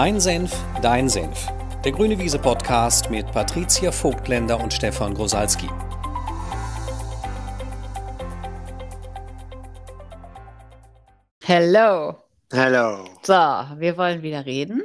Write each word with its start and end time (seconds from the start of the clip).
Mein 0.00 0.20
Senf, 0.20 0.56
dein 0.80 1.08
Senf. 1.08 1.48
Der 1.84 1.90
Grüne 1.90 2.16
Wiese 2.20 2.38
Podcast 2.38 3.10
mit 3.10 3.26
Patricia 3.32 3.90
Vogtländer 3.90 4.60
und 4.60 4.72
Stefan 4.72 5.12
Grosalski. 5.12 5.66
Hello. 11.42 12.16
Hello. 12.52 13.08
So, 13.24 13.32
wir 13.32 13.96
wollen 13.96 14.22
wieder 14.22 14.46
reden. 14.46 14.84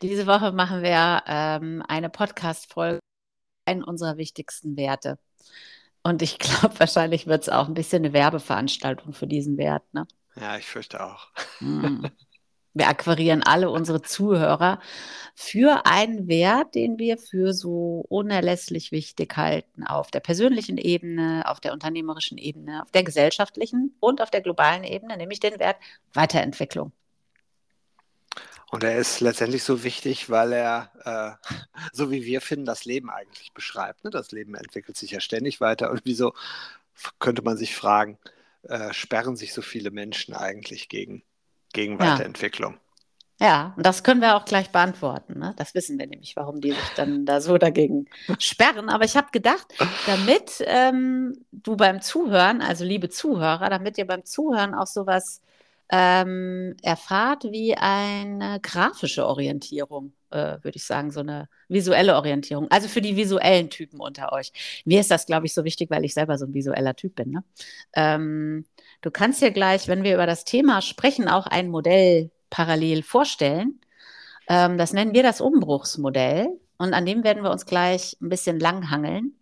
Diese 0.00 0.26
Woche 0.26 0.52
machen 0.52 0.82
wir 0.82 1.22
ähm, 1.26 1.84
eine 1.86 2.08
Podcast-Folge, 2.08 3.00
einen 3.66 3.84
unserer 3.84 4.16
wichtigsten 4.16 4.74
Werte. 4.78 5.18
Und 6.02 6.22
ich 6.22 6.38
glaube, 6.38 6.72
wahrscheinlich 6.80 7.26
wird 7.26 7.42
es 7.42 7.50
auch 7.50 7.68
ein 7.68 7.74
bisschen 7.74 8.06
eine 8.06 8.14
Werbeveranstaltung 8.14 9.12
für 9.12 9.26
diesen 9.26 9.58
Wert. 9.58 9.82
Ne? 9.92 10.06
Ja, 10.36 10.56
ich 10.56 10.64
fürchte 10.64 11.04
auch. 11.04 11.28
Mm. 11.60 12.06
Wir 12.72 12.88
akquirieren 12.88 13.42
alle 13.42 13.70
unsere 13.70 14.00
Zuhörer 14.00 14.80
für 15.34 15.86
einen 15.86 16.28
Wert, 16.28 16.74
den 16.74 16.98
wir 16.98 17.18
für 17.18 17.52
so 17.52 18.04
unerlässlich 18.08 18.92
wichtig 18.92 19.36
halten, 19.36 19.84
auf 19.84 20.10
der 20.10 20.20
persönlichen 20.20 20.78
Ebene, 20.78 21.42
auf 21.46 21.60
der 21.60 21.72
unternehmerischen 21.72 22.38
Ebene, 22.38 22.82
auf 22.82 22.90
der 22.92 23.02
gesellschaftlichen 23.02 23.96
und 23.98 24.22
auf 24.22 24.30
der 24.30 24.40
globalen 24.40 24.84
Ebene, 24.84 25.16
nämlich 25.16 25.40
den 25.40 25.58
Wert 25.58 25.76
Weiterentwicklung. 26.12 26.92
Und 28.70 28.84
er 28.84 28.98
ist 28.98 29.20
letztendlich 29.20 29.64
so 29.64 29.82
wichtig, 29.82 30.30
weil 30.30 30.52
er, 30.52 30.92
äh, 31.04 31.50
so 31.92 32.12
wie 32.12 32.24
wir 32.24 32.40
finden, 32.40 32.66
das 32.66 32.84
Leben 32.84 33.10
eigentlich 33.10 33.52
beschreibt. 33.52 34.04
Ne? 34.04 34.10
Das 34.10 34.30
Leben 34.30 34.54
entwickelt 34.54 34.96
sich 34.96 35.10
ja 35.10 35.18
ständig 35.18 35.60
weiter. 35.60 35.90
Und 35.90 36.02
wieso 36.04 36.34
könnte 37.18 37.42
man 37.42 37.56
sich 37.56 37.74
fragen, 37.74 38.16
äh, 38.62 38.92
sperren 38.92 39.34
sich 39.34 39.54
so 39.54 39.62
viele 39.62 39.90
Menschen 39.90 40.34
eigentlich 40.34 40.88
gegen 40.88 41.24
gegen 41.72 41.98
Weiterentwicklung. 41.98 42.76
Ja. 43.40 43.46
ja, 43.46 43.74
und 43.76 43.86
das 43.86 44.02
können 44.02 44.20
wir 44.20 44.36
auch 44.36 44.44
gleich 44.44 44.70
beantworten. 44.70 45.38
Ne? 45.38 45.54
Das 45.56 45.74
wissen 45.74 45.98
wir 45.98 46.06
nämlich, 46.06 46.36
warum 46.36 46.60
die 46.60 46.72
sich 46.72 46.90
dann 46.96 47.26
da 47.26 47.40
so 47.40 47.58
dagegen 47.58 48.06
sperren. 48.38 48.88
Aber 48.88 49.04
ich 49.04 49.16
habe 49.16 49.28
gedacht, 49.32 49.66
damit 50.06 50.62
ähm, 50.66 51.44
du 51.52 51.76
beim 51.76 52.00
Zuhören, 52.00 52.60
also 52.60 52.84
liebe 52.84 53.08
Zuhörer, 53.08 53.70
damit 53.70 53.98
ihr 53.98 54.06
beim 54.06 54.24
Zuhören 54.24 54.74
auch 54.74 54.86
sowas 54.86 55.42
ähm, 55.90 56.76
erfahrt 56.82 57.44
wie 57.44 57.74
eine 57.74 58.60
grafische 58.60 59.26
Orientierung, 59.26 60.12
äh, 60.30 60.58
würde 60.62 60.76
ich 60.76 60.84
sagen, 60.84 61.10
so 61.10 61.20
eine 61.20 61.48
visuelle 61.68 62.14
Orientierung. 62.14 62.70
Also 62.70 62.88
für 62.88 63.00
die 63.00 63.16
visuellen 63.16 63.70
Typen 63.70 64.00
unter 64.00 64.32
euch. 64.32 64.52
Mir 64.84 65.00
ist 65.00 65.10
das, 65.10 65.26
glaube 65.26 65.46
ich, 65.46 65.54
so 65.54 65.64
wichtig, 65.64 65.90
weil 65.90 66.04
ich 66.04 66.14
selber 66.14 66.38
so 66.38 66.46
ein 66.46 66.54
visueller 66.54 66.94
Typ 66.94 67.16
bin. 67.16 67.30
Ne? 67.30 67.44
Ähm, 67.94 68.66
du 69.02 69.10
kannst 69.10 69.42
dir 69.42 69.50
gleich, 69.50 69.88
wenn 69.88 70.02
wir 70.02 70.14
über 70.14 70.26
das 70.26 70.44
Thema 70.44 70.82
sprechen, 70.82 71.28
auch 71.28 71.46
ein 71.46 71.68
Modell 71.68 72.30
parallel 72.50 73.02
vorstellen. 73.02 73.80
Ähm, 74.48 74.78
das 74.78 74.92
nennen 74.92 75.14
wir 75.14 75.22
das 75.22 75.40
Umbruchsmodell. 75.40 76.48
Und 76.78 76.94
an 76.94 77.06
dem 77.06 77.24
werden 77.24 77.42
wir 77.42 77.50
uns 77.50 77.66
gleich 77.66 78.16
ein 78.20 78.30
bisschen 78.30 78.58
langhangeln 78.58 79.34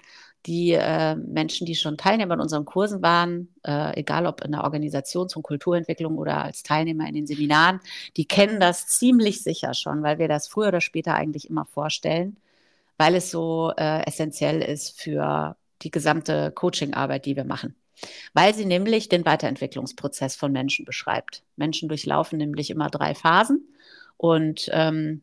die 0.46 0.72
äh, 0.72 1.14
Menschen, 1.16 1.66
die 1.66 1.74
schon 1.74 1.96
Teilnehmer 1.96 2.34
in 2.34 2.40
unseren 2.40 2.64
Kursen 2.64 3.02
waren, 3.02 3.48
äh, 3.64 3.98
egal 3.98 4.26
ob 4.26 4.42
in 4.44 4.52
der 4.52 4.64
Organisation 4.64 5.28
zur 5.28 5.42
Kulturentwicklung 5.42 6.16
oder 6.16 6.42
als 6.44 6.62
Teilnehmer 6.62 7.06
in 7.08 7.14
den 7.14 7.26
Seminaren, 7.26 7.80
die 8.16 8.24
kennen 8.26 8.60
das 8.60 8.86
ziemlich 8.88 9.42
sicher 9.42 9.74
schon, 9.74 10.02
weil 10.02 10.18
wir 10.18 10.28
das 10.28 10.48
früher 10.48 10.68
oder 10.68 10.80
später 10.80 11.14
eigentlich 11.14 11.50
immer 11.50 11.66
vorstellen, 11.66 12.36
weil 12.96 13.14
es 13.14 13.30
so 13.30 13.72
äh, 13.76 14.06
essentiell 14.06 14.62
ist 14.62 15.00
für 15.00 15.56
die 15.82 15.90
gesamte 15.90 16.50
Coachingarbeit, 16.52 17.26
die 17.26 17.36
wir 17.36 17.44
machen. 17.44 17.74
Weil 18.32 18.54
sie 18.54 18.64
nämlich 18.64 19.08
den 19.08 19.24
Weiterentwicklungsprozess 19.24 20.36
von 20.36 20.52
Menschen 20.52 20.84
beschreibt. 20.84 21.42
Menschen 21.56 21.88
durchlaufen 21.88 22.38
nämlich 22.38 22.70
immer 22.70 22.88
drei 22.90 23.14
Phasen 23.14 23.68
und 24.16 24.68
ähm, 24.72 25.22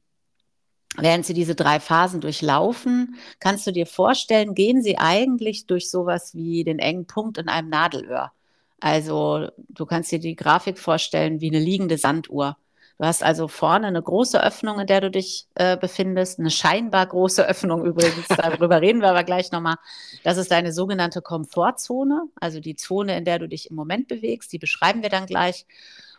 Während 0.97 1.25
sie 1.25 1.33
diese 1.33 1.55
drei 1.55 1.79
Phasen 1.79 2.21
durchlaufen, 2.21 3.15
kannst 3.39 3.67
du 3.67 3.71
dir 3.71 3.85
vorstellen, 3.85 4.55
gehen 4.55 4.81
sie 4.81 4.97
eigentlich 4.97 5.65
durch 5.65 5.89
sowas 5.89 6.33
wie 6.35 6.63
den 6.63 6.79
engen 6.79 7.05
Punkt 7.05 7.37
in 7.37 7.49
einem 7.49 7.69
Nadelöhr. 7.69 8.31
Also 8.79 9.49
du 9.57 9.85
kannst 9.85 10.11
dir 10.11 10.19
die 10.19 10.35
Grafik 10.35 10.79
vorstellen 10.79 11.41
wie 11.41 11.49
eine 11.49 11.59
liegende 11.59 11.97
Sanduhr. 11.97 12.57
Du 12.97 13.05
hast 13.05 13.23
also 13.23 13.49
vorne 13.49 13.87
eine 13.87 14.01
große 14.01 14.41
Öffnung, 14.41 14.79
in 14.79 14.87
der 14.87 15.01
du 15.01 15.11
dich 15.11 15.47
äh, 15.55 15.75
befindest, 15.75 16.39
eine 16.39 16.49
scheinbar 16.49 17.05
große 17.05 17.45
Öffnung 17.45 17.85
übrigens, 17.85 18.27
darüber 18.29 18.81
reden 18.81 19.01
wir 19.01 19.09
aber 19.09 19.25
gleich 19.25 19.51
nochmal. 19.51 19.75
Das 20.23 20.37
ist 20.37 20.49
deine 20.51 20.71
sogenannte 20.71 21.21
Komfortzone, 21.21 22.23
also 22.39 22.61
die 22.61 22.77
Zone, 22.77 23.17
in 23.17 23.25
der 23.25 23.39
du 23.39 23.49
dich 23.49 23.69
im 23.69 23.75
Moment 23.75 24.07
bewegst, 24.07 24.53
die 24.53 24.59
beschreiben 24.59 25.03
wir 25.03 25.09
dann 25.09 25.25
gleich. 25.25 25.65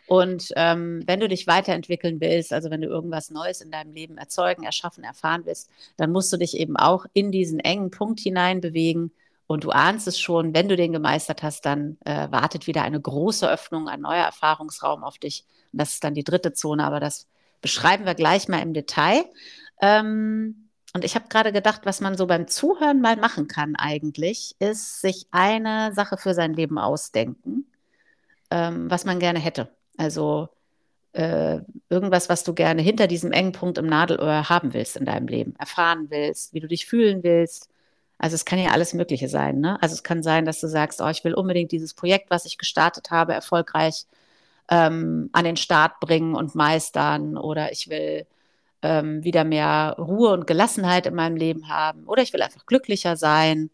Und 0.07 0.53
ähm, 0.55 1.03
wenn 1.05 1.19
du 1.19 1.27
dich 1.27 1.47
weiterentwickeln 1.47 2.21
willst, 2.21 2.53
also 2.53 2.69
wenn 2.69 2.81
du 2.81 2.87
irgendwas 2.87 3.31
Neues 3.31 3.59
in 3.59 3.71
deinem 3.71 3.93
Leben 3.93 4.17
erzeugen, 4.17 4.63
erschaffen, 4.63 5.03
erfahren 5.03 5.41
willst, 5.45 5.69
dann 5.97 6.11
musst 6.11 6.31
du 6.31 6.37
dich 6.37 6.57
eben 6.57 6.77
auch 6.77 7.05
in 7.13 7.31
diesen 7.31 7.59
engen 7.59 7.91
Punkt 7.91 8.19
hinein 8.19 8.61
bewegen. 8.61 9.11
Und 9.47 9.63
du 9.63 9.71
ahnst 9.71 10.07
es 10.07 10.19
schon, 10.19 10.53
wenn 10.53 10.67
du 10.67 10.75
den 10.75 10.91
gemeistert 10.91 11.41
hast, 11.41 11.65
dann 11.65 11.97
äh, 12.05 12.29
wartet 12.31 12.67
wieder 12.67 12.83
eine 12.83 12.99
große 12.99 13.49
Öffnung, 13.49 13.87
ein 13.87 14.01
neuer 14.01 14.25
Erfahrungsraum 14.25 15.03
auf 15.03 15.17
dich. 15.17 15.45
Und 15.71 15.81
das 15.81 15.93
ist 15.93 16.03
dann 16.03 16.13
die 16.13 16.25
dritte 16.25 16.53
Zone, 16.53 16.83
aber 16.83 16.99
das 16.99 17.27
beschreiben 17.61 18.05
wir 18.05 18.13
gleich 18.13 18.49
mal 18.49 18.61
im 18.61 18.73
Detail. 18.73 19.23
Ähm, 19.81 20.69
und 20.93 21.03
ich 21.03 21.15
habe 21.15 21.27
gerade 21.29 21.51
gedacht, 21.51 21.81
was 21.85 22.01
man 22.01 22.17
so 22.17 22.27
beim 22.27 22.47
Zuhören 22.47 23.01
mal 23.01 23.15
machen 23.17 23.47
kann 23.47 23.75
eigentlich, 23.75 24.55
ist 24.59 25.01
sich 25.01 25.27
eine 25.31 25.93
Sache 25.93 26.17
für 26.17 26.33
sein 26.33 26.53
Leben 26.53 26.77
ausdenken, 26.77 27.65
ähm, 28.51 28.89
was 28.89 29.05
man 29.05 29.19
gerne 29.19 29.39
hätte. 29.39 29.69
Also 29.97 30.49
äh, 31.13 31.61
irgendwas, 31.89 32.29
was 32.29 32.43
du 32.43 32.53
gerne 32.53 32.81
hinter 32.81 33.07
diesem 33.07 33.31
engen 33.31 33.51
Punkt 33.51 33.77
im 33.77 33.87
Nadelöhr 33.87 34.49
haben 34.49 34.73
willst 34.73 34.97
in 34.97 35.05
deinem 35.05 35.27
Leben, 35.27 35.55
erfahren 35.57 36.07
willst, 36.09 36.53
wie 36.53 36.59
du 36.59 36.67
dich 36.67 36.85
fühlen 36.85 37.23
willst. 37.23 37.69
Also 38.19 38.35
es 38.35 38.45
kann 38.45 38.59
ja 38.59 38.71
alles 38.71 38.93
Mögliche 38.93 39.29
sein. 39.29 39.59
Ne? 39.59 39.81
Also 39.81 39.93
es 39.95 40.03
kann 40.03 40.23
sein, 40.23 40.45
dass 40.45 40.59
du 40.59 40.67
sagst, 40.67 41.01
oh, 41.01 41.07
ich 41.09 41.23
will 41.23 41.33
unbedingt 41.33 41.71
dieses 41.71 41.93
Projekt, 41.93 42.29
was 42.31 42.45
ich 42.45 42.57
gestartet 42.57 43.11
habe, 43.11 43.33
erfolgreich 43.33 44.05
ähm, 44.69 45.29
an 45.33 45.45
den 45.45 45.57
Start 45.57 45.99
bringen 45.99 46.35
und 46.35 46.55
meistern. 46.55 47.37
Oder 47.37 47.71
ich 47.71 47.89
will 47.89 48.25
ähm, 48.81 49.23
wieder 49.23 49.43
mehr 49.43 49.95
Ruhe 49.99 50.31
und 50.31 50.47
Gelassenheit 50.47 51.05
in 51.05 51.15
meinem 51.15 51.35
Leben 51.37 51.69
haben. 51.69 52.05
Oder 52.05 52.23
ich 52.23 52.33
will 52.33 52.41
einfach 52.41 52.65
glücklicher 52.65 53.17
sein. 53.17 53.69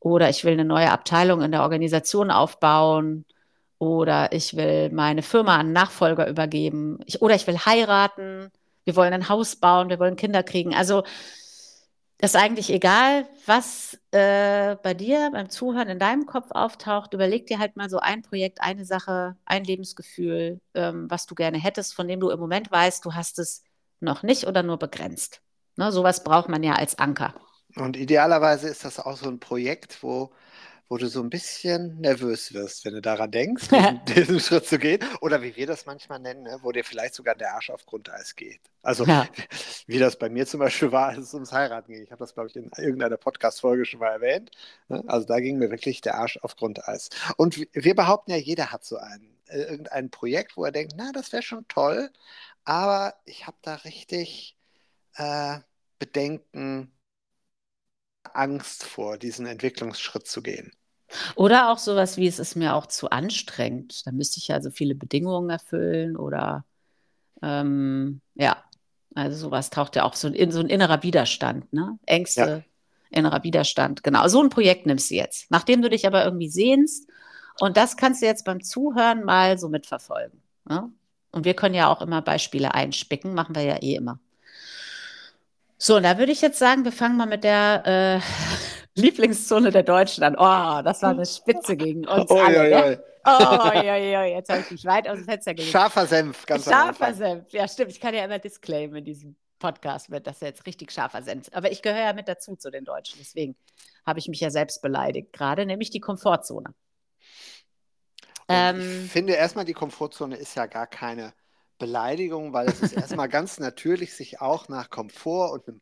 Oder 0.00 0.28
ich 0.30 0.44
will 0.44 0.52
eine 0.52 0.64
neue 0.64 0.90
Abteilung 0.90 1.42
in 1.42 1.52
der 1.52 1.62
Organisation 1.62 2.30
aufbauen 2.30 3.24
oder 3.78 4.32
ich 4.32 4.56
will 4.56 4.90
meine 4.90 5.22
Firma 5.22 5.56
an 5.56 5.72
Nachfolger 5.72 6.28
übergeben 6.28 6.98
ich, 7.06 7.22
oder 7.22 7.34
ich 7.34 7.46
will 7.46 7.58
heiraten, 7.58 8.50
wir 8.84 8.96
wollen 8.96 9.12
ein 9.12 9.28
Haus 9.28 9.56
bauen, 9.56 9.88
wir 9.88 9.98
wollen 9.98 10.16
Kinder 10.16 10.42
kriegen. 10.42 10.74
Also 10.74 11.04
ist 12.20 12.36
eigentlich 12.36 12.70
egal, 12.70 13.28
was 13.46 13.96
äh, 14.10 14.76
bei 14.82 14.94
dir 14.94 15.30
beim 15.32 15.50
Zuhören 15.50 15.88
in 15.88 15.98
deinem 16.00 16.26
Kopf 16.26 16.50
auftaucht. 16.50 17.14
Überleg 17.14 17.46
dir 17.46 17.58
halt 17.58 17.76
mal 17.76 17.88
so 17.88 17.98
ein 17.98 18.22
Projekt, 18.22 18.60
eine 18.60 18.84
Sache, 18.84 19.36
ein 19.44 19.64
Lebensgefühl, 19.64 20.60
ähm, 20.74 21.06
was 21.08 21.26
du 21.26 21.34
gerne 21.36 21.58
hättest, 21.58 21.94
von 21.94 22.08
dem 22.08 22.18
du 22.20 22.30
im 22.30 22.40
Moment 22.40 22.70
weißt, 22.72 23.04
du 23.04 23.14
hast 23.14 23.38
es 23.38 23.62
noch 24.00 24.22
nicht 24.24 24.46
oder 24.46 24.62
nur 24.62 24.78
begrenzt. 24.78 25.42
Ne, 25.76 25.92
sowas 25.92 26.24
braucht 26.24 26.48
man 26.48 26.64
ja 26.64 26.74
als 26.74 26.98
Anker. 26.98 27.34
Und 27.76 27.96
idealerweise 27.96 28.68
ist 28.68 28.84
das 28.84 28.98
auch 28.98 29.16
so 29.16 29.28
ein 29.28 29.38
Projekt, 29.38 30.02
wo 30.02 30.32
wo 30.88 30.96
du 30.96 31.06
so 31.06 31.20
ein 31.20 31.30
bisschen 31.30 32.00
nervös 32.00 32.54
wirst, 32.54 32.84
wenn 32.84 32.94
du 32.94 33.02
daran 33.02 33.30
denkst, 33.30 33.68
diesen, 33.70 34.04
diesen 34.06 34.40
Schritt 34.40 34.66
zu 34.66 34.78
gehen. 34.78 35.04
Oder 35.20 35.42
wie 35.42 35.54
wir 35.54 35.66
das 35.66 35.86
manchmal 35.86 36.18
nennen, 36.18 36.42
ne, 36.42 36.58
wo 36.62 36.72
dir 36.72 36.84
vielleicht 36.84 37.14
sogar 37.14 37.34
der 37.34 37.54
Arsch 37.54 37.70
auf 37.70 37.84
Grundeis 37.84 38.34
geht. 38.34 38.60
Also 38.82 39.04
ja. 39.04 39.26
wie, 39.86 39.98
das 39.98 40.18
bei 40.18 40.28
mir 40.28 40.46
zum 40.46 40.60
Beispiel 40.60 40.90
war, 40.92 41.08
als 41.08 41.18
es 41.18 41.34
ums 41.34 41.52
Heiraten 41.52 41.92
ging. 41.92 42.02
Ich 42.02 42.10
habe 42.10 42.20
das, 42.20 42.34
glaube 42.34 42.48
ich, 42.48 42.56
in 42.56 42.70
irgendeiner 42.76 43.16
Podcast-Folge 43.16 43.84
schon 43.84 44.00
mal 44.00 44.12
erwähnt. 44.12 44.50
Ne? 44.88 45.04
Also 45.06 45.26
da 45.26 45.40
ging 45.40 45.58
mir 45.58 45.70
wirklich 45.70 46.00
der 46.00 46.14
Arsch 46.16 46.38
auf 46.38 46.56
Grundeis. 46.56 47.10
Und 47.36 47.58
wir 47.72 47.94
behaupten 47.94 48.30
ja, 48.30 48.36
jeder 48.38 48.72
hat 48.72 48.84
so 48.84 48.96
ein, 48.96 49.38
äh, 49.48 49.62
irgendein 49.62 50.10
Projekt, 50.10 50.56
wo 50.56 50.64
er 50.64 50.72
denkt, 50.72 50.94
na, 50.96 51.12
das 51.12 51.32
wäre 51.32 51.42
schon 51.42 51.66
toll, 51.68 52.10
aber 52.64 53.14
ich 53.24 53.46
habe 53.46 53.56
da 53.62 53.76
richtig 53.76 54.56
äh, 55.16 55.58
Bedenken, 55.98 56.92
Angst 58.38 58.84
vor, 58.84 59.18
diesen 59.18 59.46
Entwicklungsschritt 59.46 60.26
zu 60.26 60.42
gehen. 60.42 60.72
Oder 61.36 61.70
auch 61.70 61.78
sowas 61.78 62.16
wie, 62.16 62.26
es 62.26 62.38
ist 62.38 62.54
mir 62.54 62.74
auch 62.74 62.86
zu 62.86 63.10
anstrengend. 63.10 64.06
Da 64.06 64.12
müsste 64.12 64.38
ich 64.38 64.48
ja 64.48 64.60
so 64.60 64.70
viele 64.70 64.94
Bedingungen 64.94 65.50
erfüllen 65.50 66.16
oder 66.16 66.64
ähm, 67.42 68.20
ja, 68.34 68.62
also 69.14 69.36
sowas 69.36 69.70
taucht 69.70 69.96
ja 69.96 70.04
auch 70.04 70.14
so 70.14 70.28
in 70.28 70.52
so 70.52 70.60
ein 70.60 70.68
innerer 70.68 71.02
Widerstand, 71.02 71.72
ne? 71.72 71.98
Ängste, 72.06 72.64
ja. 73.10 73.18
innerer 73.18 73.42
Widerstand. 73.42 74.02
Genau, 74.02 74.28
so 74.28 74.42
ein 74.42 74.50
Projekt 74.50 74.86
nimmst 74.86 75.10
du 75.10 75.14
jetzt, 75.14 75.50
nachdem 75.50 75.82
du 75.82 75.88
dich 75.88 76.06
aber 76.06 76.24
irgendwie 76.24 76.48
sehnst. 76.48 77.08
Und 77.60 77.76
das 77.76 77.96
kannst 77.96 78.22
du 78.22 78.26
jetzt 78.26 78.44
beim 78.44 78.62
Zuhören 78.62 79.24
mal 79.24 79.58
so 79.58 79.68
mitverfolgen. 79.68 80.42
Ne? 80.68 80.92
Und 81.32 81.44
wir 81.44 81.54
können 81.54 81.74
ja 81.74 81.92
auch 81.92 82.00
immer 82.02 82.22
Beispiele 82.22 82.74
einspicken, 82.74 83.34
machen 83.34 83.54
wir 83.54 83.62
ja 83.62 83.76
eh 83.82 83.96
immer. 83.96 84.20
So, 85.78 86.00
da 86.00 86.18
würde 86.18 86.32
ich 86.32 86.42
jetzt 86.42 86.58
sagen, 86.58 86.84
wir 86.84 86.92
fangen 86.92 87.16
mal 87.16 87.26
mit 87.26 87.44
der 87.44 87.82
äh, 87.86 88.20
Lieblingszone 89.00 89.70
der 89.70 89.84
Deutschen 89.84 90.24
an. 90.24 90.34
Oh, 90.34 90.82
das 90.82 91.02
war 91.02 91.10
eine 91.10 91.24
Spitze 91.24 91.76
gegen 91.76 92.06
uns 92.06 92.30
oh, 92.30 92.36
alle. 92.36 92.68
Ja, 92.68 92.90
ja. 92.90 92.98
Oh, 93.24 93.70
ja, 93.74 93.96
ja, 93.96 94.24
jetzt 94.24 94.48
habe 94.50 94.60
ich 94.60 94.70
mich 94.70 94.84
weit 94.84 95.08
aus 95.08 95.18
dem 95.18 95.24
Fenster 95.24 95.54
gelegt. 95.54 95.70
Scharfer 95.70 96.06
Senf, 96.06 96.46
ganz 96.46 96.64
Scharfer 96.64 97.14
Senf, 97.14 97.52
ja 97.52 97.68
stimmt. 97.68 97.90
Ich 97.92 98.00
kann 98.00 98.14
ja 98.14 98.24
immer 98.24 98.38
disclaimen 98.38 98.96
in 98.96 99.04
diesem 99.04 99.36
Podcast, 99.58 100.10
wird 100.10 100.26
das 100.26 100.40
jetzt 100.40 100.66
richtig 100.66 100.90
scharfer 100.92 101.22
Senf. 101.22 101.48
Aber 101.52 101.70
ich 101.70 101.82
gehöre 101.82 102.06
ja 102.06 102.12
mit 102.12 102.26
dazu 102.26 102.56
zu 102.56 102.70
den 102.70 102.84
Deutschen, 102.84 103.18
deswegen 103.20 103.54
habe 104.06 104.18
ich 104.18 104.28
mich 104.28 104.40
ja 104.40 104.50
selbst 104.50 104.82
beleidigt, 104.82 105.32
gerade 105.32 105.66
nämlich 105.66 105.90
die 105.90 106.00
Komfortzone. 106.00 106.74
Ähm, 108.48 109.04
ich 109.04 109.12
finde 109.12 109.34
erstmal, 109.34 109.64
die 109.64 109.74
Komfortzone 109.74 110.36
ist 110.36 110.54
ja 110.54 110.66
gar 110.66 110.86
keine 110.86 111.34
Beleidigung, 111.78 112.52
weil 112.52 112.68
es 112.68 112.80
ist 112.80 112.92
erstmal 112.92 113.28
ganz 113.28 113.58
natürlich, 113.58 114.14
sich 114.14 114.40
auch 114.40 114.68
nach 114.68 114.90
Komfort 114.90 115.52
und 115.52 115.68
einem 115.68 115.80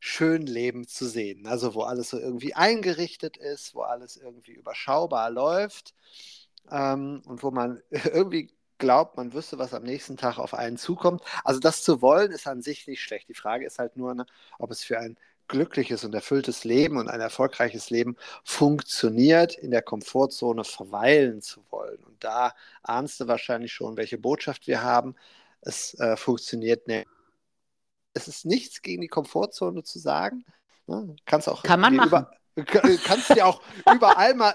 schönen 0.00 0.46
Leben 0.46 0.86
zu 0.86 1.06
sehen. 1.06 1.46
Also 1.46 1.74
wo 1.74 1.82
alles 1.82 2.10
so 2.10 2.18
irgendwie 2.18 2.54
eingerichtet 2.54 3.36
ist, 3.36 3.74
wo 3.74 3.82
alles 3.82 4.16
irgendwie 4.16 4.52
überschaubar 4.52 5.30
läuft 5.30 5.94
ähm, 6.70 7.22
und 7.26 7.42
wo 7.42 7.50
man 7.50 7.82
irgendwie 7.90 8.52
glaubt, 8.78 9.16
man 9.16 9.32
wüsste, 9.32 9.58
was 9.58 9.74
am 9.74 9.82
nächsten 9.84 10.16
Tag 10.16 10.38
auf 10.38 10.54
einen 10.54 10.76
zukommt. 10.76 11.22
Also 11.44 11.60
das 11.60 11.82
zu 11.82 12.02
wollen, 12.02 12.32
ist 12.32 12.46
an 12.46 12.62
sich 12.62 12.86
nicht 12.86 13.02
schlecht. 13.02 13.28
Die 13.28 13.34
Frage 13.34 13.66
ist 13.66 13.78
halt 13.78 13.96
nur, 13.96 14.14
ne, 14.14 14.26
ob 14.58 14.70
es 14.70 14.84
für 14.84 14.98
ein 14.98 15.16
glückliches 15.48 16.04
und 16.04 16.14
erfülltes 16.14 16.64
Leben 16.64 16.96
und 16.96 17.08
ein 17.08 17.20
erfolgreiches 17.20 17.90
Leben 17.90 18.16
funktioniert, 18.44 19.56
in 19.56 19.70
der 19.70 19.82
Komfortzone 19.82 20.64
verweilen 20.64 21.42
zu 21.42 21.64
wollen. 21.70 21.98
Und 22.04 22.22
da 22.22 22.54
ahnst 22.82 23.20
du 23.20 23.28
wahrscheinlich 23.28 23.72
schon, 23.72 23.96
welche 23.96 24.18
Botschaft 24.18 24.66
wir 24.66 24.82
haben. 24.82 25.14
Es 25.60 25.98
äh, 26.00 26.16
funktioniert 26.16 26.86
nicht. 26.88 27.06
Es 28.12 28.28
ist 28.28 28.44
nichts 28.44 28.82
gegen 28.82 29.02
die 29.02 29.08
Komfortzone 29.08 29.82
zu 29.82 29.98
sagen. 29.98 30.44
Ne? 30.86 31.16
Kannst 31.26 31.48
auch 31.48 31.62
Kann 31.62 31.80
man 31.80 31.96
machen. 31.96 32.26
Über, 32.54 32.64
kannst 33.04 33.30
dir 33.30 33.46
auch 33.46 33.60
überall 33.92 34.34
mal 34.34 34.54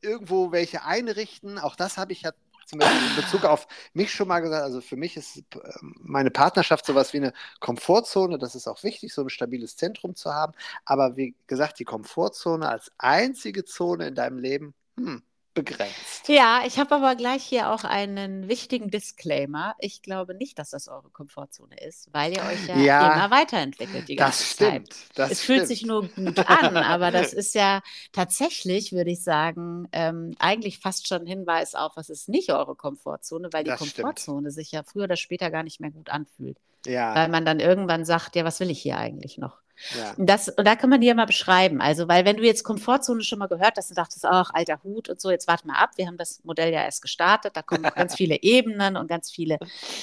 irgendwo 0.00 0.52
welche 0.52 0.84
einrichten. 0.84 1.58
Auch 1.58 1.76
das 1.76 1.98
habe 1.98 2.12
ich 2.12 2.22
ja 2.22 2.32
zum 2.70 2.78
Beispiel 2.78 3.10
in 3.10 3.16
Bezug 3.16 3.44
auf 3.44 3.66
mich 3.94 4.12
schon 4.12 4.28
mal 4.28 4.40
gesagt, 4.40 4.62
also 4.62 4.80
für 4.80 4.96
mich 4.96 5.16
ist 5.16 5.42
ähm, 5.54 5.94
meine 6.00 6.30
Partnerschaft 6.30 6.86
sowas 6.86 7.12
wie 7.12 7.18
eine 7.18 7.32
Komfortzone. 7.58 8.38
Das 8.38 8.54
ist 8.54 8.68
auch 8.68 8.82
wichtig, 8.84 9.12
so 9.12 9.22
ein 9.22 9.28
stabiles 9.30 9.76
Zentrum 9.76 10.14
zu 10.14 10.32
haben. 10.32 10.52
Aber 10.84 11.16
wie 11.16 11.34
gesagt, 11.48 11.80
die 11.80 11.84
Komfortzone 11.84 12.68
als 12.68 12.92
einzige 12.96 13.64
Zone 13.64 14.06
in 14.08 14.14
deinem 14.14 14.38
Leben, 14.38 14.74
hm, 14.96 15.22
begrenzt. 15.54 16.28
Ja, 16.28 16.62
ich 16.64 16.78
habe 16.78 16.94
aber 16.94 17.16
gleich 17.16 17.42
hier 17.42 17.70
auch 17.70 17.84
einen 17.84 18.48
wichtigen 18.48 18.90
Disclaimer. 18.90 19.74
Ich 19.78 20.02
glaube 20.02 20.34
nicht, 20.34 20.58
dass 20.58 20.70
das 20.70 20.88
eure 20.88 21.10
Komfortzone 21.10 21.76
ist, 21.80 22.08
weil 22.12 22.32
ihr 22.32 22.42
euch 22.42 22.68
ja, 22.68 22.76
ja 22.76 23.14
immer 23.14 23.30
weiterentwickelt 23.30 24.08
die 24.08 24.16
ganze 24.16 24.38
das 24.38 24.50
stimmt, 24.52 24.92
Zeit. 24.92 25.08
Das 25.14 25.30
es 25.32 25.42
stimmt. 25.42 25.58
fühlt 25.58 25.68
sich 25.68 25.84
nur 25.84 26.08
gut 26.08 26.38
an, 26.48 26.76
aber 26.76 27.10
das 27.10 27.32
ist 27.32 27.54
ja 27.54 27.80
tatsächlich, 28.12 28.92
würde 28.92 29.10
ich 29.10 29.22
sagen, 29.22 29.88
ähm, 29.92 30.34
eigentlich 30.38 30.78
fast 30.78 31.08
schon 31.08 31.22
ein 31.22 31.26
Hinweis 31.26 31.74
auf, 31.74 31.96
was 31.96 32.10
ist 32.10 32.28
nicht 32.28 32.52
eure 32.52 32.76
Komfortzone, 32.76 33.52
weil 33.52 33.64
die 33.64 33.70
das 33.70 33.80
Komfortzone 33.80 34.50
stimmt. 34.50 34.54
sich 34.54 34.72
ja 34.72 34.82
früher 34.84 35.04
oder 35.04 35.16
später 35.16 35.50
gar 35.50 35.64
nicht 35.64 35.80
mehr 35.80 35.90
gut 35.90 36.10
anfühlt. 36.10 36.58
Ja. 36.86 37.14
Weil 37.14 37.28
man 37.28 37.44
dann 37.44 37.60
irgendwann 37.60 38.04
sagt, 38.04 38.36
ja, 38.36 38.44
was 38.44 38.60
will 38.60 38.70
ich 38.70 38.80
hier 38.80 38.98
eigentlich 38.98 39.36
noch? 39.36 39.58
Ja. 39.96 40.14
Das, 40.18 40.48
und 40.48 40.66
da 40.66 40.76
kann 40.76 40.90
man 40.90 41.00
die 41.00 41.06
ja 41.06 41.14
mal 41.14 41.26
beschreiben. 41.26 41.80
Also, 41.80 42.08
weil 42.08 42.24
wenn 42.24 42.36
du 42.36 42.44
jetzt 42.44 42.64
Komfortzone 42.64 43.22
schon 43.22 43.38
mal 43.38 43.48
gehört 43.48 43.76
hast 43.76 43.90
und 43.90 43.98
dachtest, 43.98 44.24
ach, 44.24 44.50
alter 44.52 44.82
Hut 44.82 45.08
und 45.08 45.20
so, 45.20 45.30
jetzt 45.30 45.48
warte 45.48 45.66
mal 45.66 45.76
ab, 45.76 45.90
wir 45.96 46.06
haben 46.06 46.16
das 46.16 46.44
Modell 46.44 46.72
ja 46.72 46.84
erst 46.84 47.02
gestartet, 47.02 47.56
da 47.56 47.62
kommen 47.62 47.82
noch 47.82 47.94
ganz 47.94 48.14
viele 48.16 48.42
Ebenen 48.42 48.96
und 48.96 49.08
ganz 49.08 49.30
viele 49.30 49.58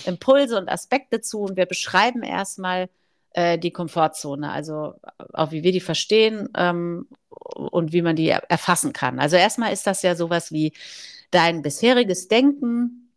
Impulse 0.05 0.57
und 0.57 0.69
Aspekte 0.69 1.21
zu 1.21 1.41
und 1.41 1.57
wir 1.57 1.65
beschreiben 1.65 2.23
erstmal 2.23 2.89
äh, 3.31 3.59
die 3.59 3.71
Komfortzone, 3.71 4.51
also 4.51 4.95
auch 5.33 5.51
wie 5.51 5.63
wir 5.63 5.71
die 5.71 5.79
verstehen 5.79 6.49
ähm, 6.55 7.07
und 7.29 7.93
wie 7.93 8.01
man 8.01 8.15
die 8.15 8.29
erfassen 8.29 8.93
kann. 8.93 9.19
Also 9.19 9.35
erstmal 9.35 9.73
ist 9.73 9.85
das 9.85 10.01
ja 10.01 10.15
sowas 10.15 10.51
wie 10.51 10.73
dein 11.31 11.61
bisheriges 11.61 12.27
Denken, 12.27 13.11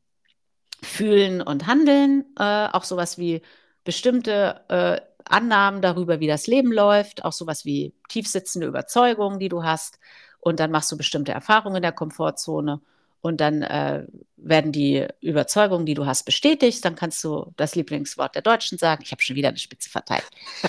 Fühlen 0.83 1.43
und 1.43 1.67
Handeln, 1.67 2.25
äh, 2.39 2.67
auch 2.73 2.85
sowas 2.85 3.19
wie 3.19 3.43
bestimmte 3.85 4.61
äh, 4.69 5.10
Annahmen 5.31 5.83
darüber, 5.83 6.21
wie 6.21 6.27
das 6.27 6.47
Leben 6.47 6.73
läuft, 6.73 7.25
auch 7.25 7.33
sowas 7.33 7.65
wie 7.65 7.95
tiefsitzende 8.09 8.67
Überzeugungen, 8.67 9.39
die 9.39 9.49
du 9.49 9.63
hast. 9.63 9.99
Und 10.41 10.61
dann 10.61 10.71
machst 10.71 10.91
du 10.91 10.97
bestimmte 10.97 11.33
Erfahrungen 11.33 11.77
in 11.77 11.83
der 11.83 11.93
Komfortzone. 11.93 12.81
Und 13.23 13.41
dann 13.43 13.63
äh, 13.63 14.07
werden 14.37 14.73
die 14.73 15.07
Überzeugungen, 15.21 15.85
die 15.85 15.95
du 15.95 16.07
hast, 16.07 16.25
bestätigt. 16.25 16.83
Dann 16.85 16.95
kannst 16.95 17.23
du 17.23 17.53
das 17.57 17.75
Lieblingswort 17.75 18.35
der 18.35 18.43
Deutschen 18.43 18.79
sagen. 18.79 19.03
Ich 19.05 19.13
habe 19.13 19.21
schon 19.21 19.37
wieder 19.37 19.49
eine 19.49 19.59
Spitze 19.59 19.91
verteilt. 19.91 20.25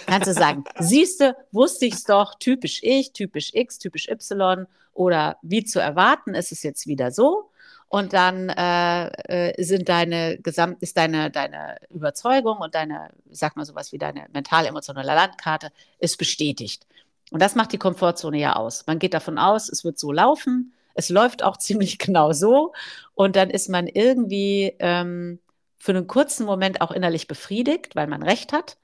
Kannst 0.05 0.27
du 0.27 0.33
sagen, 0.33 0.65
siehste, 0.79 1.37
wusste 1.51 1.85
ich 1.85 1.93
es 1.93 2.03
doch, 2.03 2.35
typisch 2.39 2.81
ich, 2.83 3.13
typisch 3.13 3.51
X, 3.53 3.79
typisch 3.79 4.09
Y. 4.09 4.67
Oder 4.93 5.37
wie 5.41 5.63
zu 5.63 5.79
erwarten, 5.79 6.35
ist 6.35 6.51
es 6.51 6.63
jetzt 6.63 6.87
wieder 6.87 7.11
so. 7.11 7.50
Und 7.91 8.13
dann 8.13 8.47
äh, 8.47 9.49
äh, 9.49 9.61
sind 9.61 9.89
deine 9.89 10.37
Gesamt, 10.37 10.81
ist 10.81 10.95
deine, 10.95 11.29
deine 11.29 11.75
Überzeugung 11.89 12.59
und 12.59 12.73
deine, 12.73 13.09
sag 13.29 13.57
mal 13.57 13.65
sowas 13.65 13.91
wie 13.91 13.97
deine 13.97 14.27
mental-emotionale 14.31 15.13
Landkarte, 15.13 15.73
ist 15.99 16.17
bestätigt. 16.17 16.87
Und 17.31 17.41
das 17.41 17.53
macht 17.55 17.73
die 17.73 17.77
Komfortzone 17.77 18.37
ja 18.39 18.55
aus. 18.55 18.87
Man 18.87 18.97
geht 18.97 19.13
davon 19.13 19.37
aus, 19.37 19.67
es 19.67 19.83
wird 19.83 19.99
so 19.99 20.13
laufen. 20.13 20.71
Es 20.93 21.09
läuft 21.09 21.43
auch 21.43 21.57
ziemlich 21.67 21.97
genau 21.97 22.31
so. 22.31 22.71
Und 23.13 23.35
dann 23.35 23.49
ist 23.49 23.67
man 23.67 23.87
irgendwie 23.87 24.73
ähm, 24.79 25.39
für 25.77 25.91
einen 25.91 26.07
kurzen 26.07 26.45
Moment 26.45 26.79
auch 26.79 26.91
innerlich 26.91 27.27
befriedigt, 27.27 27.97
weil 27.97 28.07
man 28.07 28.23
recht 28.23 28.53
hat. 28.53 28.77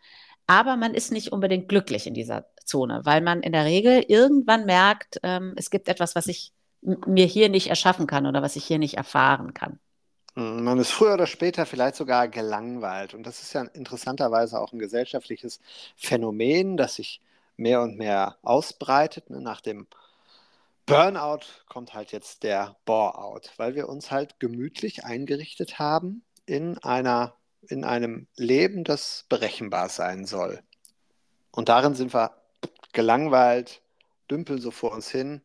Aber 0.48 0.76
man 0.76 0.94
ist 0.94 1.14
nicht 1.14 1.32
unbedingt 1.32 1.70
glücklich 1.70 2.08
in 2.08 2.14
dieser 2.14 2.48
Zone, 2.66 3.02
weil 3.06 3.22
man 3.22 3.42
in 3.42 3.54
der 3.54 3.64
Regel 3.64 4.04
irgendwann 4.06 4.66
merkt, 4.66 5.18
ähm, 5.24 5.54
es 5.56 5.70
gibt 5.70 5.88
etwas, 5.88 6.14
was 6.14 6.28
ich 6.28 6.52
mir 6.82 7.26
hier 7.26 7.50
nicht 7.50 7.68
erschaffen 7.68 8.08
kann 8.08 8.26
oder 8.26 8.42
was 8.42 8.56
ich 8.56 8.66
hier 8.66 8.80
nicht 8.80 8.96
erfahren 8.96 9.54
kann. 9.54 9.80
Hm, 10.36 10.64
man 10.64 10.78
ist 10.78 10.92
früher 10.92 11.16
oder 11.16 11.28
später 11.28 11.66
vielleicht 11.66 11.96
sogar 11.96 12.28
gelangweilt. 12.28 13.14
Und 13.14 13.24
das 13.24 13.42
ist 13.42 13.54
ja 13.54 13.64
interessanterweise 13.74 14.60
auch 14.60 14.72
ein 14.72 14.80
gesellschaftliches 14.80 15.60
Phänomen, 15.96 16.78
das 16.78 16.96
sich 16.96 17.22
mehr 17.58 17.82
und 17.82 17.98
mehr 17.98 18.38
ausbreitet. 18.44 19.30
Ne? 19.30 19.42
Nach 19.42 19.62
dem 19.62 19.88
Burnout 20.86 21.42
kommt 21.68 21.94
halt 21.94 22.12
jetzt 22.12 22.44
der 22.44 22.76
Bore-out, 22.86 23.52
weil 23.58 23.76
wir 23.76 23.90
uns 23.90 24.12
halt 24.12 24.40
gemütlich 24.40 25.04
eingerichtet 25.04 25.80
haben 25.80 26.24
in, 26.46 26.78
einer, 26.78 27.34
in 27.68 27.84
einem 27.84 28.28
Leben, 28.36 28.84
das 28.84 29.26
berechenbar 29.28 29.90
sein 29.90 30.26
soll. 30.26 30.62
Und 31.52 31.68
darin 31.68 31.96
sind 31.96 32.14
wir 32.14 32.32
gelangweilt, 32.94 33.82
dümpeln 34.30 34.62
so 34.62 34.72
vor 34.72 34.92
uns 34.92 35.10
hin 35.10 35.42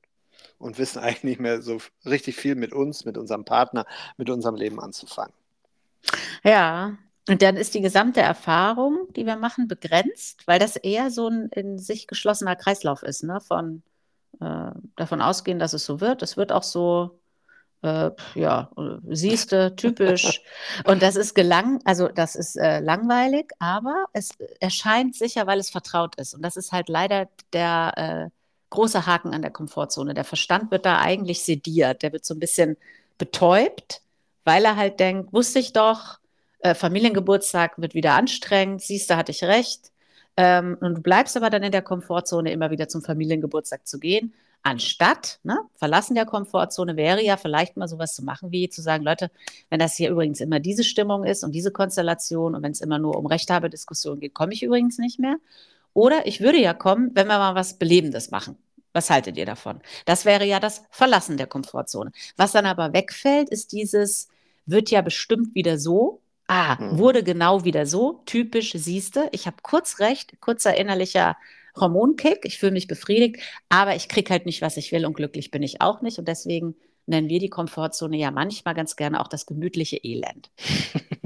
und 0.62 0.78
wissen 0.78 0.98
eigentlich 1.02 1.24
nicht 1.24 1.40
mehr 1.40 1.62
so 1.62 1.78
richtig 2.06 2.36
viel 2.36 2.54
mit 2.54 2.72
uns, 2.72 3.04
mit 3.04 3.18
unserem 3.18 3.44
Partner, 3.44 3.86
mit 4.16 4.30
unserem 4.30 4.54
Leben 4.54 4.80
anzufangen. 4.80 5.34
Ja, 6.44 6.96
und 7.28 7.42
dann 7.42 7.56
ist 7.56 7.74
die 7.74 7.80
gesamte 7.80 8.20
Erfahrung, 8.20 9.06
die 9.14 9.26
wir 9.26 9.36
machen, 9.36 9.68
begrenzt, 9.68 10.46
weil 10.46 10.58
das 10.58 10.76
eher 10.76 11.10
so 11.10 11.28
ein 11.28 11.48
in 11.50 11.78
sich 11.78 12.08
geschlossener 12.08 12.56
Kreislauf 12.56 13.02
ist, 13.04 13.22
ne? 13.22 13.40
Von 13.40 13.82
äh, 14.40 14.72
davon 14.96 15.20
ausgehen, 15.20 15.58
dass 15.60 15.72
es 15.72 15.84
so 15.84 16.00
wird. 16.00 16.22
Es 16.22 16.36
wird 16.36 16.50
auch 16.50 16.64
so, 16.64 17.20
äh, 17.82 18.10
ja, 18.34 18.70
siehste, 19.08 19.76
typisch. 19.76 20.42
und 20.84 21.02
das 21.02 21.14
ist 21.14 21.34
gelang, 21.34 21.80
also 21.84 22.08
das 22.08 22.34
ist 22.34 22.56
äh, 22.56 22.80
langweilig, 22.80 23.52
aber 23.60 24.06
es 24.12 24.30
erscheint 24.58 25.14
sicher, 25.14 25.46
weil 25.46 25.60
es 25.60 25.70
vertraut 25.70 26.16
ist. 26.16 26.34
Und 26.34 26.42
das 26.42 26.56
ist 26.56 26.72
halt 26.72 26.88
leider 26.88 27.28
der 27.52 28.30
äh, 28.30 28.41
großer 28.72 29.06
Haken 29.06 29.32
an 29.32 29.42
der 29.42 29.50
Komfortzone. 29.50 30.14
Der 30.14 30.24
Verstand 30.24 30.70
wird 30.70 30.84
da 30.84 30.98
eigentlich 30.98 31.42
sediert, 31.44 32.02
der 32.02 32.12
wird 32.12 32.24
so 32.24 32.34
ein 32.34 32.40
bisschen 32.40 32.76
betäubt, 33.18 34.02
weil 34.44 34.64
er 34.64 34.76
halt 34.76 34.98
denkt, 34.98 35.32
wusste 35.32 35.60
ich 35.60 35.72
doch, 35.72 36.18
äh, 36.60 36.74
Familiengeburtstag 36.74 37.80
wird 37.80 37.94
wieder 37.94 38.14
anstrengend, 38.14 38.82
siehst 38.82 39.10
du, 39.10 39.16
hatte 39.16 39.32
ich 39.32 39.44
recht. 39.44 39.92
Ähm, 40.36 40.78
und 40.80 40.94
du 40.96 41.00
bleibst 41.02 41.36
aber 41.36 41.50
dann 41.50 41.62
in 41.62 41.72
der 41.72 41.82
Komfortzone, 41.82 42.50
immer 42.52 42.70
wieder 42.70 42.88
zum 42.88 43.02
Familiengeburtstag 43.02 43.86
zu 43.86 43.98
gehen, 43.98 44.32
anstatt, 44.62 45.40
ne, 45.42 45.58
verlassen 45.74 46.14
der 46.14 46.24
Komfortzone 46.24 46.96
wäre 46.96 47.22
ja 47.22 47.36
vielleicht 47.36 47.76
mal 47.76 47.88
sowas 47.88 48.14
zu 48.14 48.24
machen, 48.24 48.52
wie 48.52 48.68
zu 48.68 48.80
sagen, 48.80 49.04
Leute, 49.04 49.30
wenn 49.70 49.80
das 49.80 49.96
hier 49.96 50.10
übrigens 50.10 50.40
immer 50.40 50.60
diese 50.60 50.84
Stimmung 50.84 51.24
ist 51.24 51.44
und 51.44 51.52
diese 51.52 51.72
Konstellation 51.72 52.54
und 52.54 52.62
wenn 52.62 52.72
es 52.72 52.80
immer 52.80 52.98
nur 52.98 53.16
um 53.16 53.26
Rechthabediskussionen 53.26 54.20
geht, 54.20 54.34
komme 54.34 54.54
ich 54.54 54.62
übrigens 54.62 54.98
nicht 54.98 55.18
mehr. 55.18 55.36
Oder 55.94 56.26
ich 56.26 56.40
würde 56.40 56.58
ja 56.58 56.74
kommen, 56.74 57.10
wenn 57.14 57.26
wir 57.26 57.38
mal 57.38 57.54
was 57.54 57.78
Belebendes 57.78 58.30
machen. 58.30 58.56
Was 58.92 59.10
haltet 59.10 59.36
ihr 59.36 59.46
davon? 59.46 59.80
Das 60.04 60.24
wäre 60.24 60.44
ja 60.44 60.60
das 60.60 60.84
Verlassen 60.90 61.36
der 61.36 61.46
Komfortzone. 61.46 62.12
Was 62.36 62.52
dann 62.52 62.66
aber 62.66 62.92
wegfällt, 62.92 63.48
ist 63.48 63.72
dieses, 63.72 64.28
wird 64.66 64.90
ja 64.90 65.00
bestimmt 65.00 65.54
wieder 65.54 65.78
so. 65.78 66.20
Ah, 66.46 66.76
mhm. 66.78 66.98
wurde 66.98 67.22
genau 67.22 67.64
wieder 67.64 67.86
so. 67.86 68.22
Typisch, 68.26 68.72
siehste, 68.72 69.28
ich 69.32 69.46
habe 69.46 69.56
kurz 69.62 70.00
recht, 70.00 70.40
kurzer 70.40 70.76
innerlicher 70.76 71.36
Hormonkick, 71.80 72.44
ich 72.44 72.58
fühle 72.58 72.72
mich 72.72 72.86
befriedigt, 72.86 73.40
aber 73.70 73.96
ich 73.96 74.08
kriege 74.08 74.30
halt 74.30 74.44
nicht, 74.44 74.60
was 74.60 74.76
ich 74.76 74.92
will 74.92 75.06
und 75.06 75.14
glücklich 75.14 75.50
bin 75.50 75.62
ich 75.62 75.80
auch 75.80 76.02
nicht. 76.02 76.18
Und 76.18 76.28
deswegen 76.28 76.74
nennen 77.06 77.28
wir 77.28 77.38
die 77.38 77.48
Komfortzone 77.48 78.16
ja 78.16 78.30
manchmal 78.30 78.74
ganz 78.74 78.96
gerne 78.96 79.20
auch 79.20 79.28
das 79.28 79.46
gemütliche 79.46 79.96
Elend. 79.96 80.50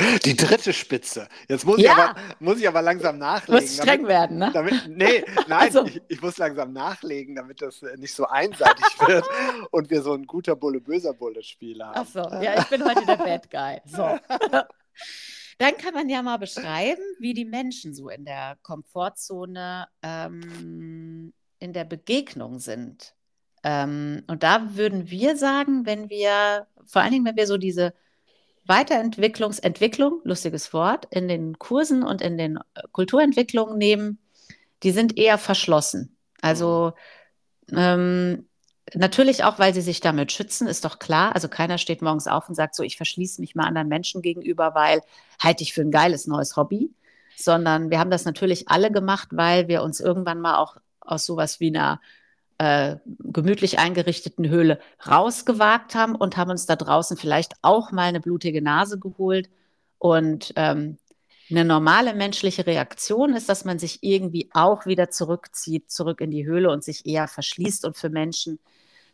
Die 0.24 0.36
dritte 0.36 0.72
Spitze. 0.72 1.28
Jetzt 1.48 1.64
muss, 1.64 1.80
ja. 1.80 1.92
ich, 1.92 1.98
aber, 1.98 2.20
muss 2.38 2.58
ich 2.58 2.68
aber 2.68 2.82
langsam 2.82 3.18
nachlegen. 3.18 3.62
Muss 3.62 3.74
streng 3.74 4.02
damit, 4.02 4.08
werden, 4.08 4.38
ne? 4.38 4.50
Damit, 4.52 4.88
nee, 4.88 5.24
nein, 5.48 5.60
also. 5.60 5.84
ich, 5.84 6.00
ich, 6.08 6.22
muss 6.22 6.38
langsam 6.38 6.72
nachlegen, 6.72 7.34
damit 7.34 7.62
das 7.62 7.82
äh, 7.82 7.96
nicht 7.96 8.14
so 8.14 8.26
einseitig 8.26 8.84
wird 9.06 9.24
und 9.70 9.90
wir 9.90 10.02
so 10.02 10.12
ein 10.14 10.26
guter 10.26 10.56
Bulle, 10.56 10.80
böser 10.80 11.14
Bulle-Spiel 11.14 11.82
haben. 11.82 11.94
Ach 11.94 12.06
so, 12.06 12.20
ja, 12.42 12.58
ich 12.58 12.66
bin 12.66 12.84
heute 12.84 13.04
der 13.06 13.16
Bad 13.16 13.50
Guy. 13.50 13.80
So. 13.86 14.18
Dann 15.58 15.76
kann 15.76 15.94
man 15.94 16.08
ja 16.08 16.22
mal 16.22 16.38
beschreiben, 16.38 17.02
wie 17.18 17.34
die 17.34 17.44
Menschen 17.44 17.94
so 17.94 18.08
in 18.08 18.24
der 18.24 18.56
Komfortzone 18.62 19.88
ähm, 20.02 21.32
in 21.58 21.72
der 21.72 21.84
Begegnung 21.84 22.58
sind. 22.58 23.14
Ähm, 23.62 24.22
und 24.26 24.42
da 24.42 24.74
würden 24.76 25.10
wir 25.10 25.36
sagen, 25.36 25.84
wenn 25.84 26.08
wir, 26.08 26.66
vor 26.86 27.02
allen 27.02 27.12
Dingen, 27.12 27.26
wenn 27.26 27.36
wir 27.36 27.46
so 27.46 27.58
diese 27.58 27.92
Weiterentwicklungsentwicklung, 28.66 30.20
lustiges 30.24 30.72
Wort, 30.72 31.06
in 31.10 31.28
den 31.28 31.58
Kursen 31.58 32.02
und 32.02 32.22
in 32.22 32.38
den 32.38 32.56
äh, 32.56 32.82
Kulturentwicklungen 32.92 33.78
nehmen, 33.78 34.18
die 34.82 34.92
sind 34.92 35.18
eher 35.18 35.38
verschlossen. 35.38 36.16
Also 36.40 36.92
ähm, 37.72 38.46
natürlich 38.94 39.44
auch, 39.44 39.58
weil 39.58 39.74
sie 39.74 39.80
sich 39.80 40.00
damit 40.00 40.32
schützen, 40.32 40.66
ist 40.66 40.84
doch 40.84 40.98
klar. 40.98 41.34
Also 41.34 41.48
keiner 41.48 41.78
steht 41.78 42.02
morgens 42.02 42.26
auf 42.26 42.48
und 42.48 42.54
sagt 42.54 42.74
so, 42.74 42.82
ich 42.82 42.96
verschließe 42.96 43.40
mich 43.40 43.54
mal 43.54 43.66
anderen 43.66 43.88
Menschen 43.88 44.22
gegenüber, 44.22 44.74
weil 44.74 45.02
halte 45.42 45.62
ich 45.62 45.72
für 45.72 45.82
ein 45.82 45.90
geiles 45.90 46.26
neues 46.26 46.56
Hobby. 46.56 46.90
Sondern 47.36 47.90
wir 47.90 47.98
haben 47.98 48.10
das 48.10 48.26
natürlich 48.26 48.68
alle 48.68 48.90
gemacht, 48.92 49.28
weil 49.32 49.66
wir 49.66 49.82
uns 49.82 50.00
irgendwann 50.00 50.40
mal 50.40 50.56
auch 50.56 50.76
aus 51.00 51.24
sowas 51.24 51.58
wie 51.58 51.68
einer 51.68 52.00
äh, 52.60 52.98
gemütlich 53.06 53.78
eingerichteten 53.78 54.46
Höhle 54.46 54.80
rausgewagt 55.08 55.94
haben 55.94 56.14
und 56.14 56.36
haben 56.36 56.50
uns 56.50 56.66
da 56.66 56.76
draußen 56.76 57.16
vielleicht 57.16 57.54
auch 57.62 57.90
mal 57.90 58.02
eine 58.02 58.20
blutige 58.20 58.60
Nase 58.60 58.98
geholt. 58.98 59.48
Und 59.96 60.52
ähm, 60.56 60.98
eine 61.50 61.64
normale 61.64 62.12
menschliche 62.12 62.66
Reaktion 62.66 63.34
ist, 63.34 63.48
dass 63.48 63.64
man 63.64 63.78
sich 63.78 64.02
irgendwie 64.02 64.50
auch 64.52 64.84
wieder 64.84 65.08
zurückzieht, 65.08 65.90
zurück 65.90 66.20
in 66.20 66.30
die 66.30 66.44
Höhle 66.44 66.70
und 66.70 66.84
sich 66.84 67.06
eher 67.06 67.28
verschließt 67.28 67.86
und 67.86 67.96
für 67.96 68.10
Menschen 68.10 68.58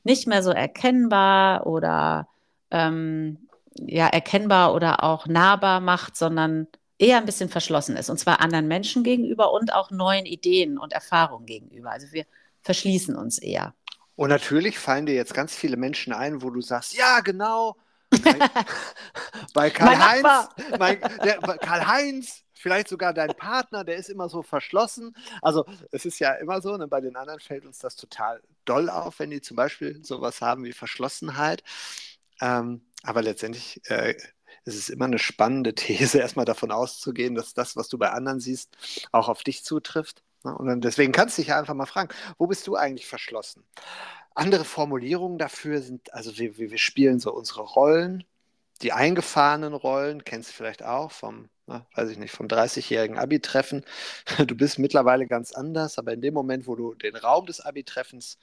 nicht 0.02 0.26
mehr 0.26 0.42
so 0.42 0.50
erkennbar 0.50 1.68
oder 1.68 2.26
ähm, 2.72 3.46
ja, 3.76 4.08
erkennbar 4.08 4.74
oder 4.74 5.04
auch 5.04 5.28
nahbar 5.28 5.78
macht, 5.78 6.16
sondern 6.16 6.66
eher 6.98 7.18
ein 7.18 7.26
bisschen 7.26 7.48
verschlossen 7.48 7.96
ist. 7.96 8.10
Und 8.10 8.18
zwar 8.18 8.40
anderen 8.40 8.66
Menschen 8.66 9.04
gegenüber 9.04 9.52
und 9.52 9.72
auch 9.72 9.92
neuen 9.92 10.26
Ideen 10.26 10.78
und 10.78 10.92
Erfahrungen 10.92 11.46
gegenüber. 11.46 11.92
Also 11.92 12.08
wir 12.10 12.26
verschließen 12.66 13.14
uns 13.16 13.38
eher. 13.38 13.75
Und 14.16 14.28
natürlich 14.30 14.78
fallen 14.78 15.06
dir 15.06 15.14
jetzt 15.14 15.35
ganz 15.35 15.54
viele 15.54 15.76
Menschen 15.76 16.12
ein, 16.12 16.42
wo 16.42 16.50
du 16.50 16.61
sagst, 16.61 16.94
ja, 16.94 17.20
genau. 17.20 17.76
Bei, 19.52 19.68
bei 19.68 19.70
Karl-Heinz, 19.70 20.49
Karl-Heinz, 21.61 22.44
vielleicht 22.54 22.88
sogar 22.88 23.12
dein 23.12 23.35
Partner, 23.35 23.85
der 23.85 23.96
ist 23.96 24.08
immer 24.08 24.28
so 24.28 24.42
verschlossen. 24.42 25.14
Also 25.42 25.64
es 25.90 26.04
ist 26.06 26.20
ja 26.20 26.32
immer 26.35 26.61
so, 26.62 26.76
ne, 26.76 26.87
bei 26.87 27.00
den 27.00 27.16
anderen 27.16 27.40
fällt 27.40 27.66
uns 27.66 27.78
das 27.78 27.96
total 27.96 28.40
doll 28.64 28.88
auf, 28.90 29.18
wenn 29.18 29.30
die 29.30 29.40
zum 29.40 29.56
Beispiel 29.56 30.04
sowas 30.04 30.40
haben 30.40 30.64
wie 30.64 30.73
Verschlossenheit. 30.73 31.64
Ähm, 32.40 32.82
aber 33.02 33.23
letztendlich 33.23 33.80
äh, 33.90 34.14
ist 34.64 34.76
es 34.76 34.88
immer 34.88 35.06
eine 35.06 35.18
spannende 35.18 35.75
These, 35.75 36.18
erstmal 36.20 36.44
davon 36.44 36.70
auszugehen, 36.70 37.35
dass 37.35 37.54
das, 37.54 37.76
was 37.76 37.88
du 37.88 37.99
bei 37.99 38.11
anderen 38.11 38.40
siehst, 38.40 38.76
auch 39.11 39.28
auf 39.28 39.42
dich 39.42 39.64
zutrifft. 39.64 40.23
Ne? 40.46 40.56
Und 40.56 40.82
deswegen 40.82 41.12
kannst 41.12 41.36
du 41.36 41.42
dich 41.42 41.48
ja 41.48 41.58
einfach 41.58 41.74
mal 41.74 41.86
fragen, 41.86 42.14
wo 42.38 42.46
bist 42.46 42.66
du 42.66 42.76
eigentlich 42.76 43.06
verschlossen? 43.06 43.64
Andere 44.34 44.64
Formulierungen 44.64 45.38
dafür 45.38 45.80
sind, 45.80 46.12
also 46.14 46.38
wir, 46.38 46.58
wir 46.58 46.78
spielen 46.78 47.20
so 47.20 47.32
unsere 47.32 47.62
Rollen, 47.62 48.24
die 48.82 48.92
eingefahrenen 48.92 49.72
Rollen, 49.74 50.24
kennst 50.24 50.50
du 50.50 50.54
vielleicht 50.54 50.82
auch 50.84 51.10
vom, 51.10 51.48
na, 51.66 51.78
ne, 51.78 51.86
weiß 51.94 52.10
ich 52.10 52.18
nicht, 52.18 52.32
vom 52.32 52.46
30-jährigen 52.46 53.18
Abi-Treffen. 53.18 53.84
Du 54.46 54.54
bist 54.54 54.78
mittlerweile 54.78 55.26
ganz 55.26 55.52
anders, 55.52 55.98
aber 55.98 56.12
in 56.12 56.20
dem 56.20 56.34
Moment, 56.34 56.66
wo 56.66 56.76
du 56.76 56.94
den 56.94 57.16
Raum 57.16 57.46
des 57.46 57.60
Abi-Treffens 57.60 58.38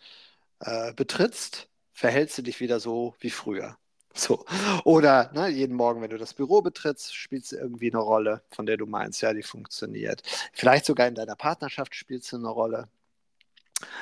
äh, 0.60 0.94
betrittst, 0.94 1.70
verhältst 1.94 2.38
du 2.38 2.42
dich 2.42 2.60
wieder 2.60 2.80
so 2.80 3.16
wie 3.20 3.30
früher. 3.30 3.78
So. 4.14 4.46
Oder 4.86 5.32
ne, 5.34 5.50
jeden 5.50 5.76
Morgen, 5.76 6.02
wenn 6.02 6.10
du 6.10 6.18
das 6.18 6.34
Büro 6.34 6.62
betrittst, 6.62 7.16
spielst 7.16 7.52
du 7.52 7.58
irgendwie 7.58 7.92
eine 7.92 8.02
Rolle, 8.02 8.44
von 8.52 8.66
der 8.66 8.78
du 8.78 8.86
meinst, 8.86 9.22
ja, 9.22 9.34
die 9.34 9.44
funktioniert. 9.44 10.22
Vielleicht 10.54 10.86
sogar 10.86 11.08
in 11.08 11.16
deiner 11.16 11.36
Partnerschaft 11.36 11.96
spielst 11.96 12.32
du 12.32 12.38
eine 12.38 12.50
Rolle. 12.50 12.90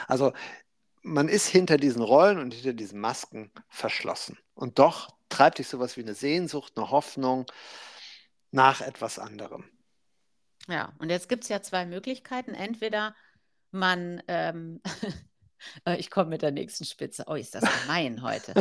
Also 0.08 0.34
man 1.02 1.30
ist 1.30 1.48
hinter 1.48 1.78
diesen 1.78 2.02
Rollen 2.02 2.40
und 2.40 2.54
hinter 2.54 2.74
diesen 2.74 3.00
Masken 3.00 3.52
verschlossen. 3.70 4.38
Und 4.54 4.80
doch 4.80 5.16
treibt 5.30 5.60
dich 5.60 5.68
sowas 5.68 5.98
wie 5.98 6.02
eine 6.02 6.14
Sehnsucht, 6.14 6.74
eine 6.76 6.92
Hoffnung 6.92 7.46
nach 8.52 8.82
etwas 8.82 9.18
anderem. 9.18 9.64
Ja, 10.68 10.94
und 11.00 11.10
jetzt 11.10 11.30
gibt 11.30 11.44
es 11.44 11.50
ja 11.50 11.62
zwei 11.62 11.86
Möglichkeiten. 11.86 12.54
Entweder 12.54 13.16
man 13.72 14.22
ähm, 14.28 14.82
Äh, 14.84 15.31
ich 15.98 16.10
komme 16.10 16.30
mit 16.30 16.42
der 16.42 16.52
nächsten 16.52 16.86
Spitze. 16.86 17.26
Oh, 17.28 17.36
ist 17.36 17.56
das 17.56 17.64
gemein 17.82 18.22
heute. 18.22 18.54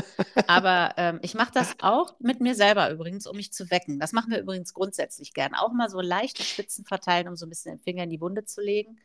Aber 0.47 0.95
ähm, 0.97 1.19
ich 1.23 1.35
mache 1.35 1.52
das 1.52 1.75
auch 1.80 2.14
mit 2.19 2.40
mir 2.40 2.54
selber 2.54 2.90
übrigens, 2.90 3.26
um 3.26 3.37
mich 3.37 3.52
zu 3.52 3.71
wecken. 3.71 3.99
Das 3.99 4.12
machen 4.12 4.30
wir 4.30 4.40
übrigens 4.40 4.75
grundsätzlich 4.75 5.35
gern. 5.35 5.54
Auch 5.54 5.73
mal 5.73 5.90
so 5.90 6.00
leichte 6.00 6.42
Spitzen 6.42 6.85
verteilen, 6.85 7.28
um 7.28 7.37
so 7.37 7.47
ein 7.47 7.49
bisschen 7.49 7.76
den 7.76 7.83
Finger 7.83 8.04
in 8.04 8.11
die 8.11 8.21
Wunde 8.21 8.45
zu 8.45 8.61
legen. 8.61 8.99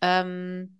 Ähm, 0.00 0.78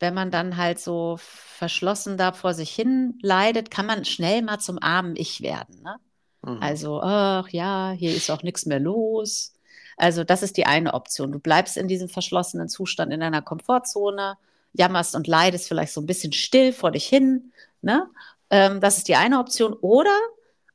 wenn 0.00 0.14
man 0.14 0.30
dann 0.30 0.56
halt 0.56 0.78
so 0.78 1.16
verschlossen 1.18 2.16
da 2.16 2.32
vor 2.32 2.54
sich 2.54 2.70
hin 2.70 3.18
leidet, 3.22 3.70
kann 3.70 3.86
man 3.86 4.04
schnell 4.04 4.42
mal 4.42 4.58
zum 4.58 4.80
armen 4.80 5.16
Ich 5.16 5.40
werden. 5.40 5.82
Ne? 5.82 5.96
Mhm. 6.42 6.62
Also, 6.62 7.00
ach 7.02 7.48
ja, 7.48 7.92
hier 7.96 8.14
ist 8.14 8.30
auch 8.30 8.42
nichts 8.42 8.66
mehr 8.66 8.80
los. 8.80 9.54
Also, 9.96 10.22
das 10.22 10.42
ist 10.42 10.56
die 10.56 10.66
eine 10.66 10.94
Option. 10.94 11.32
Du 11.32 11.40
bleibst 11.40 11.76
in 11.76 11.88
diesem 11.88 12.08
verschlossenen 12.08 12.68
Zustand 12.68 13.12
in 13.12 13.20
deiner 13.20 13.42
Komfortzone 13.42 14.36
jammerst 14.78 15.14
und 15.14 15.26
leidest 15.26 15.68
vielleicht 15.68 15.92
so 15.92 16.00
ein 16.00 16.06
bisschen 16.06 16.32
still 16.32 16.72
vor 16.72 16.90
dich 16.90 17.06
hin. 17.06 17.52
Ne? 17.82 18.08
Ähm, 18.50 18.80
das 18.80 18.98
ist 18.98 19.08
die 19.08 19.16
eine 19.16 19.38
Option. 19.38 19.74
Oder, 19.74 20.16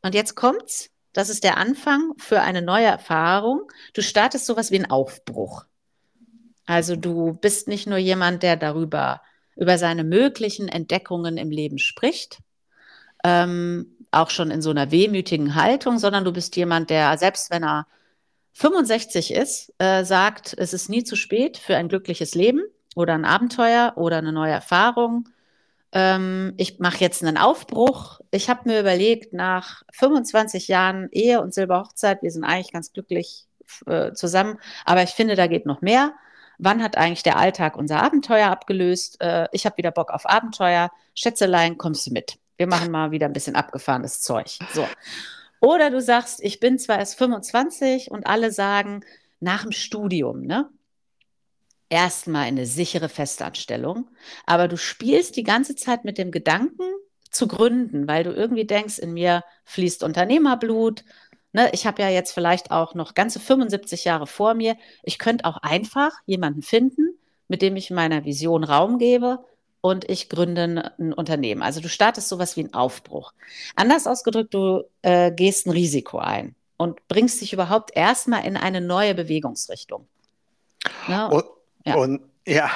und 0.01 0.13
jetzt 0.13 0.35
kommt's, 0.35 0.89
das 1.13 1.29
ist 1.29 1.43
der 1.43 1.57
Anfang 1.57 2.13
für 2.17 2.41
eine 2.41 2.61
neue 2.61 2.85
Erfahrung. 2.85 3.71
Du 3.93 4.01
startest 4.01 4.45
sowas 4.45 4.71
wie 4.71 4.75
einen 4.75 4.91
Aufbruch. 4.91 5.65
Also 6.65 6.95
du 6.95 7.33
bist 7.33 7.67
nicht 7.67 7.87
nur 7.87 7.97
jemand, 7.97 8.43
der 8.43 8.55
darüber, 8.55 9.21
über 9.55 9.77
seine 9.77 10.03
möglichen 10.03 10.67
Entdeckungen 10.67 11.37
im 11.37 11.51
Leben 11.51 11.77
spricht, 11.77 12.39
ähm, 13.23 13.97
auch 14.11 14.29
schon 14.29 14.51
in 14.51 14.61
so 14.61 14.69
einer 14.69 14.91
wehmütigen 14.91 15.55
Haltung, 15.55 15.99
sondern 15.99 16.23
du 16.23 16.31
bist 16.31 16.55
jemand, 16.55 16.89
der, 16.89 17.17
selbst 17.17 17.51
wenn 17.51 17.63
er 17.63 17.87
65 18.53 19.33
ist, 19.33 19.73
äh, 19.79 20.03
sagt, 20.03 20.55
es 20.57 20.73
ist 20.73 20.89
nie 20.89 21.03
zu 21.03 21.15
spät 21.15 21.57
für 21.57 21.75
ein 21.75 21.89
glückliches 21.89 22.35
Leben 22.35 22.61
oder 22.95 23.13
ein 23.13 23.25
Abenteuer 23.25 23.93
oder 23.95 24.17
eine 24.17 24.31
neue 24.31 24.51
Erfahrung. 24.51 25.29
Ähm, 25.91 26.53
ich 26.57 26.79
mache 26.79 26.99
jetzt 26.99 27.23
einen 27.23 27.37
Aufbruch. 27.37 28.19
Ich 28.31 28.49
habe 28.49 28.69
mir 28.69 28.79
überlegt, 28.79 29.33
nach 29.33 29.83
25 29.93 30.67
Jahren 30.67 31.09
Ehe 31.11 31.41
und 31.41 31.53
Silberhochzeit, 31.53 32.23
wir 32.23 32.31
sind 32.31 32.43
eigentlich 32.43 32.71
ganz 32.71 32.93
glücklich 32.93 33.47
äh, 33.85 34.13
zusammen, 34.13 34.57
aber 34.85 35.03
ich 35.03 35.11
finde, 35.11 35.35
da 35.35 35.47
geht 35.47 35.65
noch 35.65 35.81
mehr. 35.81 36.13
Wann 36.57 36.83
hat 36.83 36.97
eigentlich 36.97 37.23
der 37.23 37.37
Alltag 37.37 37.77
unser 37.77 38.01
Abenteuer 38.01 38.49
abgelöst? 38.49 39.21
Äh, 39.21 39.47
ich 39.51 39.65
habe 39.65 39.77
wieder 39.77 39.91
Bock 39.91 40.11
auf 40.11 40.29
Abenteuer. 40.29 40.91
Schätzelein, 41.15 41.77
kommst 41.77 42.07
du 42.07 42.11
mit? 42.11 42.37
Wir 42.57 42.67
machen 42.67 42.91
mal 42.91 43.11
wieder 43.11 43.25
ein 43.25 43.33
bisschen 43.33 43.55
abgefahrenes 43.55 44.21
Zeug. 44.21 44.59
So. 44.73 44.87
Oder 45.59 45.89
du 45.89 46.01
sagst, 46.01 46.43
ich 46.43 46.59
bin 46.59 46.77
zwar 46.77 46.99
erst 46.99 47.17
25 47.17 48.11
und 48.11 48.27
alle 48.27 48.51
sagen, 48.51 49.01
nach 49.39 49.63
dem 49.63 49.71
Studium, 49.71 50.41
ne? 50.41 50.69
Erstmal 51.93 52.45
eine 52.45 52.65
sichere 52.65 53.07
Festanstellung, 53.07 54.09
aber 54.47 54.67
du 54.67 54.77
spielst 54.77 55.35
die 55.35 55.43
ganze 55.43 55.75
Zeit 55.75 56.05
mit 56.05 56.17
dem 56.17 56.31
Gedanken 56.31 56.81
zu 57.29 57.47
gründen, 57.47 58.07
weil 58.07 58.23
du 58.23 58.31
irgendwie 58.31 58.65
denkst, 58.65 58.97
in 58.97 59.13
mir 59.13 59.43
fließt 59.65 60.01
Unternehmerblut. 60.03 61.05
Ne, 61.51 61.69
ich 61.71 61.85
habe 61.85 62.01
ja 62.01 62.09
jetzt 62.09 62.31
vielleicht 62.31 62.71
auch 62.71 62.95
noch 62.95 63.13
ganze 63.13 63.39
75 63.39 64.05
Jahre 64.05 64.25
vor 64.25 64.55
mir. 64.55 64.75
Ich 65.03 65.19
könnte 65.19 65.45
auch 65.45 65.57
einfach 65.57 66.11
jemanden 66.25 66.63
finden, 66.63 67.15
mit 67.47 67.61
dem 67.61 67.75
ich 67.75 67.91
meiner 67.91 68.25
Vision 68.25 68.63
Raum 68.63 68.97
gebe 68.97 69.45
und 69.79 70.09
ich 70.09 70.29
gründe 70.29 70.93
ein 70.97 71.13
Unternehmen. 71.13 71.61
Also 71.61 71.79
du 71.79 71.89
startest 71.89 72.27
sowas 72.27 72.57
wie 72.57 72.61
einen 72.61 72.73
Aufbruch. 72.73 73.33
Anders 73.75 74.07
ausgedrückt, 74.07 74.55
du 74.55 74.81
äh, 75.03 75.31
gehst 75.31 75.67
ein 75.67 75.71
Risiko 75.71 76.17
ein 76.17 76.55
und 76.77 77.07
bringst 77.07 77.39
dich 77.39 77.53
überhaupt 77.53 77.95
erstmal 77.95 78.45
in 78.45 78.57
eine 78.57 78.81
neue 78.81 79.13
Bewegungsrichtung. 79.13 80.07
Ne? 81.07 81.29
Und, 81.29 81.45
ja. 81.85 81.95
Und 81.95 82.21
ja, 82.45 82.69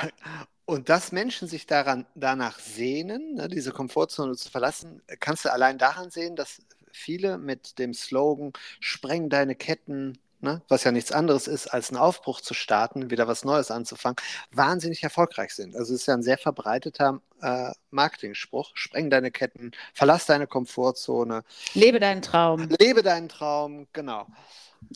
und 0.66 0.90
dass 0.90 1.12
Menschen 1.12 1.48
sich 1.48 1.66
daran, 1.66 2.06
danach 2.16 2.60
sehnen, 2.60 3.36
ne, 3.36 3.48
diese 3.48 3.72
Komfortzone 3.72 4.36
zu 4.36 4.50
verlassen, 4.50 5.02
kannst 5.20 5.46
du 5.46 5.52
allein 5.52 5.78
daran 5.78 6.10
sehen, 6.10 6.36
dass 6.36 6.62
viele 6.92 7.38
mit 7.38 7.80
dem 7.80 7.94
Slogan 7.94 8.52
Spreng 8.80 9.30
deine 9.30 9.56
Ketten, 9.56 10.18
ne, 10.42 10.62
was 10.68 10.84
ja 10.84 10.92
nichts 10.92 11.12
anderes 11.14 11.48
ist, 11.48 11.68
als 11.68 11.90
einen 11.90 12.00
Aufbruch 12.00 12.42
zu 12.42 12.54
starten, 12.54 13.10
wieder 13.10 13.28
was 13.30 13.46
Neues 13.46 13.72
anzufangen, 13.72 14.18
wahnsinnig 14.52 15.04
erfolgreich 15.04 15.54
sind. 15.56 15.76
Also 15.76 15.94
es 15.94 16.02
ist 16.02 16.08
ja 16.08 16.16
ein 16.16 16.24
sehr 16.24 16.38
verbreiteter 16.38 17.22
äh, 17.42 17.72
Marketing-Spruch. 17.92 18.72
Spreng 18.74 19.10
deine 19.10 19.32
Ketten, 19.32 19.72
verlass 19.94 20.26
deine 20.26 20.48
Komfortzone. 20.48 21.44
Lebe 21.76 22.00
deinen 22.00 22.22
Traum. 22.22 22.68
Lebe 22.80 23.04
deinen 23.04 23.30
Traum, 23.30 23.88
genau. 23.94 24.28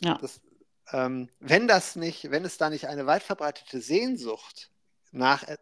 Ja. 0.02 0.18
Das, 0.20 0.40
ähm, 0.92 1.28
wenn 1.40 1.66
das 1.68 1.96
nicht, 1.96 2.30
wenn 2.30 2.44
es 2.44 2.58
da 2.58 2.70
nicht 2.70 2.88
eine 2.88 3.06
weit 3.06 3.22
verbreitete 3.22 3.80
Sehnsucht 3.80 4.70
nach, 5.10 5.42
äh, 5.44 5.56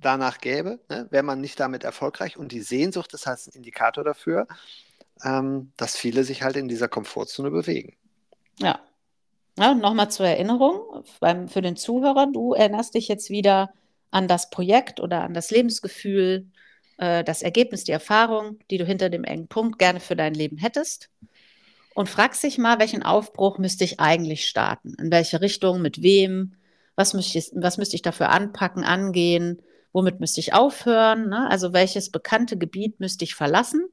danach 0.00 0.38
gäbe, 0.38 0.80
ne, 0.88 1.06
wäre 1.10 1.22
man 1.22 1.40
nicht 1.40 1.58
damit 1.60 1.84
erfolgreich. 1.84 2.36
Und 2.36 2.52
die 2.52 2.60
Sehnsucht 2.60 3.12
ist 3.14 3.26
halt 3.26 3.46
ein 3.46 3.52
Indikator 3.54 4.04
dafür, 4.04 4.46
ähm, 5.24 5.72
dass 5.76 5.96
viele 5.96 6.24
sich 6.24 6.42
halt 6.42 6.56
in 6.56 6.68
dieser 6.68 6.88
Komfortzone 6.88 7.50
bewegen. 7.50 7.96
Ja. 8.58 8.80
ja 9.58 9.74
Nochmal 9.74 10.10
zur 10.10 10.26
Erinnerung 10.26 11.04
beim, 11.20 11.48
für 11.48 11.62
den 11.62 11.76
Zuhörer, 11.76 12.28
du 12.32 12.54
erinnerst 12.54 12.94
dich 12.94 13.08
jetzt 13.08 13.30
wieder 13.30 13.72
an 14.10 14.28
das 14.28 14.50
Projekt 14.50 15.00
oder 15.00 15.22
an 15.22 15.34
das 15.34 15.50
Lebensgefühl, 15.50 16.46
äh, 16.98 17.24
das 17.24 17.42
Ergebnis, 17.42 17.84
die 17.84 17.92
Erfahrung, 17.92 18.58
die 18.70 18.78
du 18.78 18.84
hinter 18.84 19.10
dem 19.10 19.24
engen 19.24 19.48
Punkt 19.48 19.78
gerne 19.78 20.00
für 20.00 20.16
dein 20.16 20.34
Leben 20.34 20.58
hättest. 20.58 21.10
Und 21.96 22.10
fragst 22.10 22.42
dich 22.42 22.58
mal, 22.58 22.78
welchen 22.78 23.02
Aufbruch 23.02 23.56
müsste 23.56 23.82
ich 23.82 24.00
eigentlich 24.00 24.46
starten? 24.46 24.92
In 24.98 25.10
welche 25.10 25.40
Richtung, 25.40 25.80
mit 25.80 26.02
wem? 26.02 26.52
Was 26.94 27.14
müsste 27.14 27.38
ich, 27.38 27.50
was 27.54 27.78
müsste 27.78 27.96
ich 27.96 28.02
dafür 28.02 28.28
anpacken, 28.28 28.84
angehen? 28.84 29.62
Womit 29.94 30.20
müsste 30.20 30.40
ich 30.40 30.52
aufhören? 30.52 31.30
Ne? 31.30 31.48
Also 31.48 31.72
welches 31.72 32.10
bekannte 32.10 32.58
Gebiet 32.58 33.00
müsste 33.00 33.24
ich 33.24 33.34
verlassen? 33.34 33.88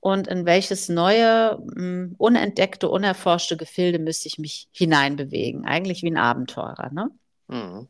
Und 0.00 0.26
in 0.26 0.46
welches 0.46 0.88
neue, 0.88 1.58
mh, 1.62 1.74
hm, 1.74 2.14
unentdeckte, 2.16 2.88
unerforschte 2.88 3.58
Gefilde 3.58 3.98
müsste 3.98 4.28
ich 4.28 4.38
mich 4.38 4.68
hineinbewegen? 4.72 5.66
Eigentlich 5.66 6.02
wie 6.02 6.12
ein 6.12 6.16
Abenteurer. 6.16 6.90
Ne? 6.94 7.10
Mhm. 7.48 7.88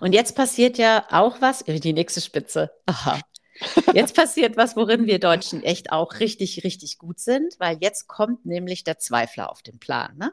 Und 0.00 0.12
jetzt 0.12 0.36
passiert 0.36 0.78
ja 0.78 1.04
auch 1.10 1.40
was, 1.40 1.64
die 1.64 1.92
nächste 1.92 2.20
Spitze. 2.20 2.70
Aha. 2.86 3.18
Jetzt 3.94 4.14
passiert 4.14 4.56
was, 4.56 4.76
worin 4.76 5.06
wir 5.06 5.18
Deutschen 5.18 5.62
echt 5.62 5.92
auch 5.92 6.20
richtig, 6.20 6.64
richtig 6.64 6.98
gut 6.98 7.18
sind, 7.18 7.58
weil 7.58 7.78
jetzt 7.80 8.06
kommt 8.06 8.46
nämlich 8.46 8.84
der 8.84 8.98
Zweifler 8.98 9.50
auf 9.50 9.62
den 9.62 9.78
Plan. 9.78 10.16
Ne? 10.16 10.32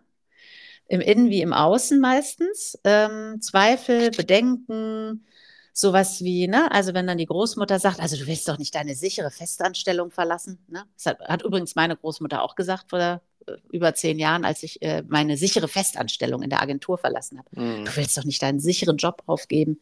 Im 0.87 1.01
Innen 1.01 1.29
wie 1.29 1.41
im 1.41 1.53
Außen 1.53 1.99
meistens. 1.99 2.77
Ähm, 2.83 3.41
Zweifel, 3.41 4.11
Bedenken, 4.11 5.25
sowas 5.73 6.23
wie, 6.23 6.47
ne, 6.47 6.71
also 6.71 6.93
wenn 6.93 7.05
dann 7.05 7.17
die 7.17 7.25
Großmutter 7.25 7.79
sagt, 7.79 7.99
also 7.99 8.15
du 8.15 8.27
willst 8.27 8.47
doch 8.47 8.57
nicht 8.57 8.73
deine 8.73 8.95
sichere 8.95 9.29
Festanstellung 9.29 10.09
verlassen, 10.09 10.57
ne? 10.67 10.85
Das 10.95 11.07
hat, 11.07 11.19
hat 11.19 11.43
übrigens 11.43 11.75
meine 11.75 11.97
Großmutter 11.97 12.41
auch 12.41 12.55
gesagt 12.55 12.91
vor 12.91 13.21
äh, 13.45 13.51
über 13.71 13.93
zehn 13.93 14.17
Jahren, 14.17 14.45
als 14.45 14.63
ich 14.63 14.81
äh, 14.81 15.03
meine 15.07 15.35
sichere 15.35 15.67
Festanstellung 15.67 16.43
in 16.43 16.49
der 16.49 16.61
Agentur 16.61 16.97
verlassen 16.97 17.39
habe. 17.39 17.49
Mhm. 17.59 17.85
Du 17.85 17.95
willst 17.97 18.17
doch 18.17 18.23
nicht 18.23 18.41
deinen 18.41 18.61
sicheren 18.61 18.95
Job 18.95 19.23
aufgeben. 19.25 19.81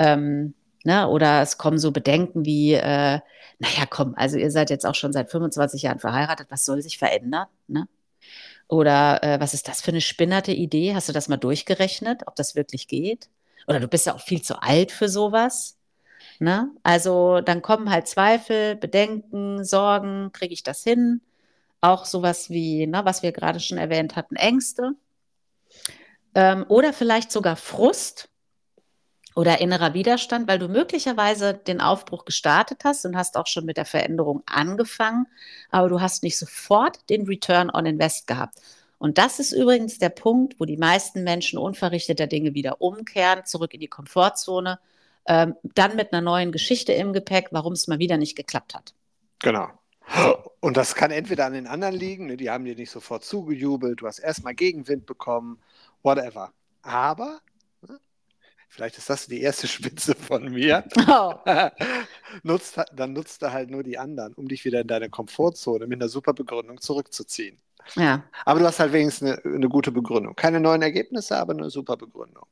Ähm, 0.00 0.54
Ne? 0.84 1.08
Oder 1.08 1.42
es 1.42 1.58
kommen 1.58 1.78
so 1.78 1.92
Bedenken 1.92 2.44
wie, 2.44 2.74
äh, 2.74 3.20
naja, 3.58 3.86
komm, 3.88 4.14
also 4.16 4.38
ihr 4.38 4.50
seid 4.50 4.70
jetzt 4.70 4.86
auch 4.86 4.94
schon 4.94 5.12
seit 5.12 5.30
25 5.30 5.82
Jahren 5.82 5.98
verheiratet, 5.98 6.48
was 6.50 6.64
soll 6.64 6.80
sich 6.82 6.98
verändern? 6.98 7.48
Ne? 7.68 7.86
Oder 8.68 9.22
äh, 9.22 9.40
was 9.40 9.52
ist 9.52 9.68
das 9.68 9.82
für 9.82 9.90
eine 9.90 10.00
spinnerte 10.00 10.52
Idee? 10.52 10.94
Hast 10.94 11.08
du 11.08 11.12
das 11.12 11.28
mal 11.28 11.36
durchgerechnet, 11.36 12.22
ob 12.26 12.36
das 12.36 12.54
wirklich 12.54 12.88
geht? 12.88 13.28
Oder 13.66 13.80
du 13.80 13.88
bist 13.88 14.06
ja 14.06 14.14
auch 14.14 14.20
viel 14.20 14.42
zu 14.42 14.62
alt 14.62 14.90
für 14.92 15.08
sowas. 15.08 15.76
Ne? 16.38 16.70
Also 16.82 17.42
dann 17.42 17.60
kommen 17.60 17.90
halt 17.90 18.08
Zweifel, 18.08 18.76
Bedenken, 18.76 19.64
Sorgen, 19.64 20.32
kriege 20.32 20.54
ich 20.54 20.62
das 20.62 20.82
hin? 20.82 21.20
Auch 21.82 22.06
sowas 22.06 22.48
wie, 22.48 22.86
ne, 22.86 23.04
was 23.04 23.22
wir 23.22 23.32
gerade 23.32 23.60
schon 23.60 23.78
erwähnt 23.78 24.16
hatten, 24.16 24.36
Ängste. 24.36 24.92
Ähm, 26.34 26.64
oder 26.68 26.92
vielleicht 26.92 27.30
sogar 27.30 27.56
Frust, 27.56 28.29
oder 29.40 29.58
innerer 29.62 29.94
Widerstand, 29.94 30.46
weil 30.48 30.58
du 30.58 30.68
möglicherweise 30.68 31.54
den 31.54 31.80
Aufbruch 31.80 32.26
gestartet 32.26 32.82
hast 32.84 33.06
und 33.06 33.16
hast 33.16 33.38
auch 33.38 33.46
schon 33.46 33.64
mit 33.64 33.78
der 33.78 33.86
Veränderung 33.86 34.42
angefangen, 34.44 35.26
aber 35.70 35.88
du 35.88 36.02
hast 36.02 36.22
nicht 36.22 36.36
sofort 36.36 37.08
den 37.08 37.24
Return 37.24 37.70
on 37.70 37.86
Invest 37.86 38.26
gehabt. 38.26 38.60
Und 38.98 39.16
das 39.16 39.38
ist 39.38 39.52
übrigens 39.52 39.98
der 39.98 40.10
Punkt, 40.10 40.60
wo 40.60 40.66
die 40.66 40.76
meisten 40.76 41.24
Menschen 41.24 41.58
unverrichteter 41.58 42.26
Dinge 42.26 42.52
wieder 42.52 42.82
umkehren, 42.82 43.46
zurück 43.46 43.72
in 43.72 43.80
die 43.80 43.88
Komfortzone, 43.88 44.78
ähm, 45.26 45.54
dann 45.62 45.96
mit 45.96 46.12
einer 46.12 46.20
neuen 46.20 46.52
Geschichte 46.52 46.92
im 46.92 47.14
Gepäck, 47.14 47.48
warum 47.50 47.72
es 47.72 47.88
mal 47.88 47.98
wieder 47.98 48.18
nicht 48.18 48.36
geklappt 48.36 48.74
hat. 48.74 48.92
Genau. 49.38 49.68
Und 50.60 50.76
das 50.76 50.94
kann 50.94 51.10
entweder 51.10 51.46
an 51.46 51.54
den 51.54 51.66
anderen 51.66 51.94
liegen, 51.94 52.26
ne, 52.26 52.36
die 52.36 52.50
haben 52.50 52.66
dir 52.66 52.74
nicht 52.74 52.90
sofort 52.90 53.24
zugejubelt, 53.24 54.02
du 54.02 54.06
hast 54.06 54.18
erstmal 54.18 54.54
Gegenwind 54.54 55.06
bekommen, 55.06 55.62
whatever. 56.02 56.52
Aber 56.82 57.40
Vielleicht 58.70 58.98
ist 58.98 59.10
das 59.10 59.26
die 59.26 59.42
erste 59.42 59.66
Spitze 59.68 60.14
von 60.14 60.50
mir. 60.50 60.84
Oh. 61.08 61.34
nutzt, 62.44 62.80
dann 62.94 63.12
nutzt 63.12 63.42
er 63.42 63.52
halt 63.52 63.68
nur 63.70 63.82
die 63.82 63.98
anderen, 63.98 64.32
um 64.34 64.46
dich 64.46 64.64
wieder 64.64 64.80
in 64.80 64.86
deine 64.86 65.10
Komfortzone 65.10 65.86
mit 65.86 66.00
einer 66.00 66.08
super 66.08 66.32
Begründung 66.32 66.80
zurückzuziehen. 66.80 67.60
Ja. 67.96 68.22
Aber 68.44 68.60
du 68.60 68.66
hast 68.66 68.78
halt 68.78 68.92
wenigstens 68.92 69.32
eine, 69.32 69.56
eine 69.56 69.68
gute 69.68 69.90
Begründung. 69.90 70.36
Keine 70.36 70.60
neuen 70.60 70.82
Ergebnisse, 70.82 71.36
aber 71.36 71.52
eine 71.52 71.68
super 71.70 71.96
Begründung. 71.96 72.44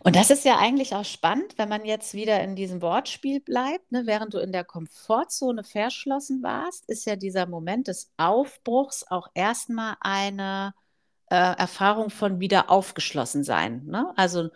Und 0.00 0.16
das 0.16 0.30
ist 0.30 0.44
ja 0.44 0.58
eigentlich 0.58 0.94
auch 0.94 1.04
spannend, 1.04 1.56
wenn 1.56 1.68
man 1.68 1.84
jetzt 1.84 2.14
wieder 2.14 2.42
in 2.42 2.56
diesem 2.56 2.82
Wortspiel 2.82 3.40
bleibt. 3.40 3.92
Ne? 3.92 4.06
Während 4.06 4.34
du 4.34 4.38
in 4.38 4.50
der 4.52 4.64
Komfortzone 4.64 5.62
verschlossen 5.62 6.42
warst, 6.42 6.88
ist 6.88 7.06
ja 7.06 7.14
dieser 7.14 7.46
Moment 7.46 7.88
des 7.88 8.10
Aufbruchs 8.16 9.04
auch 9.08 9.28
erstmal 9.34 9.96
eine 10.00 10.74
äh, 11.30 11.36
Erfahrung 11.36 12.10
von 12.10 12.40
wieder 12.40 12.70
aufgeschlossen 12.70 13.44
sein. 13.44 13.84
Ne? 13.86 14.12
Also 14.16 14.50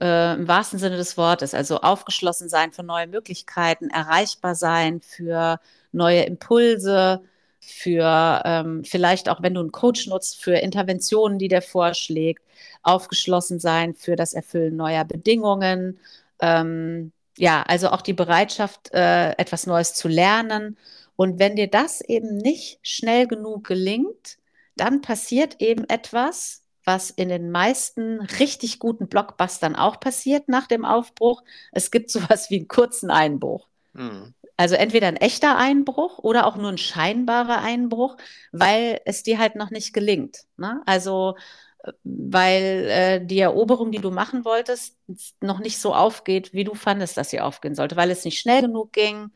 äh, 0.00 0.34
im 0.34 0.48
wahrsten 0.48 0.78
Sinne 0.78 0.96
des 0.96 1.16
Wortes, 1.16 1.54
also 1.54 1.80
aufgeschlossen 1.80 2.48
sein 2.48 2.72
für 2.72 2.82
neue 2.82 3.06
Möglichkeiten, 3.06 3.90
erreichbar 3.90 4.54
sein 4.54 5.00
für 5.00 5.60
neue 5.92 6.22
Impulse, 6.22 7.22
für 7.60 8.42
ähm, 8.44 8.84
vielleicht 8.84 9.28
auch, 9.28 9.42
wenn 9.42 9.54
du 9.54 9.60
einen 9.60 9.72
Coach 9.72 10.06
nutzt, 10.06 10.42
für 10.42 10.56
Interventionen, 10.56 11.38
die 11.38 11.48
der 11.48 11.62
vorschlägt, 11.62 12.42
aufgeschlossen 12.82 13.58
sein 13.60 13.94
für 13.94 14.16
das 14.16 14.34
Erfüllen 14.34 14.76
neuer 14.76 15.04
Bedingungen. 15.04 15.98
Ähm, 16.40 17.12
ja, 17.38 17.62
also 17.62 17.88
auch 17.90 18.02
die 18.02 18.12
Bereitschaft, 18.12 18.92
äh, 18.92 19.30
etwas 19.32 19.66
Neues 19.66 19.94
zu 19.94 20.08
lernen. 20.08 20.76
Und 21.16 21.38
wenn 21.38 21.56
dir 21.56 21.68
das 21.68 22.00
eben 22.00 22.36
nicht 22.36 22.78
schnell 22.82 23.26
genug 23.26 23.64
gelingt, 23.66 24.38
dann 24.76 25.00
passiert 25.00 25.60
eben 25.60 25.88
etwas, 25.88 26.63
was 26.84 27.10
in 27.10 27.28
den 27.28 27.50
meisten 27.50 28.20
richtig 28.20 28.78
guten 28.78 29.08
Blockbustern 29.08 29.76
auch 29.76 30.00
passiert 30.00 30.48
nach 30.48 30.66
dem 30.66 30.84
Aufbruch. 30.84 31.42
Es 31.72 31.90
gibt 31.90 32.10
sowas 32.10 32.50
wie 32.50 32.58
einen 32.58 32.68
kurzen 32.68 33.10
Einbruch. 33.10 33.68
Mhm. 33.92 34.34
Also 34.56 34.76
entweder 34.76 35.08
ein 35.08 35.16
echter 35.16 35.56
Einbruch 35.56 36.18
oder 36.18 36.46
auch 36.46 36.56
nur 36.56 36.70
ein 36.70 36.78
scheinbarer 36.78 37.60
Einbruch, 37.60 38.16
weil 38.52 39.00
es 39.04 39.24
dir 39.24 39.38
halt 39.38 39.56
noch 39.56 39.70
nicht 39.70 39.92
gelingt. 39.92 40.44
Ne? 40.56 40.80
Also 40.86 41.34
weil 42.02 42.86
äh, 42.88 43.26
die 43.26 43.40
Eroberung, 43.40 43.92
die 43.92 43.98
du 43.98 44.10
machen 44.10 44.44
wolltest, 44.44 44.96
noch 45.40 45.58
nicht 45.58 45.78
so 45.78 45.94
aufgeht, 45.94 46.52
wie 46.52 46.64
du 46.64 46.74
fandest, 46.74 47.16
dass 47.16 47.30
sie 47.30 47.40
aufgehen 47.40 47.74
sollte, 47.74 47.96
weil 47.96 48.10
es 48.10 48.24
nicht 48.24 48.40
schnell 48.40 48.62
genug 48.62 48.92
ging. 48.92 49.30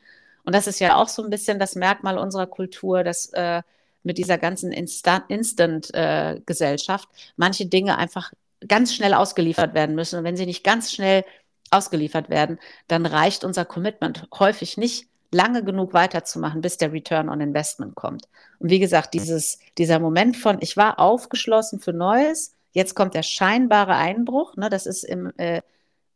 Und 0.45 0.55
das 0.55 0.67
ist 0.67 0.81
ja 0.81 0.97
auch 0.97 1.09
so 1.09 1.23
ein 1.23 1.31
bisschen 1.31 1.59
das 1.59 1.75
Merkmal 1.75 2.17
unserer 2.19 2.47
Kultur, 2.47 3.05
dass 3.05 3.27
äh, 3.35 3.63
mit 4.03 4.19
dieser 4.19 4.39
ganzen 4.39 4.73
Instant-Gesellschaft 4.73 7.09
äh, 7.11 7.15
manche 7.37 7.67
Dinge 7.67 7.99
einfach 7.99 8.33
ganz 8.67 8.95
schnell 8.95 9.15
ausgeliefert 9.15 9.75
werden 9.75 9.95
müssen. 9.95 10.19
Und 10.19 10.25
wenn 10.25 10.37
sie 10.37 10.47
nicht 10.47 10.65
ganz 10.65 10.93
schnell 10.93 11.25
ausgeliefert 11.71 12.31
werden, 12.31 12.59
dann 12.89 13.07
reicht 13.07 13.45
unser 13.45 13.65
Commitment 13.65 14.27
häufig 14.39 14.77
nicht 14.77 15.07
lange 15.31 15.63
genug 15.63 15.93
weiterzumachen, 15.93 16.63
bis 16.63 16.79
der 16.79 16.93
Return 16.93 17.29
on 17.29 17.41
Investment 17.41 17.95
kommt. 17.95 18.27
Und 18.59 18.71
wie 18.71 18.79
gesagt, 18.79 19.15
dieses, 19.15 19.59
dieser 19.77 19.99
Moment 19.99 20.37
von, 20.37 20.59
ich 20.61 20.77
war 20.77 20.99
aufgeschlossen 20.99 21.81
für 21.81 21.93
Neues, 21.93 22.55
jetzt 22.73 22.95
kommt 22.95 23.15
der 23.15 23.23
scheinbare 23.23 23.95
Einbruch. 23.95 24.57
Ne, 24.57 24.71
das 24.71 24.87
ist 24.87 25.05
im, 25.05 25.33
äh, 25.37 25.61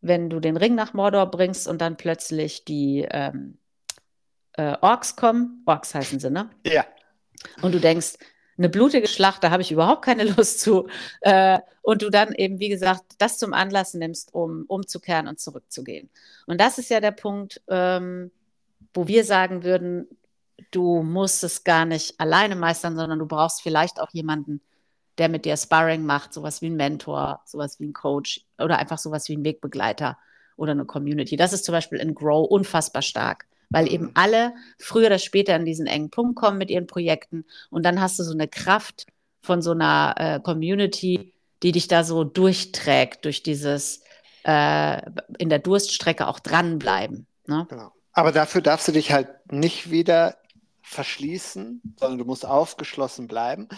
wenn 0.00 0.30
du 0.30 0.40
den 0.40 0.56
Ring 0.56 0.74
nach 0.74 0.94
Mordor 0.94 1.30
bringst 1.30 1.68
und 1.68 1.80
dann 1.82 1.96
plötzlich 1.96 2.64
die 2.64 3.06
ähm, 3.10 3.58
äh, 4.54 4.76
Orks 4.80 5.14
kommen. 5.14 5.62
Orks 5.66 5.94
heißen 5.94 6.18
sie, 6.18 6.30
ne? 6.30 6.48
Ja 6.66 6.84
und 7.62 7.74
du 7.74 7.80
denkst, 7.80 8.14
eine 8.58 8.68
blutige 8.68 9.08
Schlacht, 9.08 9.42
da 9.44 9.50
habe 9.50 9.62
ich 9.62 9.72
überhaupt 9.72 10.04
keine 10.04 10.24
Lust 10.36 10.60
zu. 10.60 10.88
Äh, 11.20 11.58
und 11.82 12.02
du 12.02 12.10
dann 12.10 12.32
eben, 12.34 12.60
wie 12.60 12.68
gesagt, 12.68 13.02
das 13.18 13.38
zum 13.38 13.54
Anlass 13.54 13.94
nimmst, 13.94 14.34
um 14.34 14.64
umzukehren 14.68 15.26
und 15.26 15.40
zurückzugehen. 15.40 16.10
Und 16.46 16.60
das 16.60 16.78
ist 16.78 16.90
ja 16.90 17.00
der 17.00 17.12
Punkt, 17.12 17.60
ähm, 17.68 18.30
wo 18.94 19.08
wir 19.08 19.24
sagen 19.24 19.64
würden, 19.64 20.06
du 20.70 21.02
musst 21.02 21.42
es 21.44 21.64
gar 21.64 21.84
nicht 21.84 22.20
alleine 22.20 22.56
meistern, 22.56 22.96
sondern 22.96 23.18
du 23.18 23.26
brauchst 23.26 23.62
vielleicht 23.62 24.00
auch 24.00 24.10
jemanden, 24.12 24.60
der 25.18 25.28
mit 25.28 25.44
dir 25.44 25.56
Sparring 25.56 26.04
macht, 26.04 26.32
sowas 26.32 26.62
wie 26.62 26.70
ein 26.70 26.76
Mentor, 26.76 27.42
sowas 27.44 27.80
wie 27.80 27.86
ein 27.86 27.92
Coach 27.92 28.44
oder 28.58 28.78
einfach 28.78 28.98
sowas 28.98 29.28
wie 29.28 29.36
ein 29.36 29.44
Wegbegleiter 29.44 30.18
oder 30.56 30.72
eine 30.72 30.84
Community. 30.84 31.36
Das 31.36 31.52
ist 31.52 31.64
zum 31.64 31.72
Beispiel 31.72 31.98
in 31.98 32.14
Grow 32.14 32.48
unfassbar 32.48 33.02
stark 33.02 33.46
weil 33.72 33.92
eben 33.92 34.10
alle 34.14 34.54
früher 34.78 35.06
oder 35.06 35.18
später 35.18 35.54
an 35.54 35.64
diesen 35.64 35.86
engen 35.86 36.10
Punkt 36.10 36.36
kommen 36.36 36.58
mit 36.58 36.70
ihren 36.70 36.86
Projekten 36.86 37.44
und 37.70 37.84
dann 37.84 38.00
hast 38.00 38.18
du 38.18 38.22
so 38.22 38.32
eine 38.32 38.48
Kraft 38.48 39.06
von 39.40 39.60
so 39.62 39.72
einer 39.72 40.14
äh, 40.18 40.40
Community, 40.40 41.32
die 41.62 41.72
dich 41.72 41.88
da 41.88 42.04
so 42.04 42.24
durchträgt 42.24 43.24
durch 43.24 43.42
dieses 43.42 44.02
äh, 44.44 45.02
in 45.38 45.48
der 45.48 45.58
Durststrecke 45.58 46.28
auch 46.28 46.38
dranbleiben. 46.38 47.26
Ne? 47.46 47.66
Genau. 47.68 47.92
Aber 48.12 48.32
dafür 48.32 48.60
darfst 48.60 48.88
du 48.88 48.92
dich 48.92 49.12
halt 49.12 49.28
nicht 49.50 49.90
wieder 49.90 50.36
verschließen, 50.82 51.80
sondern 51.98 52.18
du 52.18 52.24
musst 52.24 52.44
aufgeschlossen 52.44 53.26
bleiben. 53.26 53.68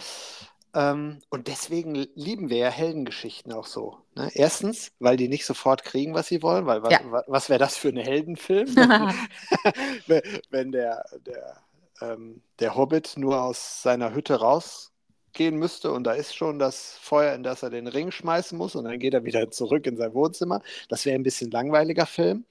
Ähm, 0.75 1.19
und 1.29 1.47
deswegen 1.47 1.95
lieben 2.15 2.49
wir 2.49 2.57
ja 2.57 2.69
Heldengeschichten 2.69 3.53
auch 3.53 3.65
so. 3.65 3.97
Ne? 4.15 4.29
Erstens, 4.33 4.91
weil 4.99 5.15
die 5.17 5.29
nicht 5.29 5.45
sofort 5.45 5.83
kriegen, 5.83 6.13
was 6.13 6.27
sie 6.27 6.43
wollen, 6.43 6.65
weil 6.65 6.81
Ja. 6.91 6.99
was, 7.05 7.23
was 7.27 7.49
wäre 7.49 7.59
das 7.59 7.77
für 7.77 7.89
ein 7.89 7.97
Heldenfilm? 7.97 8.67
wenn 10.07 10.21
wenn 10.49 10.71
der, 10.71 11.03
der, 11.25 11.57
ähm, 12.01 12.41
der 12.59 12.75
Hobbit 12.75 13.13
nur 13.17 13.41
aus 13.41 13.81
seiner 13.83 14.13
Hütte 14.13 14.35
rausgehen 14.41 15.55
müsste 15.57 15.91
und 15.91 16.03
da 16.03 16.11
ist 16.13 16.35
schon 16.35 16.59
das 16.59 16.97
Feuer, 17.01 17.33
in 17.33 17.43
das 17.43 17.63
er 17.63 17.69
den 17.69 17.87
Ring 17.87 18.11
schmeißen 18.11 18.57
muss 18.57 18.75
und 18.75 18.83
dann 18.85 18.99
geht 18.99 19.13
er 19.13 19.23
wieder 19.23 19.49
zurück 19.51 19.87
in 19.87 19.95
sein 19.97 20.13
Wohnzimmer. 20.13 20.61
Das 20.89 21.05
wäre 21.05 21.15
ein 21.17 21.23
bisschen 21.23 21.51
langweiliger 21.51 22.05
Film. 22.05 22.45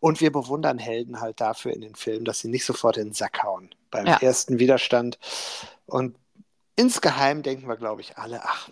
Und 0.00 0.20
wir 0.20 0.30
bewundern 0.32 0.78
Helden 0.78 1.20
halt 1.20 1.40
dafür 1.40 1.72
in 1.72 1.80
den 1.80 1.94
Filmen, 1.94 2.24
dass 2.26 2.40
sie 2.40 2.48
nicht 2.48 2.64
sofort 2.66 2.98
in 2.98 3.08
den 3.08 3.14
Sack 3.14 3.42
hauen 3.42 3.70
beim 3.90 4.06
Ja. 4.06 4.18
ersten 4.20 4.58
Widerstand. 4.58 5.18
Und 5.86 6.16
insgeheim 6.76 7.42
denken 7.42 7.68
wir, 7.68 7.76
glaube 7.76 8.00
ich, 8.00 8.18
alle, 8.18 8.42
ach, 8.44 8.70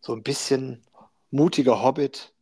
so 0.00 0.12
ein 0.12 0.22
bisschen 0.22 0.82
mutiger 1.30 1.82
Hobbit 1.82 2.32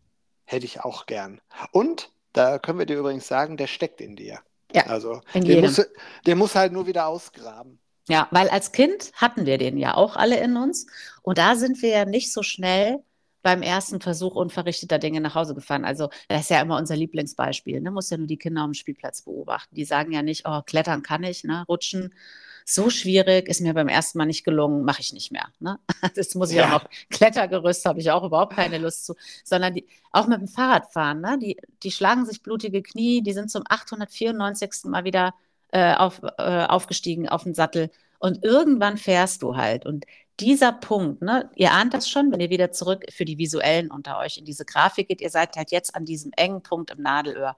hätte 0.45 0.67
ich 0.67 0.81
auch 0.81 1.07
gern. 1.07 1.41
Und 1.73 2.11
da 2.33 2.59
können 2.59 2.79
wir 2.79 2.87
dir 2.87 2.99
übrigens 2.99 3.27
sagen, 3.27 3.57
der 3.57 3.67
steckt 3.67 4.01
in 4.01 4.17
dir. 4.17 4.41
Ja, 4.73 4.87
also 4.87 5.21
der 5.35 5.61
muss, 5.63 5.87
der 6.27 6.37
muss 6.37 6.55
halt 6.55 6.73
nur 6.73 6.87
wieder 6.87 7.07
ausgraben. 7.07 7.79
Ja, 8.09 8.29
weil 8.31 8.49
als 8.49 8.73
Kind 8.73 9.11
hatten 9.15 9.47
wir 9.47 9.59
den 9.59 9.79
ja 9.79 9.95
auch 9.95 10.17
alle 10.17 10.39
in 10.39 10.57
uns. 10.57 10.87
Und 11.23 11.39
da 11.39 11.57
sind 11.57 11.83
wir 11.83 11.89
ja 11.89 12.05
nicht 12.05 12.33
so 12.33 12.43
schnell 12.43 13.03
beim 13.43 13.63
ersten 13.63 14.01
Versuch 14.01 14.35
unverrichteter 14.35 14.99
Dinge 14.99 15.21
nach 15.21 15.35
Hause 15.35 15.55
gefahren. 15.55 15.85
Also, 15.85 16.11
das 16.29 16.43
ist 16.43 16.51
ja 16.51 16.61
immer 16.61 16.77
unser 16.79 16.97
Lieblingsbeispiel. 16.97 17.81
Ne? 17.81 17.91
Muss 17.91 18.11
ja 18.11 18.17
nur 18.17 18.27
die 18.27 18.39
Kinder 18.39 18.63
am 18.63 18.75
Spielplatz 18.75 19.23
beobachten. 19.23 19.75
Die 19.75 19.85
sagen 19.85 20.13
ja 20.13 20.23
nicht, 20.23 20.47
oh, 20.47 20.63
klettern 20.63 21.03
kann 21.03 21.23
ich, 21.23 21.45
ne? 21.45 21.65
rutschen. 21.69 22.15
So 22.69 22.91
schwierig, 22.91 23.49
ist 23.49 23.61
mir 23.61 23.75
beim 23.75 23.87
ersten 23.87 24.19
Mal 24.19 24.25
nicht 24.27 24.43
gelungen, 24.43 24.85
mache 24.85 25.01
ich 25.01 25.13
nicht 25.13 25.31
mehr. 25.31 25.47
Ne? 25.61 25.79
Das 26.17 26.35
muss 26.35 26.51
ich 26.51 26.57
Ja. 26.57 26.67
auch 26.67 26.83
noch. 26.83 26.91
Klettergerüst 27.11 27.85
habe 27.87 28.01
ich 28.01 28.11
auch 28.11 28.25
überhaupt 28.25 28.55
keine 28.57 28.79
Lust 28.79 29.07
zu. 29.07 29.15
Sondern 29.45 29.75
die, 29.75 29.87
auch 30.11 30.27
mit 30.27 30.41
dem 30.41 30.49
Fahrradfahren, 30.49 31.21
ne? 31.21 31.39
die, 31.39 31.57
die 31.85 31.93
schlagen 31.93 32.27
sich 32.27 32.43
blutige 32.43 32.83
Knie, 32.83 33.23
die 33.23 33.33
sind 33.33 33.53
zum 33.53 33.63
894. 33.69 34.87
Mal 34.87 35.05
wieder 35.05 35.33
äh, 35.71 35.95
auf, 35.95 36.21
äh, 36.39 36.65
aufgestiegen 36.67 37.29
auf 37.29 37.45
den 37.45 37.55
Sattel. 37.55 37.89
Und 38.19 38.43
irgendwann 38.45 38.97
fährst 38.97 39.43
du 39.43 39.57
halt. 39.57 39.87
Und 39.87 40.05
dieser 40.41 40.73
Punkt, 40.73 41.23
ne, 41.23 41.49
ihr 41.55 41.73
ahnt 41.73 41.95
das 41.95 42.09
schon, 42.11 42.33
wenn 42.33 42.41
ihr 42.41 42.51
wieder 42.51 42.73
zurück 42.73 43.05
für 43.13 43.25
die 43.25 43.39
Visuellen 43.39 43.91
unter 43.93 44.19
euch 44.19 44.39
in 44.39 44.45
diese 44.45 44.65
Grafik 44.65 45.07
geht, 45.09 45.21
ihr 45.21 45.31
seid 45.31 45.55
halt 45.57 45.71
jetzt 45.71 45.95
an 45.95 46.05
diesem 46.05 46.33
engen 46.37 46.63
Punkt 46.63 46.91
im 46.91 47.01
Nadelöhr. 47.03 47.57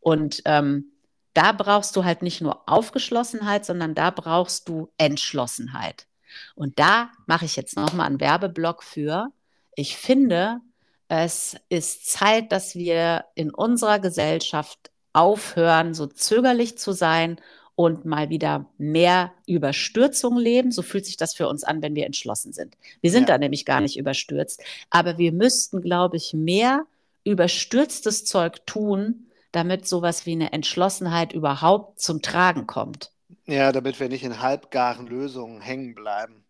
Und 0.00 0.42
ähm, 0.44 0.86
da 1.34 1.52
brauchst 1.52 1.96
du 1.96 2.04
halt 2.04 2.22
nicht 2.22 2.40
nur 2.40 2.68
Aufgeschlossenheit, 2.68 3.64
sondern 3.64 3.94
da 3.94 4.10
brauchst 4.10 4.68
du 4.68 4.90
Entschlossenheit. 4.98 6.06
Und 6.54 6.78
da 6.78 7.10
mache 7.26 7.44
ich 7.44 7.56
jetzt 7.56 7.76
nochmal 7.76 8.06
einen 8.06 8.20
Werbeblock 8.20 8.82
für. 8.82 9.28
Ich 9.74 9.96
finde, 9.96 10.60
es 11.08 11.56
ist 11.68 12.06
Zeit, 12.10 12.52
dass 12.52 12.74
wir 12.74 13.24
in 13.34 13.50
unserer 13.52 13.98
Gesellschaft 13.98 14.90
aufhören, 15.12 15.94
so 15.94 16.06
zögerlich 16.06 16.78
zu 16.78 16.92
sein 16.92 17.40
und 17.74 18.04
mal 18.04 18.28
wieder 18.28 18.66
mehr 18.78 19.32
Überstürzung 19.46 20.36
leben. 20.38 20.70
So 20.70 20.82
fühlt 20.82 21.06
sich 21.06 21.16
das 21.16 21.34
für 21.34 21.48
uns 21.48 21.64
an, 21.64 21.82
wenn 21.82 21.94
wir 21.94 22.06
entschlossen 22.06 22.52
sind. 22.52 22.76
Wir 23.00 23.10
sind 23.10 23.22
Ja. 23.28 23.34
da 23.34 23.38
nämlich 23.38 23.64
gar 23.64 23.80
nicht 23.80 23.96
überstürzt, 23.96 24.62
aber 24.90 25.18
wir 25.18 25.32
müssten, 25.32 25.80
glaube 25.80 26.16
ich, 26.16 26.32
mehr 26.34 26.84
überstürztes 27.24 28.24
Zeug 28.24 28.64
tun, 28.66 29.26
damit 29.52 29.86
sowas 29.86 30.26
wie 30.26 30.32
eine 30.32 30.52
Entschlossenheit 30.52 31.32
überhaupt 31.32 32.00
zum 32.00 32.22
Tragen 32.22 32.66
kommt. 32.66 33.12
Ja, 33.46 33.72
damit 33.72 34.00
wir 34.00 34.08
nicht 34.08 34.24
in 34.24 34.40
halbgaren 34.40 35.06
Lösungen 35.06 35.60
hängen 35.60 35.94
bleiben 35.94 36.44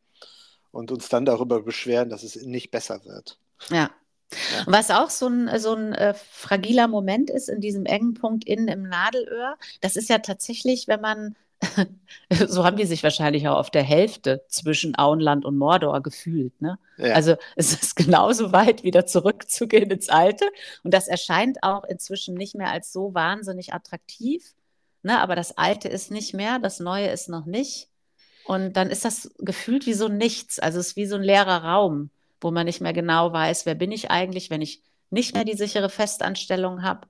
und 0.71 0.91
uns 0.91 1.09
dann 1.09 1.25
darüber 1.25 1.63
beschweren, 1.63 2.11
dass 2.11 2.23
es 2.23 2.37
nicht 2.37 2.71
besser 2.71 3.05
wird. 3.05 3.39
Ja. 3.71 3.91
Ja. 4.33 4.65
Was 4.67 4.91
auch 4.91 5.11
so 5.11 5.27
ein, 5.27 5.59
so 5.59 5.75
ein 5.75 5.93
äh, 5.93 6.15
fragiler 6.15 6.87
Moment 6.87 7.31
ist 7.31 7.49
in 7.49 7.61
diesem 7.61 7.85
engen 7.85 8.15
Punkt 8.15 8.45
innen 8.45 8.69
im 8.69 8.83
Nadelöhr, 8.83 9.57
das 9.81 9.97
ist 9.97 10.09
ja 10.09 10.19
tatsächlich, 10.19 10.87
wenn 10.87 11.01
man, 11.01 11.37
so 12.47 12.65
haben 12.65 12.77
die 12.77 12.87
sich 12.87 13.03
wahrscheinlich 13.03 13.49
auch 13.49 13.59
auf 13.59 13.71
der 13.71 13.83
Hälfte 13.83 14.45
zwischen 14.49 14.97
Auenland 14.99 15.45
und 15.45 15.59
Mordor 15.59 16.01
gefühlt, 16.03 16.61
ne? 16.61 16.79
Ja. 16.97 17.15
Also 17.15 17.37
es 17.57 17.73
ist 17.73 17.97
genauso 17.97 18.53
weit, 18.53 18.83
wieder 18.83 19.07
zurückzugehen 19.07 19.91
ins 19.91 20.09
Alte. 20.09 20.45
Und 20.83 20.93
das 20.95 21.09
erscheint 21.09 21.63
auch 21.63 21.85
inzwischen 21.85 22.35
nicht 22.35 22.55
mehr 22.55 22.71
als 22.71 22.93
so 22.93 23.15
wahnsinnig 23.15 23.73
attraktiv. 23.73 24.55
Ne? 25.03 25.19
Aber 25.19 25.35
das 25.35 25.57
Alte 25.57 25.89
ist 25.89 26.11
nicht 26.11 26.35
mehr, 26.35 26.59
das 26.59 26.81
Neue 26.81 27.09
ist 27.09 27.29
noch 27.29 27.47
nicht. 27.47 27.89
Und 28.45 28.75
dann 28.75 28.91
ist 28.91 29.05
das 29.05 29.31
gefühlt 29.39 29.87
wie 29.87 29.95
so 29.95 30.09
nichts. 30.09 30.59
Also 30.59 30.79
es 30.79 30.89
ist 30.89 30.97
wie 30.97 31.07
so 31.07 31.17
ein 31.17 31.23
leerer 31.23 31.65
Raum, 31.65 32.11
wo 32.41 32.51
man 32.51 32.67
nicht 32.67 32.81
mehr 32.81 32.93
genau 32.93 33.33
weiß, 33.33 33.67
wer 33.67 33.75
bin 33.75 33.93
ich 33.93 34.11
eigentlich, 34.11 34.51
wenn 34.51 34.63
ich 34.63 34.83
nicht 35.11 35.35
mehr 35.35 35.45
die 35.45 35.57
sichere 35.57 35.91
Festanstellung 35.91 36.83
habe. 36.83 37.07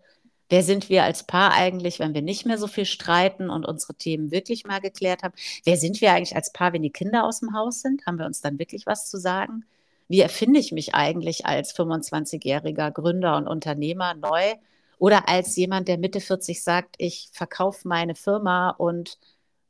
Wer 0.51 0.65
sind 0.65 0.89
wir 0.91 1.05
als 1.05 1.23
Paar 1.23 1.53
eigentlich, 1.53 2.01
wenn 2.01 2.13
wir 2.13 2.23
nicht 2.23 2.45
mehr 2.45 2.59
so 2.59 2.67
viel 2.67 2.85
streiten 2.85 3.51
und 3.51 3.65
unsere 3.65 3.95
Themen 3.95 4.33
wirklich 4.33 4.67
mal 4.67 4.81
geklärt 4.81 5.23
haben? 5.23 5.35
Wer 5.65 5.77
sind 5.77 6.01
wir 6.01 6.13
eigentlich 6.13 6.35
als 6.37 6.53
Paar, 6.53 6.73
wenn 6.73 6.83
die 6.83 6.91
Kinder 6.91 7.25
aus 7.25 7.41
dem 7.41 7.55
Haus 7.55 7.81
sind? 7.83 8.05
Haben 8.05 8.19
wir 8.19 8.27
uns 8.27 8.41
dann 8.41 8.59
wirklich 8.59 8.85
was 8.85 9.09
zu 9.09 9.19
sagen? 9.19 9.65
Wie 10.09 10.21
erfinde 10.21 10.59
ich 10.59 10.73
mich 10.73 10.95
eigentlich 10.95 11.47
als 11.47 11.75
25-jähriger 11.75 12.91
Gründer 12.91 13.37
und 13.37 13.47
Unternehmer 13.47 14.15
neu? 14.15 14.55
Oder 14.99 15.29
als 15.29 15.55
jemand, 15.57 15.87
der 15.89 15.99
Mitte 15.99 16.21
40 16.21 16.63
sagt, 16.63 16.97
ich 16.99 17.31
verkaufe 17.33 17.87
meine 17.87 18.17
Firma 18.17 18.71
und 18.71 19.19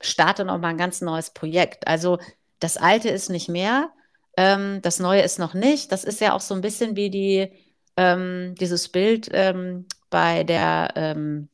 starte 0.01 0.47
noch 0.47 0.59
mal 0.59 0.69
ein 0.69 0.79
ganz 0.79 1.03
neues 1.03 1.31
Projekt. 1.31 1.87
Also 1.87 2.19
das 2.59 2.79
Alte 2.79 3.11
ist 3.11 3.29
nicht 3.29 3.51
mehr, 3.51 3.91
ähm, 4.37 4.81
das 4.83 4.99
Neue 4.99 5.23
ist 5.23 5.39
noch 5.39 5.53
nicht. 5.55 5.93
Das 5.93 6.05
ist 6.05 6.21
ja 6.23 6.35
auch 6.35 6.41
so 6.41 6.55
ein 6.55 6.63
bisschen 6.63 6.97
wie 6.97 7.11
die, 7.11 7.53
ähm, 7.99 8.55
dieses 8.59 8.89
Bild 8.89 9.29
ähm, 9.33 9.87
bei 10.11 10.45
der, 10.45 10.93
ähm, 10.97 11.49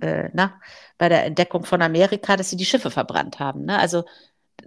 äh, 0.00 0.28
na, 0.32 0.60
bei 0.98 1.08
der 1.08 1.24
Entdeckung 1.24 1.64
von 1.64 1.82
Amerika, 1.82 2.36
dass 2.36 2.50
sie 2.50 2.56
die 2.56 2.66
Schiffe 2.66 2.90
verbrannt 2.90 3.38
haben. 3.40 3.64
Ne? 3.64 3.78
Also 3.78 4.04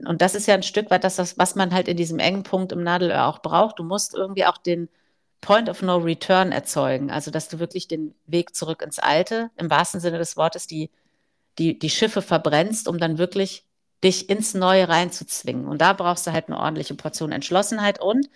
und 0.05 0.21
das 0.21 0.35
ist 0.35 0.47
ja 0.47 0.55
ein 0.55 0.63
Stück 0.63 0.91
weit 0.91 1.03
das, 1.03 1.37
was 1.37 1.55
man 1.55 1.73
halt 1.73 1.87
in 1.87 1.97
diesem 1.97 2.19
engen 2.19 2.43
Punkt 2.43 2.71
im 2.71 2.83
Nadelöhr 2.83 3.27
auch 3.27 3.39
braucht. 3.39 3.79
Du 3.79 3.83
musst 3.83 4.13
irgendwie 4.13 4.45
auch 4.45 4.57
den 4.57 4.89
Point 5.41 5.69
of 5.69 5.81
No 5.81 5.97
Return 5.97 6.51
erzeugen. 6.51 7.11
Also, 7.11 7.31
dass 7.31 7.49
du 7.49 7.59
wirklich 7.59 7.87
den 7.87 8.15
Weg 8.25 8.55
zurück 8.55 8.81
ins 8.81 8.99
Alte, 8.99 9.51
im 9.57 9.69
wahrsten 9.69 9.99
Sinne 10.01 10.17
des 10.17 10.37
Wortes, 10.37 10.67
die, 10.67 10.89
die, 11.59 11.79
die 11.79 11.89
Schiffe 11.89 12.21
verbrennst, 12.21 12.87
um 12.87 12.97
dann 12.97 13.17
wirklich 13.17 13.63
dich 14.03 14.29
ins 14.29 14.53
Neue 14.53 14.89
reinzuzwingen. 14.89 15.67
Und 15.67 15.81
da 15.81 15.93
brauchst 15.93 16.27
du 16.27 16.33
halt 16.33 16.47
eine 16.47 16.59
ordentliche 16.59 16.95
Portion 16.95 17.31
Entschlossenheit 17.31 18.01
und 18.01 18.27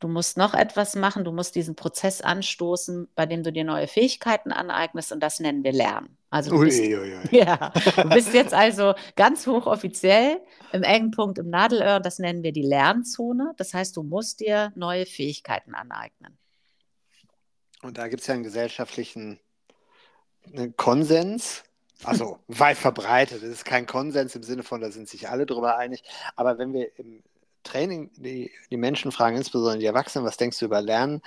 du 0.00 0.08
musst 0.08 0.36
noch 0.36 0.54
etwas 0.54 0.94
machen. 0.94 1.24
Du 1.24 1.32
musst 1.32 1.54
diesen 1.54 1.74
Prozess 1.74 2.20
anstoßen, 2.20 3.08
bei 3.14 3.26
dem 3.26 3.42
du 3.42 3.52
dir 3.52 3.64
neue 3.64 3.86
Fähigkeiten 3.86 4.52
aneignest 4.52 5.12
und 5.12 5.20
das 5.20 5.40
nennen 5.40 5.64
wir 5.64 5.72
Lernen. 5.72 6.16
Also 6.30 6.50
du 6.50 6.60
bist, 6.60 6.80
Uiuiui. 6.80 7.18
ja, 7.30 7.72
du 7.96 8.08
bist 8.10 8.34
jetzt 8.34 8.52
also 8.52 8.94
ganz 9.14 9.46
hochoffiziell 9.46 10.40
im 10.72 10.82
engen 10.82 11.10
Punkt 11.10 11.38
im 11.38 11.48
Nadelöhr. 11.48 12.00
Das 12.00 12.18
nennen 12.18 12.42
wir 12.42 12.52
die 12.52 12.62
Lernzone. 12.62 13.54
Das 13.56 13.72
heißt, 13.72 13.96
du 13.96 14.02
musst 14.02 14.40
dir 14.40 14.72
neue 14.74 15.06
Fähigkeiten 15.06 15.74
aneignen. 15.74 16.36
Und 17.82 17.98
da 17.98 18.08
gibt 18.08 18.22
es 18.22 18.26
ja 18.26 18.34
einen 18.34 18.42
gesellschaftlichen 18.42 19.38
äh, 20.52 20.68
Konsens, 20.76 21.62
also 22.04 22.38
weit 22.48 22.76
verbreitet. 22.76 23.42
Es 23.42 23.50
ist 23.50 23.64
kein 23.64 23.86
Konsens 23.86 24.34
im 24.34 24.42
Sinne 24.42 24.62
von, 24.62 24.80
da 24.80 24.90
sind 24.90 25.08
sich 25.08 25.28
alle 25.28 25.46
drüber 25.46 25.76
einig. 25.76 26.02
Aber 26.34 26.58
wenn 26.58 26.72
wir 26.72 26.98
im 26.98 27.22
Training 27.66 28.10
die, 28.16 28.50
die 28.70 28.76
Menschen 28.76 29.12
fragen, 29.12 29.36
insbesondere 29.36 29.78
die 29.78 29.86
Erwachsenen, 29.86 30.24
was 30.26 30.36
denkst 30.38 30.58
du 30.58 30.66
über 30.66 30.80
Lernen? 30.82 31.22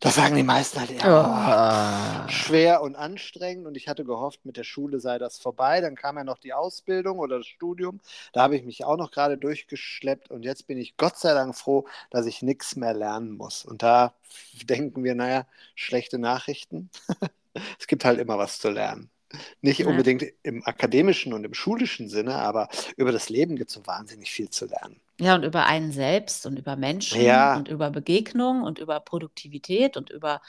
Da 0.00 0.10
sagen 0.10 0.36
die 0.36 0.42
meisten 0.42 0.78
halt 0.78 0.90
eher, 0.90 2.26
oh, 2.26 2.28
schwer 2.30 2.82
und 2.82 2.96
anstrengend. 2.96 3.66
Und 3.66 3.76
ich 3.78 3.88
hatte 3.88 4.04
gehofft, 4.04 4.44
mit 4.44 4.58
der 4.58 4.64
Schule 4.64 5.00
sei 5.00 5.18
das 5.18 5.38
vorbei. 5.38 5.80
Dann 5.80 5.94
kam 5.96 6.18
ja 6.18 6.24
noch 6.24 6.38
die 6.38 6.52
Ausbildung 6.52 7.18
oder 7.18 7.38
das 7.38 7.46
Studium. 7.46 8.00
Da 8.34 8.42
habe 8.42 8.56
ich 8.56 8.64
mich 8.64 8.84
auch 8.84 8.98
noch 8.98 9.10
gerade 9.10 9.38
durchgeschleppt. 9.38 10.30
Und 10.30 10.44
jetzt 10.44 10.66
bin 10.66 10.76
ich 10.76 10.98
Gott 10.98 11.16
sei 11.16 11.32
Dank 11.32 11.56
froh, 11.56 11.86
dass 12.10 12.26
ich 12.26 12.42
nichts 12.42 12.76
mehr 12.76 12.92
lernen 12.92 13.32
muss. 13.32 13.64
Und 13.64 13.82
da 13.82 14.12
denken 14.64 15.02
wir, 15.02 15.14
naja, 15.14 15.46
schlechte 15.74 16.18
Nachrichten. 16.18 16.90
es 17.80 17.86
gibt 17.86 18.04
halt 18.04 18.20
immer 18.20 18.36
was 18.38 18.58
zu 18.58 18.68
lernen. 18.70 19.10
Nicht 19.62 19.80
Ja. 19.80 19.86
unbedingt 19.86 20.24
im 20.42 20.64
akademischen 20.66 21.32
und 21.32 21.44
im 21.44 21.54
schulischen 21.54 22.08
Sinne, 22.08 22.36
aber 22.36 22.68
über 22.96 23.12
das 23.12 23.30
Leben 23.30 23.56
gibt 23.56 23.70
es 23.70 23.74
so 23.74 23.86
wahnsinnig 23.86 24.30
viel 24.30 24.50
zu 24.50 24.66
lernen. 24.66 25.00
Ja, 25.18 25.34
und 25.34 25.44
über 25.44 25.66
einen 25.66 25.92
selbst 25.92 26.44
und 26.46 26.58
über 26.58 26.76
Menschen 26.76 27.22
Ja. 27.22 27.56
und 27.56 27.68
über 27.68 27.90
Begegnung 27.90 28.62
und 28.62 28.78
über 28.78 29.00
Produktivität 29.00 29.96
und 29.96 30.10
über 30.10 30.42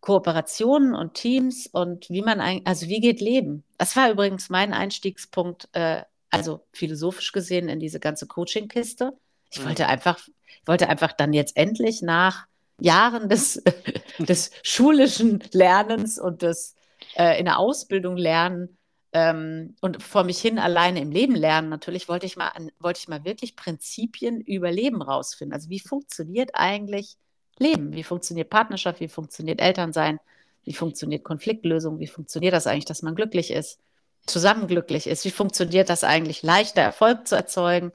Kooperationen 0.00 0.94
und 0.94 1.14
Teams 1.14 1.66
und 1.66 2.08
wie 2.10 2.22
man 2.22 2.40
ein, 2.40 2.62
also 2.64 2.86
wie 2.88 3.00
geht 3.00 3.20
Leben? 3.20 3.64
Das 3.78 3.94
war 3.96 4.10
übrigens 4.10 4.48
mein 4.48 4.72
Einstiegspunkt, 4.72 5.68
äh, 5.72 6.02
also 6.30 6.66
philosophisch 6.72 7.32
gesehen 7.32 7.68
in 7.68 7.80
diese 7.80 8.00
ganze 8.00 8.26
Coaching-Kiste. 8.26 9.12
Ich 9.50 9.58
Mhm. 9.60 9.66
wollte 9.66 9.86
einfach, 9.86 10.18
wollte 10.64 10.88
einfach 10.88 11.12
dann 11.12 11.32
jetzt 11.32 11.56
endlich 11.56 12.02
nach 12.02 12.46
Jahren 12.80 13.28
des, 13.28 13.62
des 14.18 14.50
schulischen 14.62 15.40
Lernens 15.52 16.18
und 16.18 16.42
des 16.42 16.74
äh, 17.14 17.38
in 17.38 17.44
der 17.44 17.58
Ausbildung 17.58 18.16
lernen, 18.16 18.78
ähm, 19.12 19.74
und 19.80 20.02
vor 20.02 20.24
mich 20.24 20.40
hin 20.40 20.58
alleine 20.58 21.00
im 21.00 21.10
Leben 21.10 21.34
lernen, 21.34 21.68
natürlich 21.68 22.08
wollte 22.08 22.26
ich 22.26 22.36
mal, 22.36 22.52
wollte 22.78 23.00
ich 23.00 23.08
mal 23.08 23.24
wirklich 23.24 23.56
Prinzipien 23.56 24.40
über 24.40 24.70
Leben 24.70 25.02
rausfinden. 25.02 25.52
Also 25.52 25.68
wie 25.68 25.80
funktioniert 25.80 26.50
eigentlich 26.54 27.16
Leben? 27.58 27.92
Wie 27.92 28.04
funktioniert 28.04 28.50
Partnerschaft? 28.50 29.00
Wie 29.00 29.08
funktioniert 29.08 29.60
Elternsein? 29.60 30.20
Wie 30.64 30.74
funktioniert 30.74 31.24
Konfliktlösung? 31.24 31.98
Wie 31.98 32.06
funktioniert 32.06 32.52
das 32.52 32.66
eigentlich, 32.66 32.84
dass 32.84 33.02
man 33.02 33.16
glücklich 33.16 33.50
ist, 33.50 33.80
zusammen 34.26 34.68
glücklich 34.68 35.06
ist? 35.08 35.24
Wie 35.24 35.30
funktioniert 35.30 35.88
das 35.88 36.04
eigentlich, 36.04 36.42
leichter 36.42 36.82
Erfolg 36.82 37.26
zu 37.26 37.34
erzeugen? 37.34 37.92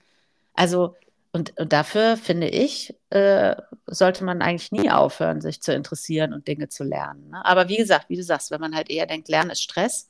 Also, 0.54 0.96
und, 1.32 1.58
und 1.58 1.72
dafür 1.74 2.18
finde 2.18 2.50
ich, 2.50 2.96
äh, 3.10 3.56
sollte 3.88 4.24
man 4.24 4.42
eigentlich 4.42 4.72
nie 4.72 4.90
aufhören, 4.90 5.42
sich 5.42 5.62
zu 5.62 5.74
interessieren 5.74 6.34
und 6.34 6.48
Dinge 6.48 6.70
zu 6.70 6.84
lernen. 6.84 7.30
Ne? 7.30 7.46
Aber 7.46 7.70
wie 7.70 7.78
gesagt, 7.78 8.10
wie 8.10 8.16
du 8.18 8.24
sagst, 8.24 8.52
wenn 8.52 8.62
man 8.62 8.76
halt 8.76 8.90
eher 8.90 9.06
denkt, 9.06 9.30
Lernen 9.30 9.52
ist 9.52 9.62
Stress, 9.62 10.08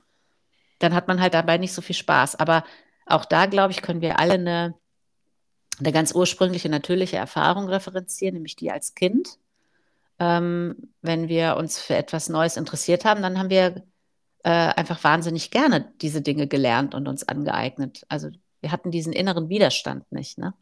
dann 0.80 0.94
hat 0.94 1.08
man 1.08 1.22
halt 1.22 1.34
dabei 1.34 1.58
nicht 1.58 1.74
so 1.74 1.82
viel 1.82 1.96
Spaß. 1.96 2.36
Aber 2.36 2.64
auch 3.06 3.26
da, 3.26 3.46
glaube 3.46 3.72
ich, 3.72 3.82
können 3.82 4.02
wir 4.02 4.20
alle 4.20 4.34
eine, 4.34 4.76
eine 5.80 5.92
ganz 5.92 6.14
ursprüngliche, 6.14 6.70
natürliche 6.70 7.18
Erfahrung 7.18 7.68
referenzieren, 7.68 8.36
nämlich 8.36 8.56
die 8.56 8.72
als 8.72 8.96
Kind. 8.96 9.38
Ähm, 10.20 10.94
wenn 11.02 11.28
wir 11.28 11.58
uns 11.58 11.80
für 11.80 11.96
etwas 11.96 12.30
Neues 12.30 12.58
interessiert 12.58 13.06
haben, 13.06 13.22
dann 13.22 13.38
haben 13.38 13.50
wir 13.50 13.84
äh, 14.44 14.50
einfach 14.50 15.04
wahnsinnig 15.04 15.52
gerne 15.52 15.92
diese 16.02 16.22
Dinge 16.22 16.48
gelernt 16.48 16.96
und 16.96 17.08
uns 17.08 17.28
angeeignet. 17.28 18.06
Also 18.08 18.30
wir 18.62 18.72
hatten 18.72 18.92
diesen 18.92 19.14
inneren 19.14 19.50
Widerstand 19.50 20.12
nicht, 20.12 20.38
ne? 20.38 20.54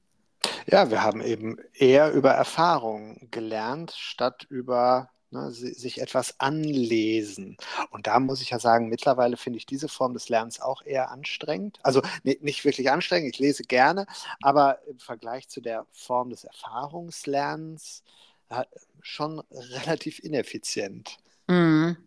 Ja, 0.67 0.89
wir 0.89 1.03
haben 1.03 1.21
eben 1.21 1.57
eher 1.73 2.11
über 2.11 2.31
Erfahrung 2.31 3.27
gelernt, 3.31 3.91
statt 3.91 4.45
über 4.49 5.09
ne, 5.33 5.51
sich 5.51 5.99
etwas 5.99 6.39
anlesen. 6.39 7.57
Und 7.89 8.07
da 8.07 8.19
muss 8.19 8.41
ich 8.41 8.51
ja 8.51 8.59
sagen, 8.59 8.87
mittlerweile 8.87 9.37
finde 9.37 9.57
ich 9.57 9.65
diese 9.65 9.89
Form 9.89 10.13
des 10.13 10.29
Lernens 10.29 10.61
auch 10.61 10.81
eher 10.83 11.11
anstrengend. 11.11 11.79
Also 11.83 12.01
nicht 12.23 12.63
wirklich 12.63 12.91
anstrengend, 12.91 13.33
ich 13.33 13.39
lese 13.39 13.63
gerne, 13.63 14.05
aber 14.41 14.79
im 14.87 14.99
Vergleich 14.99 15.49
zu 15.49 15.61
der 15.61 15.85
Form 15.91 16.29
des 16.29 16.43
Erfahrungslernens 16.43 18.03
äh, 18.49 18.63
schon 19.01 19.39
relativ 19.51 20.19
ineffizient. 20.19 21.17
Mhm. 21.47 21.97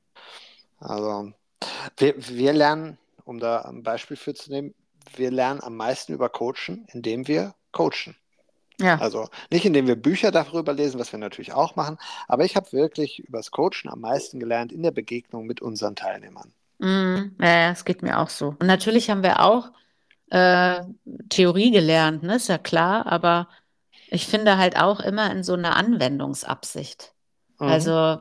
Also 0.79 1.33
wir, 1.97 2.15
wir 2.17 2.53
lernen, 2.53 2.99
um 3.25 3.39
da 3.39 3.63
ein 3.63 3.83
Beispiel 3.83 4.17
für 4.17 4.35
zu 4.35 4.51
nehmen, 4.51 4.75
wir 5.15 5.31
lernen 5.31 5.61
am 5.63 5.77
meisten 5.77 6.13
über 6.13 6.29
Coachen, 6.29 6.87
indem 6.93 7.29
wir 7.29 7.55
coachen. 7.73 8.17
Ja. 8.81 8.99
Also 8.99 9.29
nicht 9.51 9.65
indem 9.65 9.87
wir 9.87 9.97
Bücher 9.97 10.31
darüber 10.31 10.73
lesen, 10.73 11.01
was 11.01 11.11
wir 11.11 11.19
natürlich 11.19 11.53
auch 11.53 11.77
machen, 11.77 11.99
aber 12.29 12.45
ich 12.45 12.57
habe 12.57 12.73
wirklich 12.73 13.21
über 13.21 13.39
das 13.39 13.51
Coachen 13.51 13.89
am 13.89 14.01
meisten 14.01 14.39
gelernt 14.39 14.73
in 14.73 14.83
der 14.83 14.91
Begegnung 14.91 15.47
mit 15.47 15.63
unseren 15.63 15.97
Teilnehmern. 15.97 16.53
Mm, 16.79 17.33
ja, 17.41 17.71
es 17.71 17.85
geht 17.85 18.03
mir 18.03 18.19
auch 18.19 18.29
so. 18.29 18.49
Und 18.49 18.67
natürlich 18.67 19.09
haben 19.09 19.23
wir 19.23 19.41
auch 19.41 19.71
äh, 20.31 20.83
Theorie 21.31 21.71
gelernt, 21.71 22.23
ne? 22.23 22.37
ist 22.37 22.49
ja 22.49 22.59
klar, 22.59 23.07
aber 23.07 23.49
ich 24.09 24.27
finde 24.27 24.59
halt 24.59 24.79
auch 24.79 25.01
immer 25.01 25.31
in 25.33 25.43
so 25.43 25.55
einer 25.55 25.77
Anwendungsabsicht. 25.77 27.15
Mhm. 27.59 27.69
Also 27.69 28.19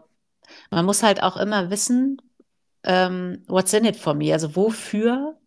man 0.70 0.86
muss 0.86 1.04
halt 1.04 1.22
auch 1.22 1.36
immer 1.36 1.70
wissen, 1.70 2.22
ähm, 2.84 3.44
what's 3.48 3.74
in 3.74 3.86
it 3.86 3.98
for 3.98 4.14
me? 4.14 4.32
Also 4.32 4.56
wofür 4.56 5.38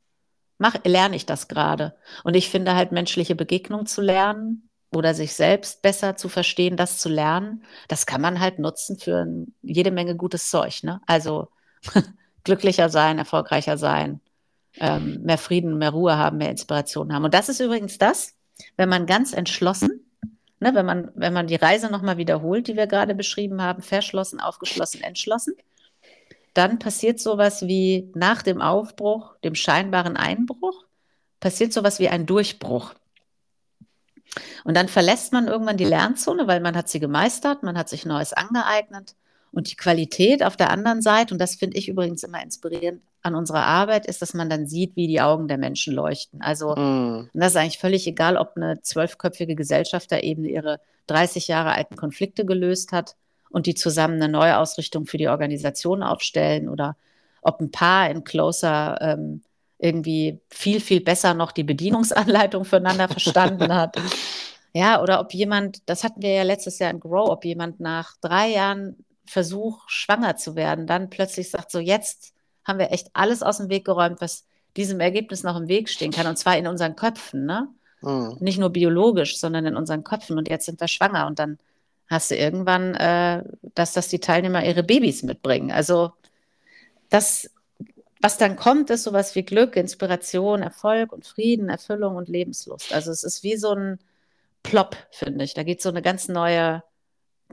mach, 0.59 0.75
lerne 0.85 1.17
ich 1.17 1.25
das 1.25 1.49
gerade? 1.49 1.97
Und 2.25 2.35
ich 2.35 2.51
finde 2.51 2.75
halt 2.75 2.93
menschliche 2.93 3.35
Begegnung 3.35 3.87
zu 3.87 4.03
lernen 4.03 4.68
oder 4.91 5.15
sich 5.15 5.35
selbst 5.35 5.83
besser 5.83 6.17
zu 6.17 6.29
verstehen, 6.29 6.77
das 6.77 6.99
zu 6.99 7.09
lernen, 7.09 7.65
das 7.89 8.07
kann 8.07 8.21
man 8.21 8.41
halt 8.41 8.59
nutzen 8.59 8.99
für 8.99 9.27
jede 9.63 9.91
Menge 9.91 10.17
gutes 10.17 10.51
Zeug. 10.51 10.83
Ne? 10.83 11.01
Also 11.07 11.49
glücklicher 12.45 12.89
sein, 12.89 13.19
erfolgreicher 13.19 13.77
sein, 13.77 14.21
ähm, 14.79 15.23
mehr 15.23 15.39
Frieden, 15.39 15.79
mehr 15.79 15.91
Ruhe 15.91 16.17
haben, 16.17 16.39
mehr 16.39 16.51
Inspiration 16.51 17.13
haben. 17.13 17.25
Und 17.25 17.35
das 17.35 17.49
ist 17.49 17.61
übrigens 17.61 17.99
das, 17.99 18.35
wenn 18.77 18.89
man 18.89 19.07
ganz 19.07 19.33
entschlossen, 19.33 20.01
ne, 20.61 20.75
wenn, 20.75 20.87
man, 20.87 21.11
wenn 21.15 21.33
man 21.33 21.47
die 21.47 21.57
Reise 21.57 21.91
nochmal 21.91 22.17
wiederholt, 22.17 22.69
die 22.69 22.77
wir 22.77 22.87
gerade 22.87 23.15
beschrieben 23.15 23.63
haben, 23.63 23.83
verschlossen, 23.83 24.41
aufgeschlossen, 24.41 25.03
entschlossen, 25.03 25.55
dann 26.55 26.79
passiert 26.79 27.21
sowas 27.21 27.67
wie 27.67 28.11
nach 28.15 28.43
dem 28.43 28.61
Aufbruch, 28.61 29.37
dem 29.45 29.55
scheinbaren 29.55 30.17
Einbruch, 30.17 30.85
passiert 31.41 31.73
sowas 31.73 32.01
wie 32.01 32.09
ein 32.09 32.27
Durchbruch. 32.27 32.95
Und 34.65 34.77
dann 34.77 34.89
verlässt 34.89 35.33
man 35.33 35.49
irgendwann 35.49 35.77
die 35.77 35.85
Lernzone, 35.85 36.47
weil 36.47 36.61
man 36.61 36.77
hat 36.77 36.89
sie 36.89 37.01
gemeistert, 37.01 37.63
man 37.63 37.79
hat 37.79 37.89
sich 37.89 38.05
Neues 38.07 38.33
angeeignet. 38.33 39.15
Und 39.51 39.71
die 39.71 39.77
Qualität 39.77 40.43
auf 40.43 40.57
der 40.57 40.71
anderen 40.71 41.01
Seite, 41.01 41.33
und 41.33 41.41
das 41.41 41.55
finde 41.55 41.79
ich 41.79 41.89
übrigens 41.89 42.23
immer 42.23 42.43
inspirierend 42.43 43.01
an 43.23 43.35
unserer 43.35 43.65
Arbeit, 43.65 44.07
ist, 44.07 44.21
dass 44.21 44.35
man 44.35 44.51
dann 44.51 44.67
sieht, 44.67 44.95
wie 44.95 45.07
die 45.07 45.23
Augen 45.23 45.49
der 45.49 45.59
Menschen 45.59 45.95
leuchten. 45.95 46.43
Also 46.43 46.75
mm. 46.77 47.31
das 47.33 47.53
ist 47.53 47.57
eigentlich 47.57 47.79
völlig 47.79 48.07
egal, 48.07 48.37
ob 48.37 48.57
eine 48.57 48.83
zwölfköpfige 48.83 49.55
Gesellschaft 49.55 50.13
da 50.13 50.19
eben 50.19 50.45
ihre 50.45 50.81
30 51.07 51.49
Jahre 51.49 51.73
alten 51.73 51.97
Konflikte 51.97 52.45
gelöst 52.45 52.93
hat 52.93 53.17
und 53.51 53.67
die 53.67 53.75
zusammen 53.75 54.23
eine 54.23 54.31
neue 54.31 54.59
Ausrichtung 54.59 55.07
für 55.07 55.17
die 55.17 55.29
Organisation 55.29 56.03
aufstellen 56.03 56.69
oder 56.69 56.97
ob 57.41 57.61
ein 57.61 57.71
Paar 57.71 58.11
in 58.11 58.25
Closer 58.25 59.01
ähm, 59.01 59.43
irgendwie 59.79 60.41
viel, 60.51 60.81
viel 60.81 61.01
besser 61.01 61.35
noch 61.35 61.53
die 61.53 61.65
Bedienungsanleitung 61.65 62.65
füreinander 62.65 63.09
verstanden 63.09 63.75
hat. 63.75 63.97
Ja, 64.75 65.01
oder 65.03 65.21
ob 65.21 65.33
jemand, 65.33 65.89
das 65.89 66.05
hatten 66.05 66.23
wir 66.23 66.33
ja 66.33 66.43
letztes 66.43 66.79
Jahr 66.79 66.91
in 66.91 67.01
Grow, 67.01 67.31
ob 67.31 67.45
jemand 67.45 67.81
nach 67.81 68.17
drei 68.21 68.51
Jahren 68.51 68.97
Versuch, 69.25 69.89
schwanger 69.89 70.37
zu 70.37 70.57
werden, 70.57 70.87
dann 70.87 71.11
plötzlich 71.11 71.51
sagt, 71.51 71.71
so 71.71 71.79
jetzt 71.79 72.33
haben 72.65 72.79
wir 72.79 72.93
echt 72.93 73.09
alles 73.13 73.43
aus 73.43 73.59
dem 73.59 73.69
Weg 73.69 73.85
geräumt, 73.85 74.21
was 74.21 74.45
diesem 74.77 75.01
Ergebnis 75.01 75.43
noch 75.43 75.57
im 75.57 75.69
Weg 75.69 75.89
stehen 75.89 76.13
kann, 76.13 76.27
und 76.27 76.37
zwar 76.37 76.57
in 76.57 76.67
unseren 76.67 76.97
Köpfen, 76.97 77.47
ne? 77.47 77.69
Mhm. 78.01 78.37
Nicht 78.41 78.59
nur 78.59 78.71
biologisch, 78.71 79.39
sondern 79.39 79.67
in 79.67 79.77
unseren 79.77 80.05
Köpfen. 80.05 80.39
Und 80.39 80.49
jetzt 80.49 80.67
sind 80.67 80.81
wir 80.81 80.89
schwanger 80.89 81.27
und 81.27 81.39
dann 81.39 81.59
hast 82.09 82.31
du 82.31 82.37
irgendwann, 82.37 82.95
äh, 82.95 83.43
dass 83.75 83.93
das 83.93 84.09
die 84.09 84.21
Teilnehmer 84.21 84.65
ihre 84.65 84.83
Babys 84.83 85.23
mitbringen. 85.23 85.73
Also 85.73 86.13
das 87.11 87.51
was 88.21 88.37
dann 88.37 88.57
kommt, 88.57 88.91
ist 88.91 89.05
sowas 89.05 89.35
wie 89.35 89.45
Glück, 89.45 89.77
Inspiration, 89.77 90.63
Erfolg 90.63 91.13
und 91.13 91.27
Frieden, 91.27 91.69
Erfüllung 91.69 92.17
und 92.17 92.29
Lebenslust. 92.29 92.93
Also 92.93 93.11
es 93.13 93.23
ist 93.23 93.43
wie 93.43 93.57
so 93.57 93.73
ein 93.73 93.99
Plop, 94.63 94.97
finde 95.11 95.45
ich. 95.45 95.55
Da 95.55 95.63
geht 95.63 95.81
so 95.81 95.89
eine 95.89 96.03
ganz 96.03 96.29
neue 96.29 96.83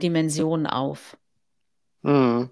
Dimension 0.02 0.66
auf. 0.66 1.16
Mhm. 2.02 2.50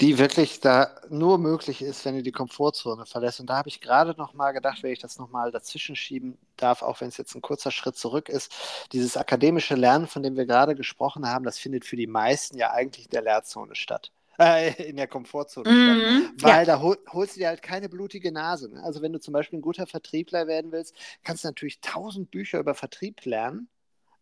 Die 0.00 0.18
wirklich 0.18 0.60
da 0.60 0.96
nur 1.10 1.38
möglich 1.38 1.82
ist, 1.82 2.04
wenn 2.04 2.16
du 2.16 2.22
die 2.22 2.32
Komfortzone 2.32 3.06
verlässt. 3.06 3.40
Und 3.40 3.50
da 3.50 3.56
habe 3.56 3.68
ich 3.68 3.80
gerade 3.80 4.14
noch 4.16 4.34
mal 4.34 4.52
gedacht, 4.52 4.82
wenn 4.82 4.92
ich 4.92 4.98
das 4.98 5.18
noch 5.18 5.30
mal 5.30 5.52
dazwischen 5.52 5.94
schieben 5.94 6.38
darf, 6.56 6.82
auch 6.82 7.00
wenn 7.00 7.08
es 7.08 7.16
jetzt 7.16 7.34
ein 7.34 7.42
kurzer 7.42 7.70
Schritt 7.70 7.96
zurück 7.96 8.28
ist, 8.28 8.52
dieses 8.92 9.16
akademische 9.16 9.74
Lernen, 9.74 10.06
von 10.06 10.22
dem 10.22 10.36
wir 10.36 10.46
gerade 10.46 10.74
gesprochen 10.74 11.28
haben, 11.28 11.44
das 11.44 11.58
findet 11.58 11.84
für 11.84 11.96
die 11.96 12.08
meisten 12.08 12.56
ja 12.56 12.70
eigentlich 12.72 13.06
in 13.06 13.12
der 13.12 13.22
Lehrzone 13.22 13.74
statt 13.74 14.10
äh, 14.42 14.82
in 14.88 14.96
der 14.96 15.06
Komfortzone 15.06 15.70
mm, 15.70 16.42
weil 16.42 16.50
ja. 16.50 16.64
da 16.64 16.80
hol, 16.80 16.98
holst 17.08 17.36
du 17.36 17.40
dir 17.40 17.48
halt 17.48 17.62
keine 17.62 17.88
blutige 17.88 18.32
Nase. 18.32 18.68
Ne? 18.68 18.82
Also 18.82 19.02
wenn 19.02 19.12
du 19.12 19.20
zum 19.20 19.32
Beispiel 19.32 19.58
ein 19.58 19.62
guter 19.62 19.86
Vertriebler 19.86 20.46
werden 20.46 20.72
willst, 20.72 20.94
kannst 21.22 21.44
du 21.44 21.48
natürlich 21.48 21.80
tausend 21.80 22.30
Bücher 22.30 22.58
über 22.58 22.74
Vertrieb 22.74 23.24
lernen, 23.24 23.68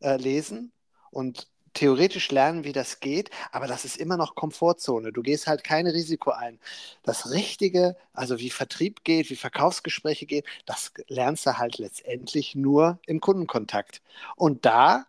äh, 0.00 0.16
lesen 0.16 0.72
und 1.10 1.48
theoretisch 1.72 2.30
lernen, 2.30 2.64
wie 2.64 2.72
das 2.72 2.98
geht, 2.98 3.30
aber 3.52 3.68
das 3.68 3.84
ist 3.84 3.96
immer 3.96 4.16
noch 4.16 4.34
Komfortzone. 4.34 5.12
Du 5.12 5.22
gehst 5.22 5.46
halt 5.46 5.62
kein 5.62 5.86
Risiko 5.86 6.30
ein. 6.32 6.58
Das 7.04 7.30
Richtige, 7.30 7.96
also 8.12 8.38
wie 8.38 8.50
Vertrieb 8.50 9.04
geht, 9.04 9.30
wie 9.30 9.36
Verkaufsgespräche 9.36 10.26
gehen, 10.26 10.44
das 10.66 10.92
lernst 11.06 11.46
du 11.46 11.58
halt 11.58 11.78
letztendlich 11.78 12.56
nur 12.56 12.98
im 13.06 13.20
Kundenkontakt. 13.20 14.02
Und 14.34 14.64
da 14.66 15.06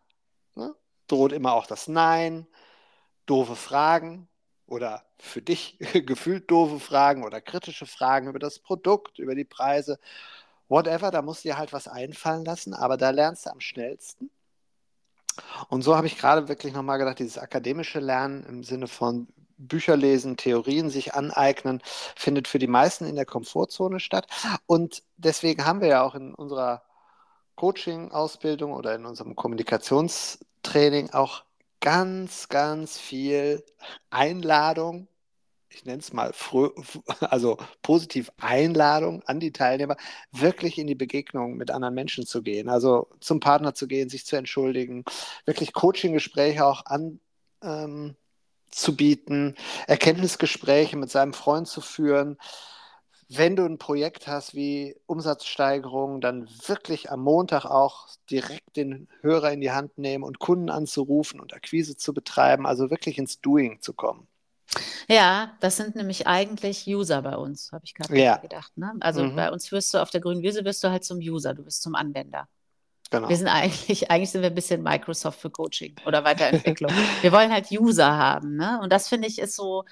ne, 0.56 0.76
droht 1.08 1.32
immer 1.32 1.54
auch 1.54 1.65
das 1.65 1.88
Nein, 1.88 2.45
doofe 3.26 3.56
Fragen, 3.56 4.28
oder 4.71 5.03
für 5.19 5.41
dich 5.41 5.77
gefühlt 6.05 6.49
doofe 6.49 6.79
Fragen 6.79 7.23
oder 7.23 7.41
kritische 7.41 7.86
Fragen 7.86 8.27
über 8.27 8.39
das 8.39 8.60
Produkt, 8.60 9.19
über 9.19 9.36
die 9.36 9.43
Preise, 9.43 9.99
whatever, 10.69 11.12
da 11.12 11.21
musst 11.21 11.43
du 11.43 11.49
dir 11.49 11.57
halt 11.57 11.73
was 11.73 11.88
einfallen 11.88 12.45
lassen, 12.45 12.73
aber 12.73 12.95
da 12.97 13.10
lernst 13.10 13.45
du 13.45 13.51
am 13.51 13.60
schnellsten. 13.60 14.31
Und 15.69 15.81
so 15.81 15.95
habe 15.95 16.07
ich 16.07 16.17
gerade 16.17 16.47
wirklich 16.47 16.73
nochmal 16.73 16.97
gedacht, 16.97 17.19
dieses 17.19 17.38
akademische 17.38 17.99
Lernen 17.99 18.45
im 18.45 18.63
Sinne 18.63 18.88
von 18.88 19.27
Bücher 19.57 19.95
lesen, 19.95 20.38
Theorien 20.38 20.89
sich 20.89 21.13
aneignen, 21.13 21.81
findet 22.15 22.47
für 22.47 22.57
die 22.57 22.67
meisten 22.67 23.05
in 23.05 23.15
der 23.15 23.25
Komfortzone 23.25 23.99
statt. 23.99 24.27
Und 24.65 25.03
deswegen 25.17 25.65
haben 25.65 25.81
wir 25.81 25.88
ja 25.89 26.03
auch 26.03 26.15
in 26.15 26.34
unserer 26.34 26.84
Coaching-Ausbildung 27.55 28.73
oder 28.73 28.95
in 28.95 29.05
unserem 29.05 29.36
Kommunikationstraining 29.36 31.12
auch 31.12 31.43
ganz, 31.81 32.47
ganz 32.47 32.97
viel 32.97 33.65
Einladung, 34.09 35.07
ich 35.69 35.85
nenne 35.85 35.99
es 35.99 36.13
mal 36.13 36.31
also 37.21 37.57
positiv 37.81 38.31
Einladung 38.39 39.23
an 39.25 39.39
die 39.39 39.51
Teilnehmer, 39.51 39.97
wirklich 40.31 40.77
in 40.77 40.87
die 40.87 40.95
Begegnung 40.95 41.57
mit 41.57 41.71
anderen 41.71 41.95
Menschen 41.95 42.25
zu 42.25 42.41
gehen, 42.41 42.69
also 42.69 43.09
zum 43.19 43.39
Partner 43.39 43.73
zu 43.73 43.87
gehen, 43.87 44.09
sich 44.09 44.25
zu 44.25 44.35
entschuldigen, 44.35 45.03
wirklich 45.45 45.73
Coaching-Gespräche 45.73 46.65
auch 46.65 46.83
anzubieten, 46.85 48.15
ähm, 49.47 49.55
Erkenntnisgespräche 49.87 50.97
mit 50.97 51.09
seinem 51.09 51.33
Freund 51.33 51.67
zu 51.67 51.81
führen, 51.81 52.37
wenn 53.37 53.55
du 53.55 53.63
ein 53.65 53.77
Projekt 53.77 54.27
hast 54.27 54.55
wie 54.55 54.95
Umsatzsteigerung, 55.05 56.21
dann 56.21 56.47
wirklich 56.67 57.11
am 57.11 57.21
Montag 57.21 57.65
auch 57.65 58.07
direkt 58.29 58.75
den 58.75 59.07
Hörer 59.21 59.51
in 59.53 59.61
die 59.61 59.71
Hand 59.71 59.97
nehmen 59.97 60.23
und 60.23 60.39
Kunden 60.39 60.69
anzurufen 60.69 61.39
und 61.39 61.53
Akquise 61.53 61.95
zu 61.97 62.13
betreiben, 62.13 62.65
also 62.65 62.89
wirklich 62.89 63.17
ins 63.17 63.39
Doing 63.41 63.81
zu 63.81 63.93
kommen. 63.93 64.27
Ja, 65.07 65.57
das 65.59 65.77
sind 65.77 65.95
nämlich 65.95 66.27
eigentlich 66.27 66.87
User 66.87 67.21
bei 67.21 67.35
uns, 67.35 67.71
habe 67.71 67.83
ich 67.85 67.93
gerade 67.93 68.17
Ja. 68.17 68.37
gedacht. 68.37 68.71
Ne? 68.77 68.93
Also 69.01 69.23
Mhm. 69.23 69.35
bei 69.35 69.51
uns 69.51 69.71
wirst 69.71 69.93
du 69.93 69.97
auf 69.97 70.09
der 70.09 70.21
grünen 70.21 70.41
Wiese 70.41 70.63
wirst 70.65 70.83
du 70.83 70.89
halt 70.89 71.03
zum 71.03 71.17
User, 71.19 71.53
du 71.53 71.63
bist 71.63 71.81
zum 71.81 71.95
Anwender. 71.95 72.47
Genau. 73.09 73.27
Wir 73.29 73.35
sind 73.35 73.47
eigentlich, 73.47 74.09
eigentlich 74.11 74.31
sind 74.31 74.41
wir 74.41 74.49
ein 74.49 74.55
bisschen 74.55 74.83
Microsoft 74.83 75.39
für 75.41 75.49
Coaching 75.49 75.95
oder 76.05 76.23
Weiterentwicklung. 76.23 76.91
wir 77.21 77.31
wollen 77.31 77.51
halt 77.51 77.69
User 77.71 78.17
haben, 78.17 78.55
ne? 78.55 78.79
Und 78.81 78.91
das 78.91 79.09
finde 79.09 79.27
ich 79.27 79.39
ist 79.39 79.55
so 79.55 79.83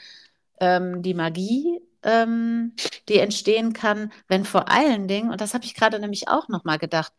ähm, 0.62 1.02
die 1.02 1.14
Magie, 1.14 1.82
ähm, 2.04 2.74
die 3.08 3.20
entstehen 3.20 3.74
kann, 3.74 4.12
wenn 4.28 4.46
vor 4.46 4.70
allen 4.70 5.08
Dingen, 5.08 5.32
und 5.32 5.42
das 5.42 5.54
habe 5.54 5.66
ich 5.66 5.76
gerade 5.76 6.00
nämlich 6.00 6.28
auch 6.28 6.48
nochmal 6.48 6.78
gedacht, 6.78 7.14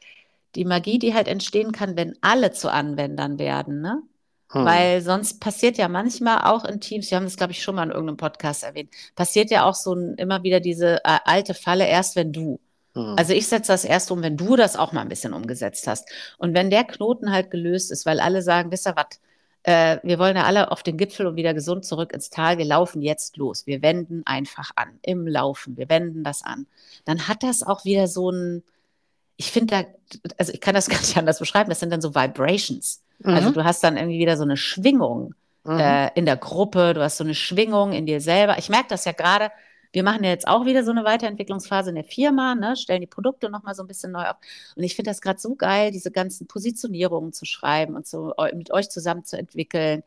die 0.55 0.65
Magie, 0.65 0.99
die 0.99 1.15
halt 1.15 1.29
entstehen 1.29 1.73
kann, 1.73 1.97
wenn 1.97 2.17
alle 2.21 2.53
zu 2.53 2.71
Anwendern 2.71 3.39
werden, 3.39 3.81
ne? 3.81 4.03
Hm. 4.53 4.65
Weil 4.65 5.01
sonst 5.01 5.41
passiert 5.41 5.79
ja 5.79 5.89
manchmal 5.89 6.43
auch 6.43 6.65
in 6.65 6.81
Teams, 6.81 7.11
wir 7.11 7.17
haben 7.17 7.25
das, 7.25 7.37
glaube 7.37 7.53
ich, 7.53 7.63
schon 7.63 7.77
mal 7.77 7.85
in 7.85 7.91
irgendeinem 7.91 8.17
Podcast 8.17 8.65
erwähnt, 8.65 8.91
passiert 9.15 9.51
ja 9.51 9.65
auch 9.65 9.75
so 9.75 9.95
ein, 9.95 10.15
immer 10.17 10.43
wieder 10.43 10.59
diese 10.59 11.05
äh, 11.05 11.19
alte 11.25 11.55
Falle, 11.55 11.87
erst 11.87 12.17
wenn 12.17 12.33
du. 12.33 12.59
Hm. 12.95 13.15
Also 13.17 13.33
ich 13.33 13.47
setze 13.47 13.71
das 13.71 13.85
erst 13.85 14.11
um, 14.11 14.23
wenn 14.23 14.37
du 14.37 14.57
das 14.57 14.77
auch 14.77 14.93
mal 14.93 15.03
ein 15.03 15.09
bisschen 15.09 15.35
umgesetzt 15.35 15.87
hast. 15.87 16.09
Und 16.39 16.55
wenn 16.55 16.71
der 16.71 16.85
Knoten 16.85 17.31
halt 17.31 17.53
gelöst 17.53 17.93
ist, 17.93 18.07
weil 18.07 18.19
alle 18.19 18.43
sagen, 18.43 18.73
wisst 18.73 18.89
ihr 18.89 18.97
was, 18.97 19.21
äh, 19.65 19.99
wir 20.03 20.19
wollen 20.19 20.37
ja 20.37 20.45
alle 20.45 20.71
auf 20.71 20.83
den 20.83 20.97
Gipfel 20.97 21.27
und 21.27 21.37
wieder 21.37 21.55
gesund 21.55 21.85
zurück 21.85 22.13
ins 22.13 22.31
Tal, 22.31 22.59
wir 22.59 22.65
laufen 22.65 23.03
jetzt 23.03 23.37
los. 23.37 23.67
Wir 23.67 23.83
wenden 23.83 24.23
einfach 24.27 24.71
an, 24.77 24.99
im 25.03 25.27
Laufen, 25.27 25.77
wir 25.77 25.89
wenden 25.89 26.25
das 26.25 26.43
an. 26.43 26.67
Dann 27.05 27.29
hat 27.29 27.43
das 27.43 27.63
auch 27.63 27.85
wieder 27.85 28.07
so 28.09 28.31
ein, 28.31 28.63
ich 29.37 29.51
finde 29.53 29.85
da, 29.85 30.21
also 30.39 30.53
ich 30.53 30.61
kann 30.61 30.75
das 30.75 30.89
gar 30.91 31.01
nicht 31.01 31.17
anders 31.17 31.39
beschreiben, 31.39 31.71
das 31.71 31.81
sind 31.81 31.91
dann 31.91 32.01
so 32.01 32.15
Vibrations. 32.15 33.03
Also 33.23 33.51
Mhm. 33.51 33.55
du 33.55 33.65
hast 33.65 33.85
dann 33.85 33.97
irgendwie 33.99 34.19
wieder 34.19 34.37
so 34.37 34.45
eine 34.45 34.57
Schwingung 34.57 35.35
Mhm. 35.65 35.79
äh, 35.79 36.11
in 36.15 36.25
der 36.25 36.39
Gruppe, 36.39 36.95
du 36.95 37.03
hast 37.03 37.19
so 37.19 37.25
eine 37.25 37.35
Schwingung 37.35 37.93
in 37.93 38.07
dir 38.07 38.21
selber. 38.23 38.57
Ich 38.59 38.71
merke 38.71 38.89
das 38.89 39.05
ja 39.05 39.13
gerade, 39.13 39.51
wir 39.93 40.03
machen 40.03 40.25
ja 40.25 40.31
jetzt 40.31 40.47
auch 40.49 40.67
wieder 40.67 40.85
so 40.85 40.91
eine 40.91 41.05
Weiterentwicklungsphase 41.05 41.91
in 41.91 41.97
der 41.97 42.05
Firma, 42.05 42.55
ne, 42.55 42.77
stellen 42.77 43.01
die 43.01 43.07
Produkte 43.07 43.51
nochmal 43.51 43.75
so 43.75 43.83
ein 43.83 43.89
bisschen 43.89 44.13
neu 44.13 44.25
auf. 44.25 44.37
Und 44.77 44.83
ich 44.85 44.95
finde 44.97 45.11
das 45.11 45.21
gerade 45.21 45.41
so 45.41 45.57
geil, 45.57 45.91
diese 45.91 46.11
ganzen 46.11 46.47
Positionierungen 46.47 47.33
zu 47.33 47.45
schreiben 47.45 47.97
und 47.97 48.07
eu- 48.15 48.33
mit 48.55 48.71
euch 48.73 48.89
zusammen 48.91 49.25
zu 49.25 49.37
entwickeln, 49.39 50.03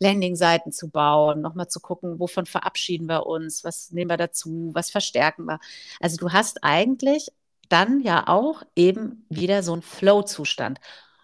Landingseiten 0.00 0.72
zu 0.72 0.88
bauen, 0.90 1.40
nochmal 1.40 1.68
zu 1.68 1.80
gucken, 1.80 2.18
wovon 2.20 2.46
verabschieden 2.46 3.08
wir 3.08 3.26
uns, 3.26 3.64
was 3.64 3.90
nehmen 3.90 4.10
wir 4.10 4.16
dazu, 4.16 4.70
was 4.72 4.90
verstärken 4.90 5.44
wir. 5.46 5.58
Also 6.00 6.16
du 6.16 6.32
hast 6.32 6.62
eigentlich 6.64 7.28
dann 7.68 8.00
ja 8.00 8.28
auch 8.28 8.62
eben 8.76 9.26
wieder 9.28 9.62
so 9.62 9.72
einen 9.72 9.82
Flow-Zustand. 9.82 10.80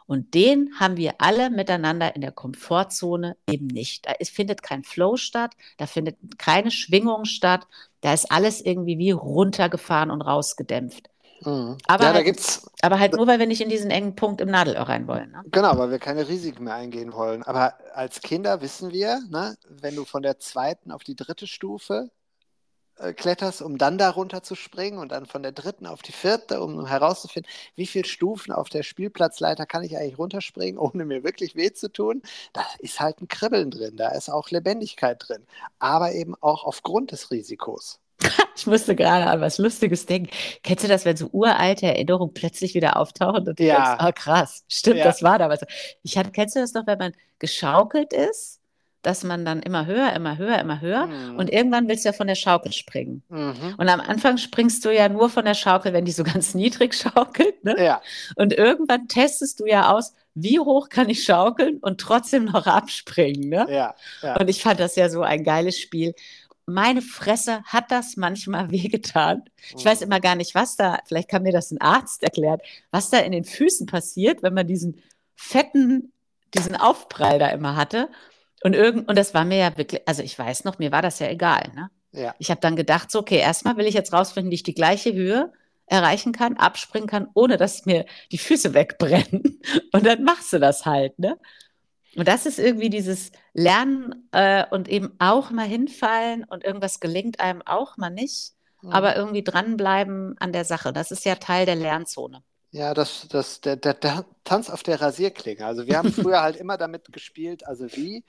Und 0.07 0.35
den 0.35 0.79
haben 0.79 0.99
wir 0.99 1.15
alle 1.19 1.49
miteinander 1.49 2.15
in 2.15 2.21
der 2.21 2.33
Komfortzone 2.33 3.39
eben 3.49 3.67
nicht. 3.69 4.07
Da 4.07 4.13
ist, 4.13 4.33
findet 4.35 4.63
kein 4.63 4.85
Flow 4.85 5.17
statt, 5.17 5.55
da 5.79 5.87
findet 5.87 6.19
keine 6.39 6.71
Schwingung 6.71 7.25
statt, 7.25 7.67
da 8.05 8.13
ist 8.13 8.31
alles 8.31 8.61
irgendwie 8.61 8.99
wie 8.99 9.13
runtergefahren 9.13 10.11
und 10.11 10.21
rausgedämpft. 10.21 11.09
Mhm. 11.41 11.79
Aber 11.87 12.05
ja, 12.05 12.11
da 12.11 12.15
halt- 12.17 12.27
gibt's, 12.27 12.67
Aber 12.83 12.99
halt 12.99 13.15
nur, 13.15 13.27
weil 13.27 13.39
wir 13.39 13.47
nicht 13.47 13.63
in 13.63 13.71
diesen 13.71 13.91
engen 13.91 14.15
Punkt 14.15 14.43
im 14.43 14.51
Nadelöhr 14.51 14.83
rein 14.83 15.07
wollen. 15.09 15.31
Ne? 15.31 15.43
genau, 15.51 15.79
weil 15.79 15.91
wir 15.91 15.99
keine 15.99 16.29
Risiken 16.29 16.65
mehr 16.65 16.75
eingehen 16.75 17.15
wollen. 17.15 17.43
Aber 17.45 17.79
als 17.95 18.21
Kinder 18.21 18.61
wissen 18.61 18.93
wir, 18.93 19.21
ne, 19.31 19.57
wenn 19.71 19.97
du 19.97 20.05
von 20.05 20.23
der 20.23 20.39
zweiten 20.39 20.93
auf 20.93 21.03
die 21.03 21.17
dritte 21.17 21.47
Stufe 21.47 22.11
kletterst, 23.13 23.63
um 23.63 23.79
dann 23.79 23.99
darunter 23.99 24.43
zu 24.43 24.55
springen 24.55 24.99
und 24.99 25.11
dann 25.13 25.27
von 25.27 25.43
der 25.43 25.53
dritten 25.53 25.87
auf 25.87 26.03
die 26.03 26.13
vierte, 26.13 26.61
um 26.61 26.87
herauszufinden, 26.87 27.51
wie 27.77 27.87
viele 27.87 28.05
Stufen 28.07 28.53
auf 28.53 28.69
der 28.69 28.83
Spielplatzleiter 28.83 29.67
kann 29.67 29.83
ich 29.85 29.97
eigentlich 29.97 30.19
runterspringen, 30.19 30.79
ohne 30.79 31.05
mir 31.05 31.25
wirklich 31.25 31.57
weh 31.57 31.73
zu 31.73 31.93
tun, 31.93 32.23
da 32.53 32.65
ist 32.79 33.01
halt 33.01 33.21
ein 33.21 33.29
Kribbeln 33.29 33.71
drin, 33.71 33.97
da 33.97 34.09
ist 34.11 34.29
auch 34.31 34.51
Lebendigkeit 34.51 35.23
drin, 35.29 35.47
aber 35.79 36.13
eben 36.13 36.35
auch 36.41 36.65
aufgrund 36.65 37.13
des 37.13 37.31
Risikos. 37.31 38.01
Ich 38.57 38.67
musste 38.67 38.95
gerade 38.95 39.27
an 39.27 39.41
was 39.41 39.59
Lustiges 39.59 40.07
denken. 40.07 40.31
Kennst 40.63 40.85
du 40.85 40.89
das, 40.89 41.05
wenn 41.05 41.17
so 41.17 41.29
uralte 41.33 41.87
Erinnerungen 41.87 42.33
plötzlich 42.35 42.75
wieder 42.75 42.97
auftauchen 42.97 43.41
und 43.41 43.45
du 43.47 43.55
Ja. 43.59 43.97
denkst, 43.97 43.97
oh 43.99 44.11
krass, 44.15 44.65
stimmt, 44.69 44.99
Ja. 44.99 45.05
das 45.05 45.23
war 45.23 45.39
damals. 45.39 45.63
Ich 46.03 46.17
hatte, 46.17 46.31
kennst 46.31 46.57
du 46.57 46.61
das 46.61 46.73
noch, 46.75 46.87
wenn 46.87 46.99
man 46.99 47.13
geschaukelt 47.39 48.13
ist, 48.13 48.61
dass 49.07 49.23
man 49.25 49.45
dann 49.45 49.61
immer 49.63 49.87
höher, 49.87 50.13
immer 50.15 50.39
höher, 50.39 50.59
immer 50.59 50.81
höher 50.81 51.07
Mhm. 51.07 51.37
und 51.39 51.51
irgendwann 51.53 51.89
willst 51.89 52.05
du 52.05 52.09
ja 52.09 52.13
von 52.13 52.27
der 52.27 52.35
Schaukel 52.35 52.73
springen. 52.73 53.23
Mhm. 53.29 53.75
Und 53.77 53.89
am 53.89 54.01
Anfang 54.01 54.39
springst 54.39 54.85
du 54.85 54.91
ja 54.95 55.09
nur 55.09 55.29
von 55.31 55.45
der 55.45 55.55
Schaukel, 55.55 55.93
wenn 55.93 56.05
die 56.05 56.13
so 56.13 56.25
ganz 56.43 56.55
niedrig 56.55 56.95
schaukelt. 56.95 57.63
Ne? 57.65 57.77
Ja, 57.79 58.03
Und 58.37 58.53
irgendwann 58.53 59.09
testest 59.09 59.61
du 59.61 59.67
ja 59.67 59.93
aus, 59.93 60.13
wie 60.35 60.59
hoch 60.59 60.89
kann 60.89 61.09
ich 61.09 61.23
schaukeln 61.25 61.79
und 61.79 62.01
trotzdem 62.01 62.47
noch 62.47 62.67
abspringen. 62.67 63.49
Ne? 63.49 63.67
ja, 63.69 63.95
ja. 64.23 64.37
Und 64.41 64.49
ich 64.51 64.63
fand 64.63 64.81
das 64.81 64.97
ja 64.97 65.09
so 65.09 65.23
ein 65.23 65.45
geiles 65.45 65.79
Spiel. 65.79 66.15
Meine 66.67 67.03
Fresse 67.03 67.63
hat 67.65 67.91
das 67.91 68.17
manchmal 68.17 68.71
wehgetan. 68.71 69.43
Ich 69.77 69.85
weiß 69.85 70.01
Mhm. 70.01 70.07
immer 70.07 70.21
gar 70.21 70.35
nicht, 70.35 70.55
was 70.55 70.77
da, 70.77 70.99
vielleicht 71.07 71.29
kann 71.29 71.43
mir 71.43 71.53
das 71.53 71.71
ein 71.71 71.81
Arzt 71.81 72.23
erklären, 72.23 72.59
was 72.91 73.11
da 73.11 73.19
in 73.19 73.33
den 73.33 73.45
Füßen 73.45 73.87
passiert, 73.87 74.43
wenn 74.43 74.55
man 74.55 74.67
diesen 74.67 75.01
fetten, 75.37 76.11
diesen 76.55 76.75
Aufprall 76.77 77.39
da 77.39 77.49
immer 77.49 77.77
hatte. 77.77 78.09
Und, 78.65 78.75
irgend, 78.75 79.09
und 79.09 79.17
das 79.19 79.35
war 79.35 79.47
mir 79.47 79.59
ja 79.59 79.79
wirklich, 79.79 80.09
also 80.09 80.23
ich 80.25 80.39
weiß 80.39 80.65
noch, 80.65 80.81
mir 80.81 80.93
war 80.93 81.03
das 81.03 81.21
ja 81.21 81.29
egal. 81.29 81.73
Ne? 81.77 81.91
Ja. 82.13 82.35
Ich 82.39 82.51
habe 82.51 82.63
dann 82.63 82.77
gedacht, 82.77 83.13
so, 83.13 83.21
okay, 83.21 83.39
erstmal 83.39 83.77
will 83.79 83.87
ich 83.87 83.95
jetzt 83.95 84.13
rausfinden, 84.15 84.51
wie 84.53 84.57
ich 84.57 84.65
die 84.65 84.75
gleiche 84.75 85.15
Höhe 85.15 85.53
erreichen 85.87 86.33
kann, 86.33 86.57
abspringen 86.59 87.09
kann, 87.09 87.29
ohne 87.35 87.59
dass 87.59 87.87
mir 87.87 88.07
die 88.33 88.39
Füße 88.39 88.75
wegbrennen. 88.75 89.61
Und 89.93 90.07
dann 90.07 90.25
machst 90.25 90.53
du 90.55 90.61
das 90.61 90.87
halt, 90.87 91.19
ne? 91.21 91.39
Und 92.17 92.29
das 92.29 92.47
ist 92.47 92.59
irgendwie 92.61 92.91
dieses 92.91 93.33
Lernen 93.55 94.29
äh, 94.33 94.65
und 94.71 94.89
eben 94.89 95.15
auch 95.19 95.51
mal 95.51 95.67
hinfallen 95.67 96.45
und 96.45 96.65
irgendwas 96.65 97.01
gelingt 97.01 97.41
einem 97.41 97.63
auch 97.63 97.97
mal 97.99 98.11
nicht, 98.11 98.55
Mhm. 98.83 98.93
aber 98.93 99.17
irgendwie 99.17 99.43
dranbleiben 99.45 100.37
an 100.39 100.53
der 100.53 100.65
Sache. 100.65 100.93
Das 100.93 101.11
ist 101.11 101.25
ja 101.25 101.37
Teil 101.37 101.67
der 101.67 101.77
Lernzone. 101.77 102.43
Ja, 102.71 102.93
das, 102.95 103.29
das, 103.29 103.61
der, 103.61 103.77
der, 103.77 103.95
der 103.95 104.27
Tanz 104.45 104.69
auf 104.69 104.83
der 104.83 105.01
Rasierklinge. 105.01 105.65
Also 105.65 105.87
wir 105.87 105.97
haben 105.97 106.11
früher 106.11 106.43
halt 106.43 106.57
immer 106.57 106.77
damit 106.77 107.13
gespielt, 107.13 107.67
also 107.67 107.95
wie, 107.95 108.25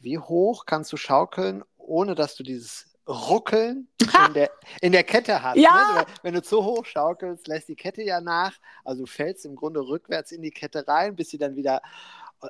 wie 0.00 0.18
hoch 0.18 0.66
kannst 0.66 0.92
du 0.92 0.96
schaukeln, 0.96 1.62
ohne 1.76 2.14
dass 2.14 2.34
du 2.34 2.42
dieses 2.42 2.86
Ruckeln 3.06 3.88
in 4.26 4.34
der, 4.34 4.50
in 4.80 4.92
der 4.92 5.04
Kette 5.04 5.42
hast. 5.42 5.56
Ja. 5.56 6.00
Ne? 6.00 6.06
Wenn 6.22 6.34
du 6.34 6.42
zu 6.42 6.64
hoch 6.64 6.84
schaukelst, 6.84 7.48
lässt 7.48 7.68
die 7.68 7.76
Kette 7.76 8.02
ja 8.02 8.20
nach. 8.20 8.52
Also 8.84 9.02
du 9.02 9.06
fällst 9.06 9.44
im 9.44 9.56
Grunde 9.56 9.80
rückwärts 9.80 10.32
in 10.32 10.42
die 10.42 10.52
Kette 10.52 10.86
rein, 10.86 11.16
bis 11.16 11.30
sie 11.30 11.38
dann 11.38 11.56
wieder. 11.56 11.82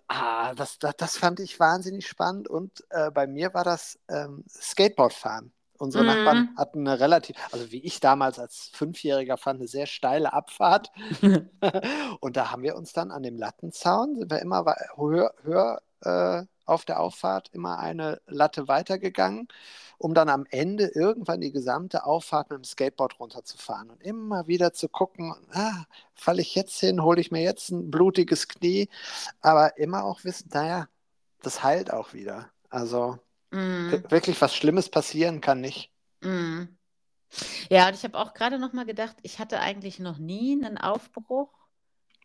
Ah, 0.07 0.55
das, 0.55 0.79
das, 0.79 0.97
das 0.97 1.17
fand 1.17 1.41
ich 1.41 1.59
wahnsinnig 1.59 2.07
spannend. 2.07 2.49
Und 2.49 2.85
äh, 2.91 3.11
bei 3.11 3.27
mir 3.27 3.55
war 3.55 3.65
das 3.65 3.99
ähm, 4.09 4.45
Skateboardfahren. 4.49 5.53
Unsere 5.79 6.05
Mhm. 6.05 6.11
Nachbarn 6.11 6.49
hatten 6.57 6.87
eine 6.87 7.01
relativ, 7.01 7.37
also 7.53 7.73
wie 7.73 7.83
ich 7.83 8.01
damals 8.01 8.39
als 8.39 8.71
Fünfjähriger 8.75 9.39
fand, 9.39 9.61
eine 9.61 9.67
sehr 9.69 9.87
steile 9.87 10.33
Abfahrt. 10.35 10.93
Und 12.21 12.37
da 12.37 12.53
haben 12.53 12.63
wir 12.63 12.77
uns 12.77 12.93
dann 12.93 13.11
an 13.11 13.23
dem 13.23 13.39
Lattenzaun, 13.39 14.17
sind 14.17 14.31
wir 14.31 14.41
immer 14.41 14.65
höher, 14.97 15.33
höher 15.43 15.81
äh, 16.03 16.45
auf 16.71 16.85
der 16.87 17.01
Auffahrt, 17.01 17.51
immer 17.53 17.79
eine 17.79 18.21
Latte 18.27 18.69
weitergegangen, 18.69 19.49
um 19.99 20.15
dann 20.15 20.29
am 20.31 20.47
Ende 20.51 20.87
irgendwann 20.95 21.41
die 21.43 21.53
gesamte 21.53 22.05
Auffahrt 22.07 22.51
mit 22.51 22.59
dem 22.59 22.65
Skateboard 22.65 23.21
runterzufahren 23.21 23.91
und 23.91 24.03
immer 24.03 24.47
wieder 24.49 24.73
zu 24.73 24.89
gucken, 24.89 25.35
ah, 25.53 25.85
falle 26.15 26.43
ich 26.43 26.55
jetzt 26.55 26.81
hin, 26.81 27.03
hole 27.03 27.21
ich 27.21 27.31
mir 27.33 27.43
jetzt 27.43 27.71
ein 27.71 27.91
blutiges 27.91 28.49
Knie, 28.49 28.89
aber 29.43 29.79
immer 29.79 30.05
auch 30.05 30.25
wissen, 30.25 30.51
naja, 30.53 30.89
das 31.43 31.63
heilt 31.65 31.93
auch 31.93 32.15
wieder. 32.15 32.51
Also 32.71 33.19
Mm, 33.53 34.05
wirklich 34.11 34.41
was 34.43 34.55
Schlimmes 34.55 34.91
passieren 34.91 35.41
kann 35.41 35.61
nicht. 35.61 35.93
mm. 36.23 36.77
Ja, 37.71 37.89
und 37.89 37.95
ich 37.95 38.05
habe 38.05 38.19
auch 38.19 38.35
gerade 38.35 38.59
noch 38.59 38.73
mal 38.73 38.85
gedacht, 38.87 39.17
ich 39.23 39.39
hatte 39.39 39.61
eigentlich 39.61 39.99
noch 39.99 40.19
nie 40.19 40.53
einen 40.65 40.79
Aufbruch, 40.79 41.51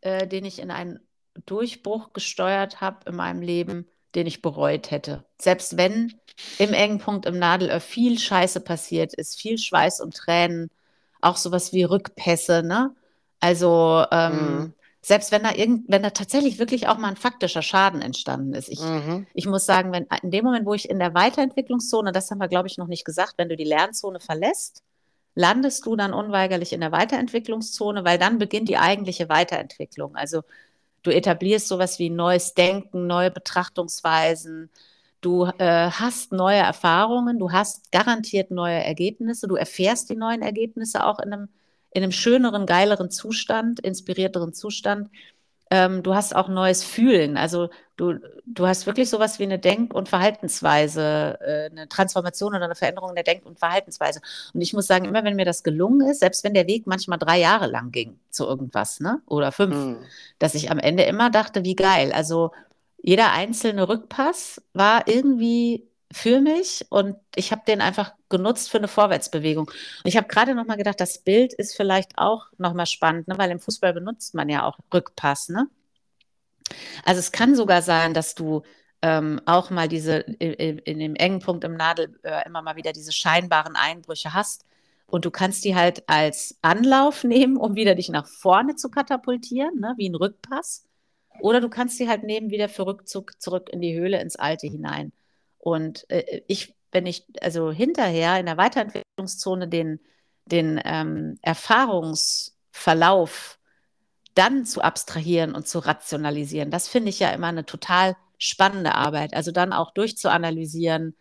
äh, 0.01 0.27
den 0.27 0.45
ich 0.45 0.59
in 0.59 0.71
einen 0.71 0.99
Durchbruch 1.45 2.13
gesteuert 2.13 2.81
habe 2.81 3.09
in 3.09 3.15
meinem 3.15 3.41
Leben, 3.41 3.89
den 4.15 4.27
ich 4.27 4.41
bereut 4.41 4.91
hätte. 4.91 5.23
Selbst 5.39 5.77
wenn 5.77 6.13
im 6.57 6.73
engen 6.73 6.99
Punkt 6.99 7.25
im 7.25 7.37
Nadelöhr 7.39 7.79
viel 7.79 8.17
Scheiße 8.19 8.61
passiert 8.61 9.13
ist, 9.13 9.39
viel 9.39 9.57
Schweiß 9.57 10.01
und 10.01 10.15
Tränen, 10.15 10.69
auch 11.21 11.37
sowas 11.37 11.73
wie 11.73 11.83
Rückpässe, 11.83 12.63
ne? 12.63 12.95
Also 13.39 14.05
ähm, 14.11 14.57
Mhm. 14.59 14.73
selbst 15.01 15.31
wenn 15.31 15.43
da 15.43 15.53
irgend, 15.53 15.85
wenn 15.87 16.01
da 16.03 16.09
tatsächlich 16.09 16.57
wirklich 16.59 16.87
auch 16.87 16.97
mal 16.97 17.09
ein 17.09 17.15
faktischer 17.15 17.61
Schaden 17.61 18.01
entstanden 18.01 18.53
ist. 18.53 18.69
Ich, 18.69 18.79
Mhm. 18.79 19.27
ich 19.33 19.45
muss 19.45 19.65
sagen, 19.65 19.91
wenn 19.91 20.07
in 20.23 20.31
dem 20.31 20.45
Moment, 20.45 20.65
wo 20.65 20.73
ich 20.73 20.89
in 20.89 20.99
der 20.99 21.13
Weiterentwicklungszone, 21.13 22.11
das 22.11 22.31
haben 22.31 22.39
wir, 22.39 22.47
glaube 22.47 22.67
ich, 22.67 22.77
noch 22.77 22.87
nicht 22.87 23.05
gesagt, 23.05 23.33
wenn 23.37 23.49
du 23.49 23.55
die 23.55 23.65
Lernzone 23.65 24.19
verlässt, 24.19 24.83
landest 25.35 25.85
du 25.85 25.95
dann 25.95 26.13
unweigerlich 26.13 26.73
in 26.73 26.81
der 26.81 26.91
Weiterentwicklungszone, 26.91 28.05
weil 28.05 28.17
dann 28.17 28.37
beginnt 28.39 28.69
die 28.69 28.77
eigentliche 28.77 29.29
Weiterentwicklung. 29.29 30.15
Also 30.15 30.41
du 31.05 31.11
etablierst 31.13 31.67
sowas 31.67 31.99
wie 31.99 32.09
neues 32.09 32.53
Denken, 32.53 33.07
neue 33.07 33.31
Betrachtungsweisen. 33.31 34.69
du 35.21 35.45
äh, 35.45 35.89
hast 35.91 36.31
neue 36.31 36.59
Erfahrungen, 36.59 37.39
du 37.39 37.51
hast 37.51 37.91
garantiert 37.91 38.51
neue 38.51 38.83
Ergebnisse, 38.83 39.47
du 39.47 39.55
erfährst 39.55 40.09
die 40.09 40.15
neuen 40.15 40.41
Ergebnisse 40.41 41.05
auch 41.05 41.19
in 41.19 41.33
einem, 41.33 41.49
in 41.91 42.03
einem 42.03 42.11
schöneren, 42.11 42.65
geileren 42.65 43.09
Zustand, 43.09 43.79
inspirierteren 43.79 44.53
Zustand. 44.53 45.09
Ähm, 45.71 46.03
du 46.03 46.13
hast 46.13 46.35
auch 46.35 46.47
neues 46.47 46.83
Fühlen. 46.83 47.37
Also 47.37 47.69
du, 47.97 48.19
du 48.45 48.67
hast 48.67 48.85
wirklich 48.85 49.09
sowas 49.09 49.39
wie 49.39 49.43
eine 49.43 49.57
Denk- 49.57 49.93
und 49.93 50.09
Verhaltensweise, 50.09 51.39
äh, 51.41 51.69
eine 51.71 51.89
Transformation 51.89 52.53
oder 52.55 52.65
eine 52.65 52.75
Veränderung 52.75 53.09
in 53.09 53.15
der 53.15 53.23
Denk- 53.23 53.45
und 53.45 53.57
Verhaltensweise. 53.57 54.21
Und 54.53 54.61
ich 54.61 54.73
muss 54.73 54.87
sagen, 54.87 55.05
immer 55.05 55.23
wenn 55.23 55.35
mir 55.35 55.45
das 55.45 55.63
gelungen 55.63 56.07
ist, 56.07 56.19
selbst 56.19 56.43
wenn 56.43 56.53
der 56.53 56.67
Weg 56.67 56.85
manchmal 56.87 57.17
drei 57.17 57.39
Jahre 57.39 57.67
lang 57.67 57.91
ging 57.91 58.19
zu 58.29 58.45
irgendwas, 58.45 58.99
ne? 58.99 59.21
Oder 59.25 59.51
fünf, 59.51 59.75
mhm. 59.75 59.97
dass 60.39 60.55
ich 60.55 60.69
am 60.69 60.79
Ende 60.79 61.03
immer 61.03 61.29
dachte, 61.31 61.63
wie 61.63 61.75
geil. 61.75 62.11
Also 62.13 62.51
jeder 63.01 63.31
einzelne 63.31 63.87
Rückpass 63.87 64.61
war 64.73 65.07
irgendwie 65.07 65.87
für 66.11 66.39
mich 66.39 66.85
und 66.89 67.17
ich 67.35 67.51
habe 67.51 67.63
den 67.67 67.81
einfach 67.81 68.13
genutzt 68.29 68.69
für 68.69 68.77
eine 68.77 68.87
Vorwärtsbewegung. 68.87 69.67
Und 69.67 70.05
ich 70.05 70.17
habe 70.17 70.27
gerade 70.27 70.55
noch 70.55 70.65
mal 70.65 70.77
gedacht, 70.77 70.99
das 70.99 71.17
Bild 71.19 71.53
ist 71.53 71.75
vielleicht 71.75 72.17
auch 72.17 72.47
noch 72.57 72.73
mal 72.73 72.85
spannend, 72.85 73.27
ne? 73.27 73.37
weil 73.37 73.51
im 73.51 73.59
Fußball 73.59 73.93
benutzt 73.93 74.33
man 74.35 74.49
ja 74.49 74.63
auch 74.63 74.77
Rückpass. 74.93 75.49
Ne? 75.49 75.67
Also 77.03 77.19
es 77.19 77.31
kann 77.31 77.55
sogar 77.55 77.81
sein, 77.81 78.13
dass 78.13 78.35
du 78.35 78.63
ähm, 79.01 79.41
auch 79.45 79.69
mal 79.69 79.87
diese 79.87 80.17
in, 80.17 80.79
in, 80.79 80.99
dem 80.99 81.15
engen 81.15 81.39
Punkt 81.39 81.63
im 81.63 81.75
Nadel 81.75 82.17
äh, 82.23 82.45
immer 82.45 82.61
mal 82.61 82.75
wieder 82.75 82.93
diese 82.93 83.11
scheinbaren 83.11 83.75
Einbrüche 83.75 84.33
hast 84.33 84.65
und 85.07 85.25
du 85.25 85.31
kannst 85.31 85.63
die 85.65 85.75
halt 85.75 86.07
als 86.07 86.57
Anlauf 86.61 87.23
nehmen, 87.25 87.57
um 87.57 87.75
wieder 87.75 87.95
dich 87.95 88.09
nach 88.09 88.27
vorne 88.27 88.75
zu 88.75 88.89
katapultieren, 88.89 89.79
ne? 89.79 89.93
wie 89.97 90.09
ein 90.09 90.15
Rückpass. 90.15 90.85
Oder 91.41 91.59
du 91.59 91.69
kannst 91.69 91.97
sie 91.97 92.07
halt 92.07 92.23
nehmen 92.23 92.49
wieder 92.49 92.69
für 92.69 92.85
Rückzug 92.85 93.41
zurück 93.41 93.69
in 93.69 93.81
die 93.81 93.93
Höhle, 93.93 94.21
ins 94.21 94.37
Alte 94.37 94.67
hinein. 94.67 95.11
Und 95.65 96.09
äh, 96.11 96.43
ich, 96.47 96.75
wenn 96.91 97.07
ich 97.07 97.25
also 97.41 97.71
hinterher 97.71 98.39
in 98.39 98.45
der 98.45 98.57
Weiterentwicklungszone 98.57 99.67
den, 99.67 99.99
den 100.45 100.79
ähm, 100.85 101.39
Erfahrungsverlauf 101.41 103.57
dann 104.35 104.65
zu 104.65 104.83
abstrahieren 104.83 105.55
und 105.55 105.67
zu 105.67 105.79
rationalisieren, 105.79 106.69
das 106.69 106.87
finde 106.87 107.09
ich 107.09 107.17
ja 107.17 107.31
immer 107.31 107.47
eine 107.47 107.65
total 107.65 108.15
spannende 108.37 108.93
Arbeit. 108.93 109.33
Also 109.33 109.51
dann 109.51 109.73
auch 109.73 109.89
durchzuanalysieren, 109.89 111.15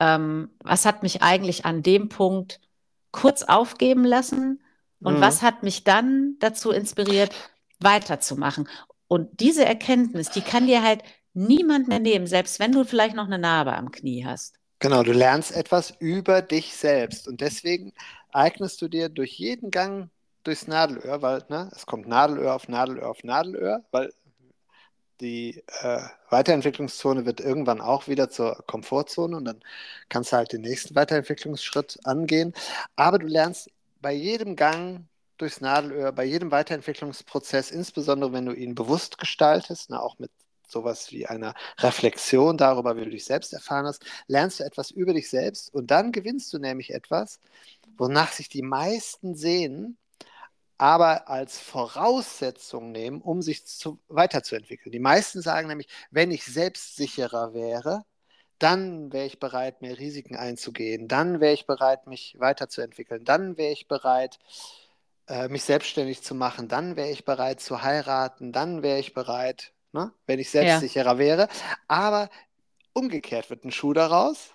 ähm, 0.00 0.50
was 0.62 0.84
hat 0.84 1.02
mich 1.02 1.22
eigentlich 1.22 1.64
an 1.64 1.82
dem 1.82 2.10
Punkt 2.10 2.60
kurz 3.10 3.42
aufgeben 3.42 4.04
lassen 4.04 4.60
und 5.00 5.16
mhm. 5.16 5.22
was 5.22 5.40
hat 5.40 5.62
mich 5.62 5.84
dann 5.84 6.36
dazu 6.40 6.72
inspiriert, 6.72 7.34
weiterzumachen. 7.80 8.68
Und 9.06 9.40
diese 9.40 9.64
Erkenntnis, 9.64 10.28
die 10.28 10.42
kann 10.42 10.66
dir 10.66 10.82
halt 10.82 11.02
niemand 11.34 11.88
mehr 11.88 12.00
nehmen, 12.00 12.26
selbst 12.26 12.60
wenn 12.60 12.72
du 12.72 12.84
vielleicht 12.84 13.14
noch 13.14 13.26
eine 13.26 13.38
Narbe 13.38 13.74
am 13.74 13.90
Knie 13.90 14.24
hast. 14.24 14.56
Genau, 14.80 15.02
du 15.02 15.12
lernst 15.12 15.52
etwas 15.52 15.92
über 15.98 16.40
dich 16.40 16.74
selbst 16.74 17.26
und 17.26 17.40
deswegen 17.40 17.92
eignest 18.32 18.80
du 18.80 18.88
dir 18.88 19.08
durch 19.08 19.32
jeden 19.32 19.70
Gang 19.70 20.10
durchs 20.44 20.66
Nadelöhr, 20.66 21.20
weil 21.20 21.44
ne, 21.48 21.70
es 21.74 21.84
kommt 21.84 22.06
Nadelöhr 22.06 22.54
auf 22.54 22.68
Nadelöhr 22.68 23.08
auf 23.08 23.24
Nadelöhr, 23.24 23.84
weil 23.90 24.12
die 25.20 25.64
äh, 25.80 26.00
Weiterentwicklungszone 26.30 27.26
wird 27.26 27.40
irgendwann 27.40 27.80
auch 27.80 28.06
wieder 28.06 28.30
zur 28.30 28.62
Komfortzone 28.66 29.36
und 29.36 29.44
dann 29.46 29.60
kannst 30.08 30.32
du 30.32 30.36
halt 30.36 30.52
den 30.52 30.60
nächsten 30.60 30.94
Weiterentwicklungsschritt 30.94 31.98
angehen. 32.04 32.54
Aber 32.96 33.18
du 33.18 33.26
lernst 33.26 33.70
bei 34.00 34.12
jedem 34.12 34.54
Gang 34.54 35.06
durchs 35.38 35.60
Nadelöhr, 35.60 36.12
bei 36.12 36.24
jedem 36.24 36.50
Weiterentwicklungsprozess, 36.50 37.70
insbesondere 37.70 38.32
wenn 38.32 38.46
du 38.46 38.52
ihn 38.52 38.74
bewusst 38.74 39.18
gestaltest, 39.18 39.90
ne, 39.90 40.00
auch 40.00 40.18
mit 40.18 40.30
sowas 40.70 41.12
wie 41.12 41.26
einer 41.26 41.54
Reflexion 41.78 42.56
darüber, 42.56 42.96
wie 42.96 43.04
du 43.04 43.10
dich 43.10 43.24
selbst 43.24 43.52
erfahren 43.52 43.86
hast, 43.86 44.04
lernst 44.26 44.60
du 44.60 44.64
etwas 44.64 44.90
über 44.90 45.14
dich 45.14 45.30
selbst 45.30 45.72
und 45.74 45.90
dann 45.90 46.12
gewinnst 46.12 46.52
du 46.52 46.58
nämlich 46.58 46.92
etwas, 46.92 47.40
wonach 47.96 48.32
sich 48.32 48.48
die 48.48 48.62
meisten 48.62 49.34
sehen, 49.34 49.98
aber 50.78 51.28
als 51.28 51.58
Voraussetzung 51.58 52.92
nehmen, 52.92 53.20
um 53.20 53.42
sich 53.42 53.66
zu, 53.66 54.00
weiterzuentwickeln. 54.08 54.92
Die 54.92 55.00
meisten 55.00 55.42
sagen 55.42 55.68
nämlich, 55.68 55.88
wenn 56.10 56.30
ich 56.30 56.44
selbstsicherer 56.44 57.52
wäre, 57.52 58.04
dann 58.58 59.12
wäre 59.12 59.26
ich 59.26 59.38
bereit, 59.40 59.82
mehr 59.82 59.98
Risiken 59.98 60.36
einzugehen, 60.36 61.08
dann 61.08 61.40
wäre 61.40 61.54
ich 61.54 61.66
bereit, 61.66 62.06
mich 62.06 62.36
weiterzuentwickeln, 62.38 63.24
dann 63.24 63.56
wäre 63.56 63.72
ich 63.72 63.88
bereit, 63.88 64.38
äh, 65.28 65.48
mich 65.48 65.64
selbstständig 65.64 66.22
zu 66.22 66.34
machen, 66.34 66.68
dann 66.68 66.96
wäre 66.96 67.10
ich 67.10 67.24
bereit 67.24 67.60
zu 67.60 67.82
heiraten, 67.82 68.52
dann 68.52 68.82
wäre 68.82 68.98
ich 68.98 69.14
bereit, 69.14 69.72
ne, 69.92 70.12
wenn 70.26 70.38
ich 70.38 70.50
selbstsicherer 70.50 71.12
ja. 71.12 71.18
wäre. 71.18 71.48
Aber 71.86 72.30
umgekehrt 72.92 73.50
wird 73.50 73.64
ein 73.64 73.72
Schuh 73.72 73.92
daraus. 73.92 74.54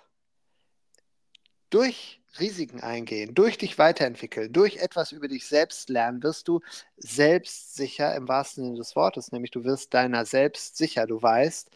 Durch 1.70 2.20
Risiken 2.38 2.80
eingehen, 2.80 3.34
durch 3.34 3.58
dich 3.58 3.78
weiterentwickeln, 3.78 4.52
durch 4.52 4.76
etwas 4.76 5.12
über 5.12 5.28
dich 5.28 5.46
selbst 5.46 5.88
lernen, 5.88 6.22
wirst 6.22 6.48
du 6.48 6.60
selbstsicher 6.96 8.14
im 8.14 8.28
wahrsten 8.28 8.64
Sinne 8.64 8.76
des 8.76 8.96
Wortes, 8.96 9.32
nämlich 9.32 9.50
du 9.50 9.64
wirst 9.64 9.94
deiner 9.94 10.24
selbst 10.24 10.76
sicher. 10.76 11.06
Du 11.06 11.22
weißt, 11.22 11.70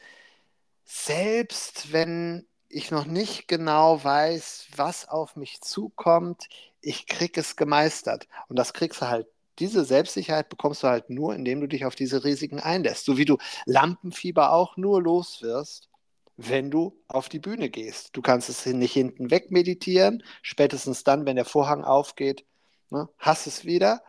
selbst 0.84 1.92
wenn 1.92 2.46
ich 2.68 2.90
noch 2.90 3.06
nicht 3.06 3.48
genau 3.48 4.02
weiß, 4.02 4.68
was 4.76 5.08
auf 5.08 5.36
mich 5.36 5.60
zukommt, 5.60 6.48
ich 6.80 7.06
krieg 7.06 7.36
es 7.38 7.56
gemeistert. 7.56 8.28
Und 8.48 8.58
das 8.58 8.72
kriegst 8.72 9.00
du 9.00 9.08
halt 9.08 9.26
diese 9.58 9.84
Selbstsicherheit 9.84 10.48
bekommst 10.48 10.82
du 10.82 10.88
halt 10.88 11.10
nur, 11.10 11.34
indem 11.34 11.60
du 11.60 11.66
dich 11.66 11.84
auf 11.84 11.94
diese 11.94 12.24
Risiken 12.24 12.60
einlässt. 12.60 13.04
So 13.04 13.18
wie 13.18 13.24
du 13.24 13.38
Lampenfieber 13.66 14.52
auch 14.52 14.76
nur 14.76 15.02
los 15.02 15.42
wirst, 15.42 15.88
wenn 16.36 16.70
du 16.70 16.96
auf 17.08 17.28
die 17.28 17.40
Bühne 17.40 17.68
gehst. 17.68 18.10
Du 18.16 18.22
kannst 18.22 18.48
es 18.48 18.64
nicht 18.64 18.92
hinten 18.92 19.30
weg 19.30 19.50
meditieren, 19.50 20.22
spätestens 20.42 21.04
dann, 21.04 21.26
wenn 21.26 21.36
der 21.36 21.44
Vorhang 21.44 21.84
aufgeht, 21.84 22.44
ne, 22.90 23.08
hast 23.18 23.46
es 23.46 23.64
wieder. 23.64 24.02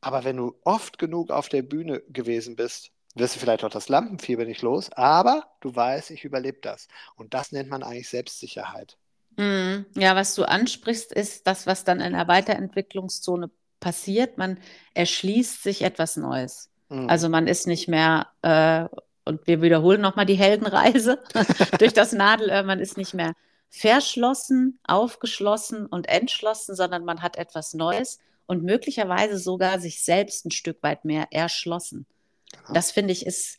Aber 0.00 0.24
wenn 0.24 0.36
du 0.36 0.56
oft 0.64 0.98
genug 0.98 1.30
auf 1.30 1.48
der 1.48 1.62
Bühne 1.62 2.02
gewesen 2.08 2.56
bist, 2.56 2.90
wirst 3.14 3.36
du 3.36 3.40
vielleicht 3.40 3.62
auch 3.62 3.70
das 3.70 3.88
Lampenfieber 3.88 4.44
nicht 4.44 4.62
los, 4.62 4.90
aber 4.90 5.46
du 5.60 5.74
weißt, 5.74 6.10
ich 6.10 6.24
überlebe 6.24 6.58
das. 6.60 6.88
Und 7.14 7.34
das 7.34 7.52
nennt 7.52 7.70
man 7.70 7.84
eigentlich 7.84 8.08
Selbstsicherheit. 8.08 8.96
Mm, 9.36 9.84
ja, 9.94 10.16
was 10.16 10.34
du 10.34 10.44
ansprichst, 10.44 11.12
ist 11.12 11.46
das, 11.46 11.66
was 11.66 11.84
dann 11.84 12.00
in 12.00 12.12
der 12.12 12.26
Weiterentwicklungszone 12.26 13.50
passiert. 13.82 14.38
Man 14.38 14.58
erschließt 14.94 15.62
sich 15.62 15.82
etwas 15.82 16.16
Neues. 16.16 16.70
Mhm. 16.88 17.10
Also 17.10 17.28
man 17.28 17.46
ist 17.46 17.66
nicht 17.66 17.88
mehr, 17.88 18.28
äh, 18.40 18.88
und 19.24 19.46
wir 19.46 19.60
wiederholen 19.60 20.00
nochmal 20.00 20.24
die 20.24 20.34
Heldenreise 20.34 21.22
durch 21.78 21.92
das 21.92 22.12
Nadelöhr, 22.12 22.62
man 22.62 22.80
ist 22.80 22.96
nicht 22.96 23.12
mehr 23.12 23.34
verschlossen, 23.68 24.78
aufgeschlossen 24.84 25.86
und 25.86 26.08
entschlossen, 26.08 26.74
sondern 26.74 27.04
man 27.04 27.22
hat 27.22 27.36
etwas 27.36 27.74
Neues 27.74 28.18
und 28.46 28.62
möglicherweise 28.62 29.38
sogar 29.38 29.80
sich 29.80 30.02
selbst 30.02 30.46
ein 30.46 30.50
Stück 30.50 30.82
weit 30.82 31.04
mehr 31.04 31.28
erschlossen. 31.30 32.06
Genau. 32.52 32.74
Das 32.74 32.90
finde 32.90 33.12
ich 33.12 33.26
ist 33.26 33.58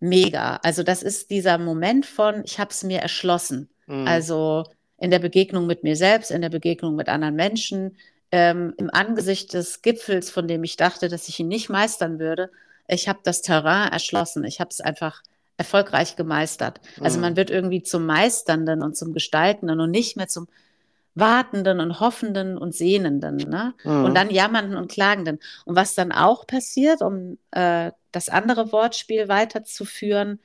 mega. 0.00 0.56
Also 0.64 0.82
das 0.82 1.02
ist 1.02 1.30
dieser 1.30 1.58
Moment 1.58 2.06
von, 2.06 2.42
ich 2.44 2.58
habe 2.58 2.70
es 2.70 2.82
mir 2.82 2.98
erschlossen. 3.00 3.68
Mhm. 3.86 4.06
Also 4.06 4.64
in 4.98 5.10
der 5.10 5.20
Begegnung 5.20 5.66
mit 5.66 5.84
mir 5.84 5.96
selbst, 5.96 6.30
in 6.30 6.42
der 6.42 6.48
Begegnung 6.48 6.96
mit 6.96 7.08
anderen 7.08 7.36
Menschen, 7.36 7.96
ähm, 8.32 8.74
im 8.78 8.90
Angesicht 8.90 9.52
des 9.52 9.82
Gipfels, 9.82 10.30
von 10.30 10.48
dem 10.48 10.64
ich 10.64 10.76
dachte, 10.76 11.08
dass 11.08 11.28
ich 11.28 11.38
ihn 11.38 11.48
nicht 11.48 11.68
meistern 11.68 12.18
würde. 12.18 12.50
Ich 12.88 13.08
habe 13.08 13.20
das 13.22 13.42
Terrain 13.42 13.92
erschlossen. 13.92 14.44
Ich 14.44 14.58
habe 14.58 14.70
es 14.70 14.80
einfach 14.80 15.22
erfolgreich 15.58 16.16
gemeistert. 16.16 16.80
Also 17.00 17.18
mhm. 17.18 17.22
Man 17.22 17.36
wird 17.36 17.50
irgendwie 17.50 17.82
zum 17.82 18.06
Meisternden 18.06 18.82
und 18.82 18.96
zum 18.96 19.12
Gestaltenden 19.12 19.78
und 19.80 19.90
nicht 19.90 20.16
mehr 20.16 20.28
zum 20.28 20.48
Wartenden 21.14 21.80
und 21.80 22.00
Hoffenden 22.00 22.56
und 22.56 22.74
Sehnenden. 22.74 23.36
Ne? 23.36 23.74
Mhm. 23.84 24.04
Und 24.04 24.14
dann 24.14 24.30
Jammernden 24.30 24.76
und 24.76 24.90
Klagenden. 24.90 25.38
Und 25.66 25.76
was 25.76 25.94
dann 25.94 26.10
auch 26.10 26.46
passiert, 26.46 27.02
um 27.02 27.38
äh, 27.50 27.92
das 28.12 28.30
andere 28.30 28.72
Wortspiel 28.72 29.28
weiterzuführen, 29.28 30.40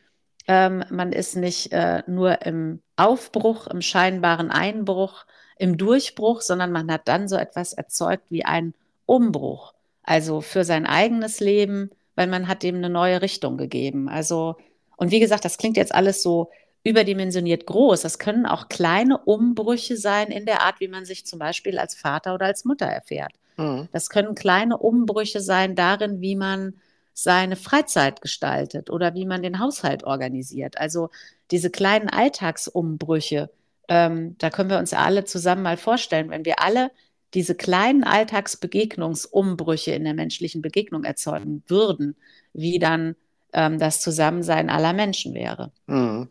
ähm, 0.47 0.83
man 0.89 1.13
ist 1.13 1.35
nicht 1.35 1.71
äh, 1.71 2.03
nur 2.07 2.41
im 2.45 2.81
Aufbruch, 2.97 3.67
im 3.67 3.81
scheinbaren 3.81 4.51
Einbruch, 4.51 5.25
im 5.59 5.77
Durchbruch, 5.77 6.41
sondern 6.41 6.71
man 6.71 6.91
hat 6.91 7.07
dann 7.07 7.27
so 7.27 7.35
etwas 7.35 7.73
erzeugt 7.73 8.25
wie 8.29 8.45
ein 8.45 8.73
Umbruch. 9.05 9.73
Also 10.03 10.41
für 10.41 10.63
sein 10.63 10.85
eigenes 10.85 11.39
Leben, 11.39 11.91
weil 12.15 12.27
man 12.27 12.47
hat 12.47 12.63
dem 12.63 12.75
eine 12.75 12.89
neue 12.89 13.21
Richtung 13.21 13.57
gegeben. 13.57 14.09
Also, 14.09 14.55
und 14.95 15.11
wie 15.11 15.19
gesagt, 15.19 15.45
das 15.45 15.57
klingt 15.57 15.77
jetzt 15.77 15.93
alles 15.93 16.23
so 16.23 16.49
überdimensioniert 16.83 17.65
groß. 17.65 18.01
Das 18.01 18.17
können 18.17 18.45
auch 18.45 18.69
kleine 18.69 19.17
Umbrüche 19.17 19.97
sein 19.97 20.27
in 20.29 20.45
der 20.45 20.61
Art, 20.61 20.79
wie 20.79 20.87
man 20.87 21.05
sich 21.05 21.25
zum 21.25 21.39
Beispiel 21.39 21.77
als 21.77 21.95
Vater 21.95 22.33
oder 22.33 22.45
als 22.45 22.65
Mutter 22.65 22.85
erfährt. 22.85 23.33
Mhm. 23.57 23.89
Das 23.91 24.09
können 24.09 24.35
kleine 24.35 24.77
Umbrüche 24.77 25.41
sein 25.41 25.75
darin, 25.75 26.21
wie 26.21 26.35
man 26.35 26.75
seine 27.13 27.55
Freizeit 27.55 28.21
gestaltet 28.21 28.89
oder 28.89 29.15
wie 29.15 29.25
man 29.25 29.41
den 29.41 29.59
Haushalt 29.59 30.03
organisiert. 30.03 30.77
Also 30.77 31.09
diese 31.51 31.71
kleinen 31.71 32.09
Alltagsumbrüche, 32.09 33.49
ähm, 33.87 34.37
da 34.37 34.49
können 34.49 34.69
wir 34.69 34.79
uns 34.79 34.93
alle 34.93 35.25
zusammen 35.25 35.63
mal 35.63 35.77
vorstellen, 35.77 36.29
wenn 36.29 36.45
wir 36.45 36.61
alle 36.61 36.91
diese 37.33 37.55
kleinen 37.55 38.03
Alltagsbegegnungsumbrüche 38.03 39.91
in 39.91 40.03
der 40.03 40.13
menschlichen 40.13 40.61
Begegnung 40.61 41.03
erzeugen 41.03 41.63
würden, 41.67 42.15
wie 42.53 42.79
dann 42.79 43.15
ähm, 43.53 43.79
das 43.79 44.01
Zusammensein 44.01 44.69
aller 44.69 44.93
Menschen 44.93 45.33
wäre. 45.33 45.71
Mhm. 45.87 46.29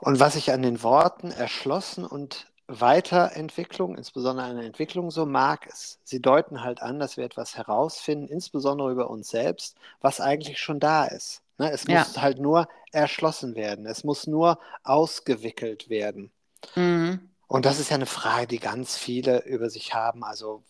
Und 0.00 0.20
was 0.20 0.36
ich 0.36 0.52
an 0.52 0.62
den 0.62 0.82
Worten 0.82 1.30
erschlossen 1.30 2.04
und 2.04 2.46
Weiterentwicklung, 2.66 3.96
insbesondere 3.96 4.46
eine 4.46 4.64
Entwicklung 4.64 5.10
so 5.10 5.26
mag, 5.26 5.66
ist, 5.66 6.00
sie 6.04 6.20
deuten 6.20 6.62
halt 6.62 6.80
an, 6.80 6.98
dass 6.98 7.16
wir 7.16 7.24
etwas 7.24 7.56
herausfinden, 7.56 8.28
insbesondere 8.28 8.90
über 8.90 9.10
uns 9.10 9.28
selbst, 9.28 9.76
was 10.00 10.20
eigentlich 10.20 10.58
schon 10.58 10.80
da 10.80 11.04
ist. 11.04 11.42
Ne? 11.58 11.70
Es 11.70 11.86
muss 11.86 12.14
ja. 12.14 12.22
halt 12.22 12.38
nur 12.38 12.68
erschlossen 12.92 13.54
werden, 13.54 13.86
es 13.86 14.04
muss 14.04 14.26
nur 14.26 14.58
ausgewickelt 14.84 15.88
werden. 15.90 16.30
Mhm. 16.76 17.30
Und 17.48 17.66
das 17.66 17.78
ist 17.78 17.90
ja 17.90 17.96
eine 17.96 18.06
Frage, 18.06 18.46
die 18.46 18.58
ganz 18.58 18.96
viele 18.96 19.44
über 19.44 19.68
sich 19.68 19.94
haben. 19.94 20.24
Also, 20.24 20.62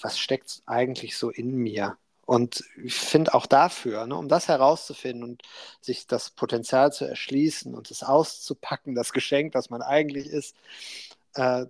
was 0.00 0.18
steckt 0.18 0.62
eigentlich 0.66 1.16
so 1.16 1.30
in 1.30 1.54
mir? 1.56 1.98
Und 2.24 2.64
ich 2.82 2.94
finde 2.94 3.34
auch 3.34 3.46
dafür, 3.46 4.06
ne, 4.06 4.16
um 4.16 4.28
das 4.28 4.48
herauszufinden 4.48 5.24
und 5.24 5.42
sich 5.80 6.06
das 6.06 6.30
Potenzial 6.30 6.92
zu 6.92 7.04
erschließen 7.04 7.74
und 7.74 7.90
es 7.90 8.02
auszupacken, 8.02 8.94
das 8.94 9.12
Geschenk, 9.12 9.52
das 9.52 9.70
man 9.70 9.82
eigentlich 9.82 10.26
ist, 10.26 10.56
äh, 11.34 11.66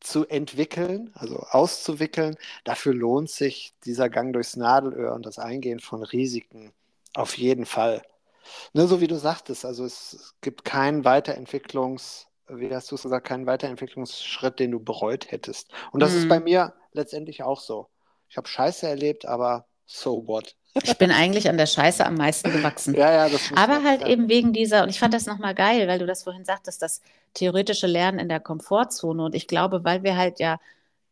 zu 0.00 0.26
entwickeln, 0.28 1.10
also 1.14 1.38
auszuwickeln, 1.40 2.36
dafür 2.64 2.94
lohnt 2.94 3.30
sich 3.30 3.74
dieser 3.84 4.08
Gang 4.08 4.32
durchs 4.32 4.56
Nadelöhr 4.56 5.14
und 5.14 5.26
das 5.26 5.38
Eingehen 5.38 5.80
von 5.80 6.04
Risiken 6.04 6.72
auf 7.14 7.36
jeden 7.36 7.66
Fall. 7.66 8.02
Ne, 8.72 8.86
so 8.88 9.00
wie 9.00 9.08
du 9.08 9.16
sagtest, 9.18 9.64
also 9.64 9.84
es 9.84 10.34
gibt 10.40 10.64
keinen 10.64 11.04
Weiterentwicklungs- 11.04 12.27
wie 12.50 12.74
hast 12.74 12.90
du 12.90 12.94
es 12.94 13.02
gesagt, 13.02 13.26
keinen 13.26 13.46
Weiterentwicklungsschritt, 13.46 14.58
den 14.58 14.70
du 14.70 14.80
bereut 14.80 15.30
hättest. 15.30 15.70
Und 15.92 16.00
das 16.00 16.12
mhm. 16.12 16.18
ist 16.18 16.28
bei 16.28 16.40
mir 16.40 16.74
letztendlich 16.92 17.42
auch 17.42 17.60
so. 17.60 17.88
Ich 18.28 18.36
habe 18.36 18.48
Scheiße 18.48 18.86
erlebt, 18.86 19.26
aber 19.26 19.66
so 19.86 20.26
what? 20.26 20.54
Ich 20.82 20.98
bin 20.98 21.10
eigentlich 21.10 21.48
an 21.48 21.56
der 21.56 21.66
Scheiße 21.66 22.04
am 22.04 22.14
meisten 22.14 22.52
gewachsen. 22.52 22.94
ja, 22.96 23.10
ja, 23.10 23.28
das 23.28 23.50
Aber 23.54 23.82
halt 23.82 24.02
sein. 24.02 24.10
eben 24.10 24.28
wegen 24.28 24.52
dieser, 24.52 24.82
und 24.82 24.90
ich 24.90 24.98
fand 24.98 25.14
das 25.14 25.26
nochmal 25.26 25.54
geil, 25.54 25.88
weil 25.88 25.98
du 25.98 26.06
das 26.06 26.22
vorhin 26.22 26.44
sagtest, 26.44 26.82
das 26.82 27.00
theoretische 27.34 27.86
Lernen 27.86 28.18
in 28.18 28.28
der 28.28 28.40
Komfortzone. 28.40 29.24
Und 29.24 29.34
ich 29.34 29.46
glaube, 29.46 29.84
weil 29.84 30.02
wir 30.02 30.16
halt 30.16 30.40
ja 30.40 30.58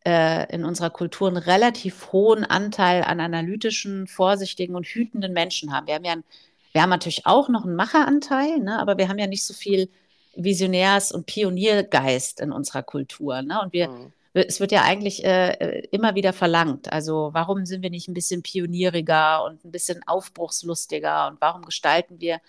äh, 0.07 0.53
in 0.55 0.65
unserer 0.65 0.91
Kultur 0.91 1.29
einen 1.29 1.39
relativ 1.39 2.13
hohen 2.13 2.45
Anteil 2.45 3.03
an 3.03 3.21
analytischen, 3.21 4.07
vorsichtigen 4.07 4.77
und 4.77 4.87
hütenden 4.87 5.33
Menschen 5.33 5.73
haben. 5.73 5.87
Wir 5.87 5.95
haben 5.95 6.05
ja 6.05 6.13
ein, 6.13 6.25
wir 6.73 6.83
haben 6.83 6.91
natürlich 6.91 7.27
auch 7.27 7.49
noch 7.49 7.65
einen 7.65 7.77
Macheranteil, 7.77 8.59
ne, 8.59 8.79
aber 8.79 8.99
wir 8.99 9.09
haben 9.09 9.19
ja 9.19 9.27
nicht 9.27 9.45
so 9.45 9.55
viel 9.55 9.89
Visionärs- 10.37 11.13
und 11.13 11.27
Pioniergeist 11.27 12.41
in 12.41 12.53
unserer 12.53 12.83
Kultur. 12.83 13.43
Ne? 13.43 13.61
Und 13.61 13.73
wir, 13.73 13.89
mhm. 13.89 14.13
es 14.35 14.61
wird 14.61 14.73
ja 14.73 14.83
eigentlich 14.83 15.25
äh, 15.25 15.81
immer 15.91 16.15
wieder 16.15 16.33
verlangt. 16.33 16.93
Also 16.93 17.31
warum 17.33 17.67
sind 17.67 17.83
wir 17.83 17.91
nicht 17.91 18.09
ein 18.09 18.15
bisschen 18.15 18.43
pionieriger 18.43 19.45
und 19.45 19.65
ein 19.65 19.73
bisschen 19.73 20.07
aufbruchslustiger 20.07 21.29
und 21.29 21.41
warum 21.41 21.63
gestalten 21.63 22.21
wir 22.21 22.41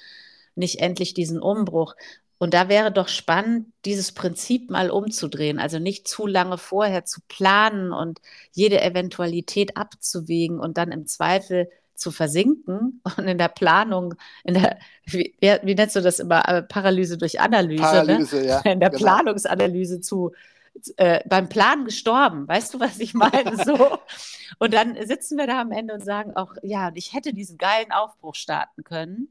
nicht 0.55 0.79
endlich 0.79 1.13
diesen 1.13 1.41
Umbruch? 1.41 1.95
Und 2.39 2.53
da 2.53 2.69
wäre 2.69 2.91
doch 2.91 3.07
spannend, 3.07 3.73
dieses 3.85 4.11
Prinzip 4.11 4.69
mal 4.69 4.91
umzudrehen. 4.91 5.59
Also 5.59 5.79
nicht 5.79 6.07
zu 6.07 6.27
lange 6.27 6.57
vorher 6.57 7.03
zu 7.03 7.21
planen 7.27 7.91
und 7.91 8.21
jede 8.51 8.81
Eventualität 8.81 9.75
abzuwägen 9.75 10.59
und 10.59 10.77
dann 10.77 10.91
im 10.91 11.07
Zweifel 11.07 11.69
zu 11.97 12.11
versinken 12.11 13.01
und 13.17 13.27
in 13.27 13.37
der 13.37 13.49
Planung, 13.49 14.15
in 14.43 14.53
der, 14.53 14.79
wie, 15.05 15.35
wie 15.39 15.75
nennst 15.75 15.95
du 15.95 16.01
das 16.01 16.19
immer, 16.19 16.47
äh, 16.47 16.63
Paralyse 16.63 17.17
durch 17.17 17.39
Analyse, 17.39 17.81
ne? 17.81 17.87
Paralyse 17.87 18.35
ne? 18.37 18.47
ja, 18.47 18.59
in 18.61 18.79
der 18.79 18.89
genau. 18.89 19.03
Planungsanalyse 19.03 20.01
zu, 20.01 20.31
äh, 20.97 21.21
beim 21.27 21.49
Plan 21.49 21.85
gestorben. 21.85 22.47
Weißt 22.47 22.73
du, 22.73 22.79
was 22.79 22.99
ich 22.99 23.13
meine? 23.13 23.57
So. 23.63 23.97
Und 24.59 24.73
dann 24.73 24.95
sitzen 25.05 25.37
wir 25.37 25.47
da 25.47 25.61
am 25.61 25.71
Ende 25.71 25.93
und 25.93 26.03
sagen 26.03 26.35
auch, 26.35 26.55
ja, 26.63 26.91
ich 26.95 27.13
hätte 27.13 27.33
diesen 27.33 27.57
geilen 27.57 27.91
Aufbruch 27.91 28.33
starten 28.33 28.83
können. 28.83 29.27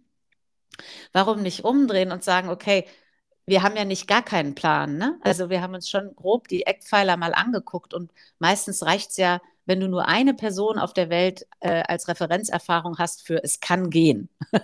Warum 1.13 1.43
nicht 1.43 1.65
umdrehen 1.65 2.13
und 2.13 2.23
sagen, 2.23 2.51
okay, 2.51 2.85
wir 3.47 3.63
haben 3.63 3.77
ja 3.77 3.85
nicht 3.85 4.07
gar 4.09 4.23
keinen 4.23 4.55
Plan. 4.55 4.99
Ne? 4.99 5.19
Also 5.23 5.49
wir 5.51 5.63
haben 5.63 5.75
uns 5.75 5.89
schon 5.89 6.15
grob 6.17 6.49
die 6.49 6.67
Eckpfeiler 6.67 7.17
mal 7.17 7.33
angeguckt 7.33 7.95
und 7.95 8.13
meistens 8.39 8.85
reicht 8.85 9.11
es 9.11 9.17
ja, 9.17 9.41
wenn 9.67 9.81
du 9.81 9.89
nur 9.89 10.09
eine 10.09 10.33
Person 10.33 10.79
auf 10.79 10.95
der 10.95 11.11
Welt 11.11 11.47
äh, 11.61 11.83
als 11.87 12.09
Referenzerfahrung 12.09 12.99
hast 12.99 13.27
für 13.27 13.43
es 13.43 13.61
kann 13.61 13.91
gehen. 13.91 14.29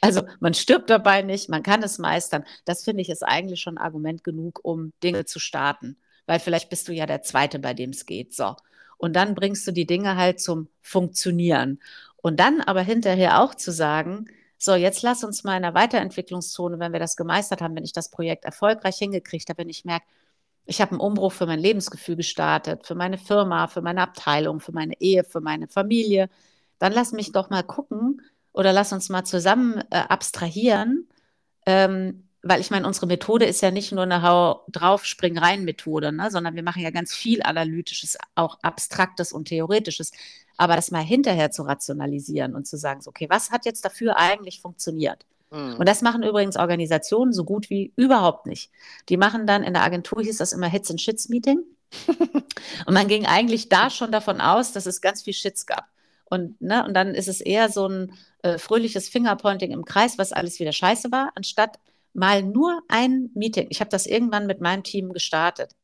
also 0.00 0.22
man 0.40 0.54
stirbt 0.54 0.90
dabei 0.90 1.22
nicht, 1.22 1.48
man 1.48 1.62
kann 1.62 1.82
es 1.82 1.98
meistern. 1.98 2.44
Das 2.64 2.82
finde 2.82 3.02
ich 3.02 3.10
ist 3.10 3.22
eigentlich 3.22 3.60
schon 3.60 3.78
Argument 3.78 4.24
genug, 4.24 4.60
um 4.62 4.92
Dinge 5.02 5.26
zu 5.26 5.38
starten. 5.38 5.96
Weil 6.26 6.40
vielleicht 6.40 6.70
bist 6.70 6.88
du 6.88 6.92
ja 6.92 7.06
der 7.06 7.22
Zweite, 7.22 7.58
bei 7.58 7.74
dem 7.74 7.90
es 7.90 8.06
geht. 8.06 8.34
So. 8.34 8.56
Und 8.96 9.14
dann 9.14 9.34
bringst 9.34 9.66
du 9.66 9.72
die 9.72 9.86
Dinge 9.86 10.16
halt 10.16 10.40
zum 10.40 10.68
Funktionieren. 10.80 11.80
Und 12.16 12.40
dann 12.40 12.60
aber 12.60 12.82
hinterher 12.82 13.42
auch 13.42 13.54
zu 13.54 13.70
sagen, 13.70 14.26
so, 14.58 14.74
jetzt 14.74 15.02
lass 15.02 15.22
uns 15.22 15.44
mal 15.44 15.56
in 15.56 15.62
der 15.62 15.74
Weiterentwicklungszone, 15.74 16.78
wenn 16.78 16.92
wir 16.92 16.98
das 16.98 17.16
gemeistert 17.16 17.60
haben, 17.60 17.76
wenn 17.76 17.84
ich 17.84 17.92
das 17.92 18.10
Projekt 18.10 18.46
erfolgreich 18.46 18.96
hingekriegt 18.96 19.48
habe, 19.50 19.58
wenn 19.58 19.68
ich 19.68 19.84
merke, 19.84 20.06
ich 20.66 20.80
habe 20.80 20.92
einen 20.92 21.00
Umbruch 21.00 21.32
für 21.32 21.46
mein 21.46 21.60
Lebensgefühl 21.60 22.16
gestartet, 22.16 22.86
für 22.86 22.96
meine 22.96 23.18
Firma, 23.18 23.68
für 23.68 23.82
meine 23.82 24.02
Abteilung, 24.02 24.60
für 24.60 24.72
meine 24.72 25.00
Ehe, 25.00 25.24
für 25.24 25.40
meine 25.40 25.68
Familie. 25.68 26.28
Dann 26.78 26.92
lass 26.92 27.12
mich 27.12 27.32
doch 27.32 27.50
mal 27.50 27.62
gucken 27.62 28.20
oder 28.52 28.72
lass 28.72 28.92
uns 28.92 29.08
mal 29.08 29.24
zusammen 29.24 29.82
äh, 29.90 29.96
abstrahieren, 29.96 31.08
ähm, 31.66 32.28
weil 32.42 32.60
ich 32.60 32.70
meine, 32.70 32.86
unsere 32.86 33.06
Methode 33.06 33.44
ist 33.44 33.60
ja 33.62 33.70
nicht 33.70 33.92
nur 33.92 34.04
eine 34.04 34.22
Hau 34.22 34.64
drauf, 34.68 35.04
spring 35.04 35.38
rein 35.38 35.64
Methode, 35.64 36.12
ne, 36.12 36.30
sondern 36.30 36.54
wir 36.54 36.62
machen 36.62 36.82
ja 36.82 36.90
ganz 36.90 37.14
viel 37.14 37.42
Analytisches, 37.42 38.18
auch 38.34 38.58
Abstraktes 38.62 39.32
und 39.32 39.48
Theoretisches. 39.48 40.12
Aber 40.56 40.76
das 40.76 40.90
mal 40.90 41.02
hinterher 41.02 41.50
zu 41.50 41.62
rationalisieren 41.62 42.54
und 42.54 42.66
zu 42.66 42.76
sagen, 42.76 43.02
so, 43.02 43.10
okay, 43.10 43.26
was 43.30 43.50
hat 43.50 43.66
jetzt 43.66 43.84
dafür 43.84 44.16
eigentlich 44.16 44.60
funktioniert? 44.60 45.26
Mhm. 45.50 45.76
Und 45.78 45.88
das 45.88 46.02
machen 46.02 46.22
übrigens 46.22 46.56
Organisationen 46.56 47.32
so 47.32 47.44
gut 47.44 47.70
wie 47.70 47.92
überhaupt 47.96 48.46
nicht. 48.46 48.70
Die 49.08 49.16
machen 49.16 49.46
dann 49.46 49.62
in 49.62 49.74
der 49.74 49.82
Agentur, 49.82 50.22
hieß 50.22 50.38
das 50.38 50.52
immer 50.52 50.68
Hits 50.68 50.90
and 50.90 51.00
Shits 51.00 51.28
Meeting. 51.28 51.60
und 52.86 52.94
man 52.94 53.08
ging 53.08 53.26
eigentlich 53.26 53.68
da 53.68 53.90
schon 53.90 54.12
davon 54.12 54.40
aus, 54.40 54.72
dass 54.72 54.86
es 54.86 55.00
ganz 55.00 55.22
viel 55.22 55.34
Shits 55.34 55.66
gab. 55.66 55.84
Und, 56.28 56.60
ne, 56.60 56.84
und 56.84 56.94
dann 56.94 57.14
ist 57.14 57.28
es 57.28 57.40
eher 57.40 57.68
so 57.70 57.88
ein 57.88 58.12
äh, 58.42 58.58
fröhliches 58.58 59.08
Fingerpointing 59.08 59.70
im 59.70 59.84
Kreis, 59.84 60.18
was 60.18 60.32
alles 60.32 60.58
wieder 60.58 60.72
scheiße 60.72 61.12
war, 61.12 61.30
anstatt 61.36 61.78
mal 62.14 62.42
nur 62.42 62.82
ein 62.88 63.30
Meeting. 63.34 63.68
Ich 63.70 63.80
habe 63.80 63.90
das 63.90 64.06
irgendwann 64.06 64.46
mit 64.46 64.60
meinem 64.60 64.82
Team 64.82 65.12
gestartet 65.12 65.76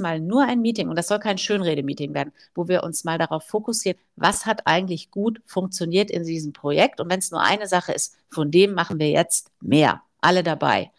mal 0.00 0.20
nur 0.20 0.44
ein 0.44 0.60
Meeting 0.60 0.88
und 0.88 0.96
das 0.96 1.08
soll 1.08 1.18
kein 1.18 1.38
Schönrede-Meeting 1.38 2.14
werden, 2.14 2.32
wo 2.54 2.68
wir 2.68 2.82
uns 2.82 3.04
mal 3.04 3.18
darauf 3.18 3.44
fokussieren, 3.44 3.98
was 4.16 4.46
hat 4.46 4.66
eigentlich 4.66 5.10
gut 5.10 5.40
funktioniert 5.46 6.10
in 6.10 6.24
diesem 6.24 6.52
Projekt 6.52 7.00
und 7.00 7.10
wenn 7.10 7.18
es 7.18 7.30
nur 7.30 7.42
eine 7.42 7.66
Sache 7.66 7.92
ist, 7.92 8.16
von 8.30 8.50
dem 8.50 8.74
machen 8.74 8.98
wir 8.98 9.10
jetzt 9.10 9.50
mehr, 9.60 10.02
alle 10.20 10.42
dabei. 10.42 10.90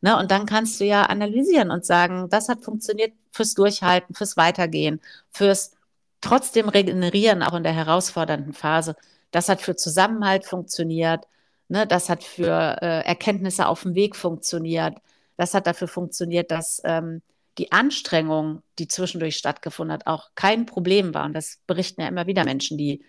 Ne, 0.00 0.16
und 0.16 0.30
dann 0.30 0.46
kannst 0.46 0.80
du 0.80 0.84
ja 0.84 1.04
analysieren 1.04 1.70
und 1.72 1.84
sagen, 1.84 2.28
das 2.30 2.48
hat 2.48 2.62
funktioniert 2.62 3.12
fürs 3.32 3.54
Durchhalten, 3.54 4.14
fürs 4.14 4.36
Weitergehen, 4.36 5.00
fürs 5.30 5.72
trotzdem 6.20 6.68
regenerieren, 6.68 7.42
auch 7.42 7.54
in 7.54 7.64
der 7.64 7.72
herausfordernden 7.72 8.52
Phase. 8.52 8.96
Das 9.30 9.48
hat 9.48 9.60
für 9.60 9.76
Zusammenhalt 9.76 10.44
funktioniert. 10.46 11.26
Ne, 11.68 11.86
das 11.86 12.08
hat 12.08 12.24
für 12.24 12.78
äh, 12.80 13.04
Erkenntnisse 13.04 13.66
auf 13.66 13.82
dem 13.82 13.94
Weg 13.94 14.16
funktioniert. 14.16 14.94
Das 15.36 15.54
hat 15.54 15.66
dafür 15.66 15.88
funktioniert, 15.88 16.50
dass 16.50 16.80
ähm, 16.84 17.22
die 17.58 17.72
Anstrengung, 17.72 18.62
die 18.78 18.88
zwischendurch 18.88 19.36
stattgefunden 19.36 19.92
hat, 19.92 20.06
auch 20.06 20.30
kein 20.34 20.66
Problem 20.66 21.14
war. 21.14 21.24
Und 21.24 21.34
das 21.34 21.58
berichten 21.66 22.00
ja 22.00 22.08
immer 22.08 22.26
wieder 22.26 22.44
Menschen, 22.44 22.78
die 22.78 23.04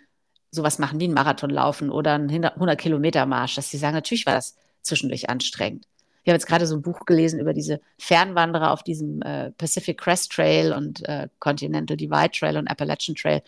sowas 0.52 0.80
machen, 0.80 1.00
die 1.00 1.06
einen 1.06 1.14
Marathon 1.14 1.50
laufen 1.50 1.90
oder 1.90 2.14
einen 2.16 2.30
100-Kilometer-Marsch, 2.46 3.56
dass 3.56 3.70
sie 3.70 3.78
sagen, 3.78 3.94
natürlich 3.94 4.26
war 4.26 4.34
das 4.34 4.56
zwischendurch 4.82 5.30
anstrengend. 5.30 5.86
Ich 6.24 6.30
habe 6.30 6.36
jetzt 6.36 6.48
gerade 6.48 6.68
so 6.68 6.76
ein 6.76 6.82
Buch 6.82 7.06
gelesen 7.06 7.40
über 7.40 7.54
diese 7.54 7.80
Fernwanderer 7.98 8.72
auf 8.72 8.84
diesem 8.84 9.22
äh, 9.22 9.52
Pacific 9.52 10.00
Crest 10.00 10.32
Trail 10.32 10.74
und 10.74 11.08
äh, 11.08 11.30
Continental 11.40 11.96
Divide 11.96 12.32
Trail 12.32 12.58
und 12.58 12.68
Appalachian 12.68 13.16
Trail. 13.16 13.42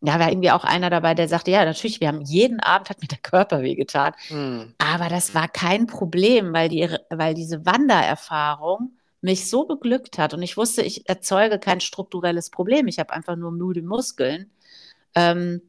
Da 0.00 0.18
war 0.18 0.28
irgendwie 0.30 0.50
auch 0.50 0.64
einer 0.64 0.90
dabei, 0.90 1.14
der 1.14 1.28
sagte, 1.28 1.50
ja, 1.50 1.64
natürlich, 1.64 2.00
wir 2.00 2.08
haben 2.08 2.20
jeden 2.22 2.60
Abend 2.60 2.88
hat 2.88 3.00
mir 3.00 3.08
der 3.08 3.18
Körper 3.18 3.62
wehgetan. 3.62 4.14
Mm. 4.30 4.74
Aber 4.78 5.08
das 5.08 5.34
war 5.34 5.48
kein 5.48 5.86
Problem, 5.86 6.52
weil, 6.52 6.68
die, 6.68 6.88
weil 7.10 7.34
diese 7.34 7.66
Wandererfahrung 7.66 8.97
mich 9.20 9.50
so 9.50 9.64
beglückt 9.64 10.18
hat 10.18 10.34
und 10.34 10.42
ich 10.42 10.56
wusste, 10.56 10.82
ich 10.82 11.08
erzeuge 11.08 11.58
kein 11.58 11.80
strukturelles 11.80 12.50
Problem. 12.50 12.86
Ich 12.86 12.98
habe 12.98 13.12
einfach 13.12 13.36
nur 13.36 13.50
müde 13.50 13.82
Muskeln. 13.82 14.50
Ähm, 15.14 15.62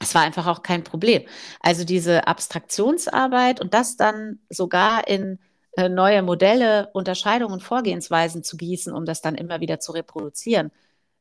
es 0.00 0.14
war 0.14 0.22
einfach 0.22 0.46
auch 0.46 0.62
kein 0.62 0.84
Problem. 0.84 1.22
Also 1.60 1.84
diese 1.84 2.26
Abstraktionsarbeit 2.26 3.60
und 3.60 3.74
das 3.74 3.96
dann 3.96 4.38
sogar 4.50 5.08
in 5.08 5.38
äh, 5.76 5.88
neue 5.88 6.22
Modelle, 6.22 6.90
Unterscheidungen, 6.92 7.60
Vorgehensweisen 7.60 8.44
zu 8.44 8.56
gießen, 8.56 8.92
um 8.92 9.04
das 9.06 9.22
dann 9.22 9.34
immer 9.34 9.60
wieder 9.60 9.80
zu 9.80 9.92
reproduzieren, 9.92 10.70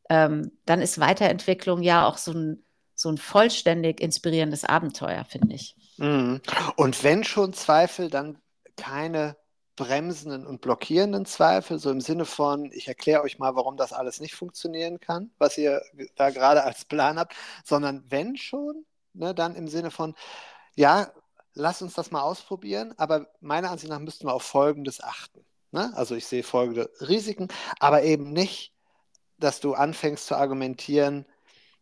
ähm, 0.10 0.52
dann 0.66 0.82
ist 0.82 1.00
Weiterentwicklung 1.00 1.82
ja 1.82 2.08
auch 2.08 2.18
so 2.18 2.32
ein, 2.32 2.64
so 2.94 3.10
ein 3.10 3.18
vollständig 3.18 4.02
inspirierendes 4.02 4.64
Abenteuer, 4.64 5.26
finde 5.26 5.56
ich. 5.56 5.76
Mhm. 5.98 6.42
Und 6.76 7.04
wenn 7.04 7.24
schon 7.24 7.54
Zweifel, 7.54 8.10
dann 8.10 8.38
keine 8.76 9.36
bremsenden 9.78 10.46
und 10.46 10.60
blockierenden 10.60 11.26
Zweifel, 11.26 11.80
so 11.80 11.90
im 11.90 12.02
Sinne 12.02 12.26
von, 12.26 12.70
ich 12.74 12.90
erkläre 12.90 13.22
euch 13.22 13.40
mal, 13.40 13.56
warum 13.56 13.78
das 13.78 13.94
alles 13.94 14.20
nicht 14.20 14.36
funktionieren 14.36 15.00
kann, 15.00 15.32
was 15.38 15.58
ihr 15.58 15.82
da 16.18 16.32
gerade 16.32 16.64
als 16.64 16.84
Plan 16.84 17.18
habt, 17.18 17.34
sondern 17.64 18.04
wenn 18.10 18.36
schon, 18.36 18.86
ne, 19.14 19.34
dann 19.34 19.56
im 19.56 19.70
Sinne 19.70 19.92
von, 19.92 20.16
ja, 20.76 21.12
lass 21.54 21.82
uns 21.82 21.94
das 21.94 22.12
mal 22.12 22.22
ausprobieren, 22.22 22.94
aber 22.98 23.28
meiner 23.40 23.72
Ansicht 23.72 23.90
nach 23.90 24.00
müssten 24.00 24.28
wir 24.28 24.34
auf 24.34 24.44
Folgendes 24.44 25.02
achten. 25.02 25.46
Ne? 25.72 25.92
Also 25.96 26.16
ich 26.16 26.26
sehe 26.26 26.44
folgende 26.44 26.90
Risiken, 27.00 27.48
aber 27.80 28.04
eben 28.04 28.34
nicht, 28.34 28.74
dass 29.38 29.60
du 29.60 29.76
anfängst 29.76 30.26
zu 30.26 30.36
argumentieren, 30.36 31.26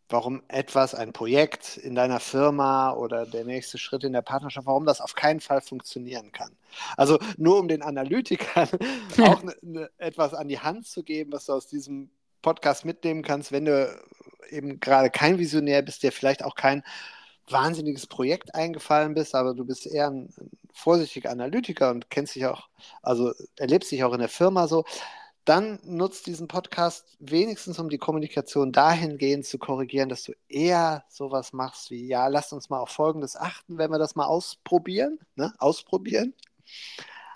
warum 0.10 0.43
etwas, 0.47 0.93
ein 0.93 1.14
Projekt 1.14 1.78
in 1.78 1.95
deiner 1.95 2.20
Firma 2.20 2.93
oder 2.93 3.26
der 3.26 3.43
nächste 3.43 3.78
Schritt 3.78 4.03
in 4.03 4.14
der 4.14 4.22
Partnerschaft, 4.22 4.68
warum 4.68 4.86
das 4.86 5.01
auf 5.01 5.16
keinen 5.16 5.39
Fall 5.39 5.62
funktionieren 5.62 6.32
kann. 6.32 6.51
Also 6.95 7.20
nur 7.38 7.60
um 7.60 7.68
den 7.68 7.82
Analytikern 7.82 8.70
auch 9.22 9.43
ne, 9.43 9.56
ne, 9.62 9.89
etwas 9.97 10.34
an 10.34 10.47
die 10.47 10.60
Hand 10.60 10.88
zu 10.88 11.03
geben, 11.03 11.32
was 11.32 11.45
du 11.45 11.53
aus 11.53 11.68
diesem 11.68 12.12
Podcast 12.41 12.86
mitnehmen 12.86 13.24
kannst, 13.24 13.51
wenn 13.51 13.66
du 13.66 13.99
eben 14.49 14.80
gerade 14.80 15.10
kein 15.10 15.39
Visionär 15.39 15.82
bist, 15.82 16.03
der 16.03 16.12
vielleicht 16.12 16.43
auch 16.43 16.56
kein 16.56 16.84
wahnsinniges 17.49 18.08
Projekt 18.08 18.53
eingefallen 18.56 19.14
bist, 19.14 19.36
aber 19.36 19.53
du 19.53 19.66
bist 19.66 19.88
eher 19.88 20.10
ein 20.10 20.34
vorsichtiger 20.74 21.32
Analytiker 21.32 21.91
und 21.91 22.10
kennst 22.10 22.36
dich 22.36 22.45
auch, 22.45 22.68
also 23.01 23.34
erlebst 23.56 23.91
dich 23.91 24.03
auch 24.03 24.14
in 24.14 24.20
der 24.20 24.30
Firma 24.30 24.68
so, 24.68 24.84
dann 25.46 25.80
nutzt 25.84 26.26
diesen 26.26 26.48
Podcast 26.48 27.16
wenigstens, 27.20 27.80
um 27.80 27.89
die 27.89 28.00
Kommunikation 28.00 28.72
dahingehend 28.72 29.46
zu 29.46 29.60
korrigieren, 29.60 30.10
dass 30.10 30.24
du 30.24 30.34
eher 30.50 31.06
sowas 31.08 31.54
machst 31.54 31.91
wie, 31.91 32.08
ja, 32.08 32.28
lasst 32.28 32.52
uns 32.52 32.70
mal 32.70 32.80
auf 32.80 32.89
Folgendes 32.89 33.36
achten, 33.36 33.78
wenn 33.78 33.91
wir 33.91 34.00
das 34.00 34.16
mal 34.16 34.26
ausprobieren, 34.26 35.20
ne? 35.36 35.54
ausprobieren, 35.60 36.34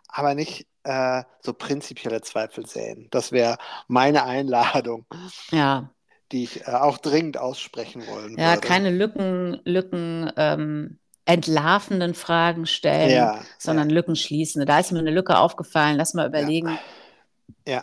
aber 0.08 0.34
nicht 0.34 0.68
äh, 0.84 1.24
so 1.42 1.54
prinzipielle 1.54 2.22
Zweifel 2.22 2.66
säen. 2.66 3.08
Das 3.12 3.32
wäre 3.32 3.58
meine 3.88 4.24
Einladung. 4.24 5.06
Ja. 5.52 5.92
Die 6.32 6.44
ich 6.44 6.68
äh, 6.68 6.72
auch 6.72 6.98
dringend 6.98 7.38
aussprechen 7.38 8.08
wollen 8.08 8.38
ja, 8.38 8.56
würde. 8.56 8.68
keine 8.68 8.90
Lücken, 8.90 9.62
Lücken 9.66 10.32
ähm, 10.36 11.00
entlarvenden 11.26 12.16
Fragen 12.16 12.66
stellen, 12.66 13.12
Ja, 13.12 13.44
sondern 13.60 13.92
Lücken 13.92 14.16
schließen. 14.16 14.66
Da 14.66 14.80
ist 14.80 14.92
mir 14.92 15.00
eine 15.00 15.12
Lücke 15.12 15.38
aufgefallen. 15.38 15.96
Lass 15.96 16.16
mal 16.16 16.28
überlegen, 16.28 16.70
Ja. 16.70 16.80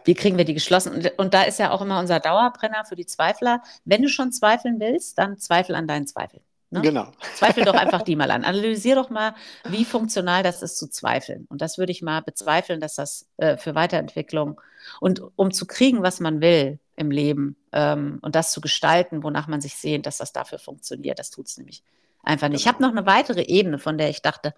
Wie 0.04 0.14
kriegen 0.14 0.38
wir 0.38 0.44
die 0.44 0.54
geschlossen? 0.54 0.94
Und, 0.94 1.18
und 1.18 1.34
da 1.34 1.42
ist 1.42 1.58
ja 1.58 1.70
auch 1.70 1.82
immer 1.82 1.98
unser 2.00 2.20
Dauerbrenner 2.20 2.84
für 2.84 2.96
die 2.96 3.06
Zweifler. 3.06 3.62
Wenn 3.84 4.02
du 4.02 4.08
schon 4.08 4.32
zweifeln 4.32 4.80
willst, 4.80 5.18
dann 5.18 5.38
zweifel 5.38 5.74
an 5.74 5.86
deinen 5.86 6.06
Zweifeln. 6.06 6.42
Ne? 6.70 6.80
Genau. 6.82 7.12
Zweifel 7.34 7.64
doch 7.64 7.74
einfach 7.74 8.02
die 8.04 8.16
mal 8.16 8.30
an. 8.30 8.44
Analysier 8.44 8.96
doch 8.96 9.10
mal, 9.10 9.34
wie 9.68 9.84
funktional 9.84 10.42
das 10.42 10.62
ist 10.62 10.78
zu 10.78 10.88
zweifeln. 10.88 11.46
Und 11.48 11.62
das 11.62 11.78
würde 11.78 11.92
ich 11.92 12.02
mal 12.02 12.22
bezweifeln, 12.22 12.80
dass 12.80 12.94
das 12.96 13.26
äh, 13.36 13.56
für 13.56 13.74
Weiterentwicklung 13.74 14.60
und 15.00 15.22
um 15.36 15.52
zu 15.52 15.66
kriegen, 15.66 16.02
was 16.02 16.20
man 16.20 16.40
will 16.40 16.78
im 16.96 17.10
Leben 17.10 17.56
ähm, 17.72 18.18
und 18.22 18.34
das 18.34 18.52
zu 18.52 18.60
gestalten, 18.60 19.22
wonach 19.22 19.46
man 19.46 19.60
sich 19.60 19.76
sehnt, 19.76 20.06
dass 20.06 20.18
das 20.18 20.32
dafür 20.32 20.58
funktioniert. 20.58 21.18
Das 21.18 21.30
tut 21.30 21.46
es 21.46 21.56
nämlich 21.56 21.82
einfach 22.22 22.48
nicht. 22.48 22.60
Ich 22.60 22.68
habe 22.68 22.78
Genau. 22.78 22.88
noch 22.88 22.96
eine 22.96 23.06
weitere 23.06 23.42
Ebene, 23.42 23.78
von 23.78 23.98
der 23.98 24.08
ich 24.10 24.22
dachte, 24.22 24.54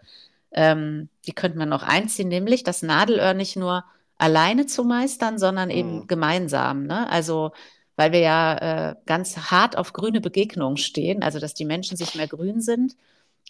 ähm, 0.53 1.09
die 1.27 1.33
könnte 1.33 1.59
man 1.59 1.69
noch 1.69 1.83
einziehen, 1.83 2.29
nämlich 2.29 2.65
das 2.65 2.83
Nadelöhr 2.83 3.35
nicht 3.35 3.57
nur 3.57 3.85
alleine 4.19 4.67
zu 4.67 4.85
meistern, 4.85 5.39
sondern 5.39 5.71
eben 5.71 6.01
Mhm. 6.01 6.07
gemeinsam. 6.09 6.87
Ne? 6.87 7.09
Also 7.11 7.53
weil 7.97 8.13
wir 8.13 8.21
ja 8.21 8.91
äh, 8.91 8.95
ganz 9.07 9.37
hart 9.51 9.77
auf 9.77 9.93
grüne 9.93 10.21
Begegnungen 10.21 10.77
stehen, 10.77 11.23
also 11.25 11.41
dass 11.41 11.55
die 11.55 11.65
Menschen 11.65 11.97
sich 11.97 12.15
mehr 12.15 12.29
grün 12.29 12.61
sind. 12.61 12.97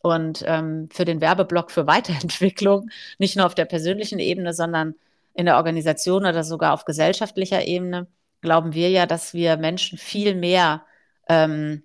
Und 0.03 0.43
ähm, 0.47 0.89
für 0.91 1.05
den 1.05 1.21
Werbeblock 1.21 1.71
für 1.71 1.87
Weiterentwicklung, 1.87 2.89
nicht 3.19 3.37
nur 3.37 3.47
auf 3.47 3.55
der 3.55 3.67
persönlichen 3.67 4.19
Ebene, 4.19 4.55
sondern 4.55 4.95
in 5.35 5.47
der 5.47 5.57
Organisation 5.57 6.25
oder 6.25 6.45
sogar 6.45 6.73
auf 6.75 6.85
gesellschaftlicher 6.87 7.67
Ebene, 7.67 8.07
glauben 8.41 8.73
wir 8.75 8.91
ja, 8.91 9.07
dass 9.07 9.35
wir 9.35 9.57
Menschen 9.59 9.99
viel 9.99 10.35
mehr 10.35 10.83
ähm, 11.29 11.83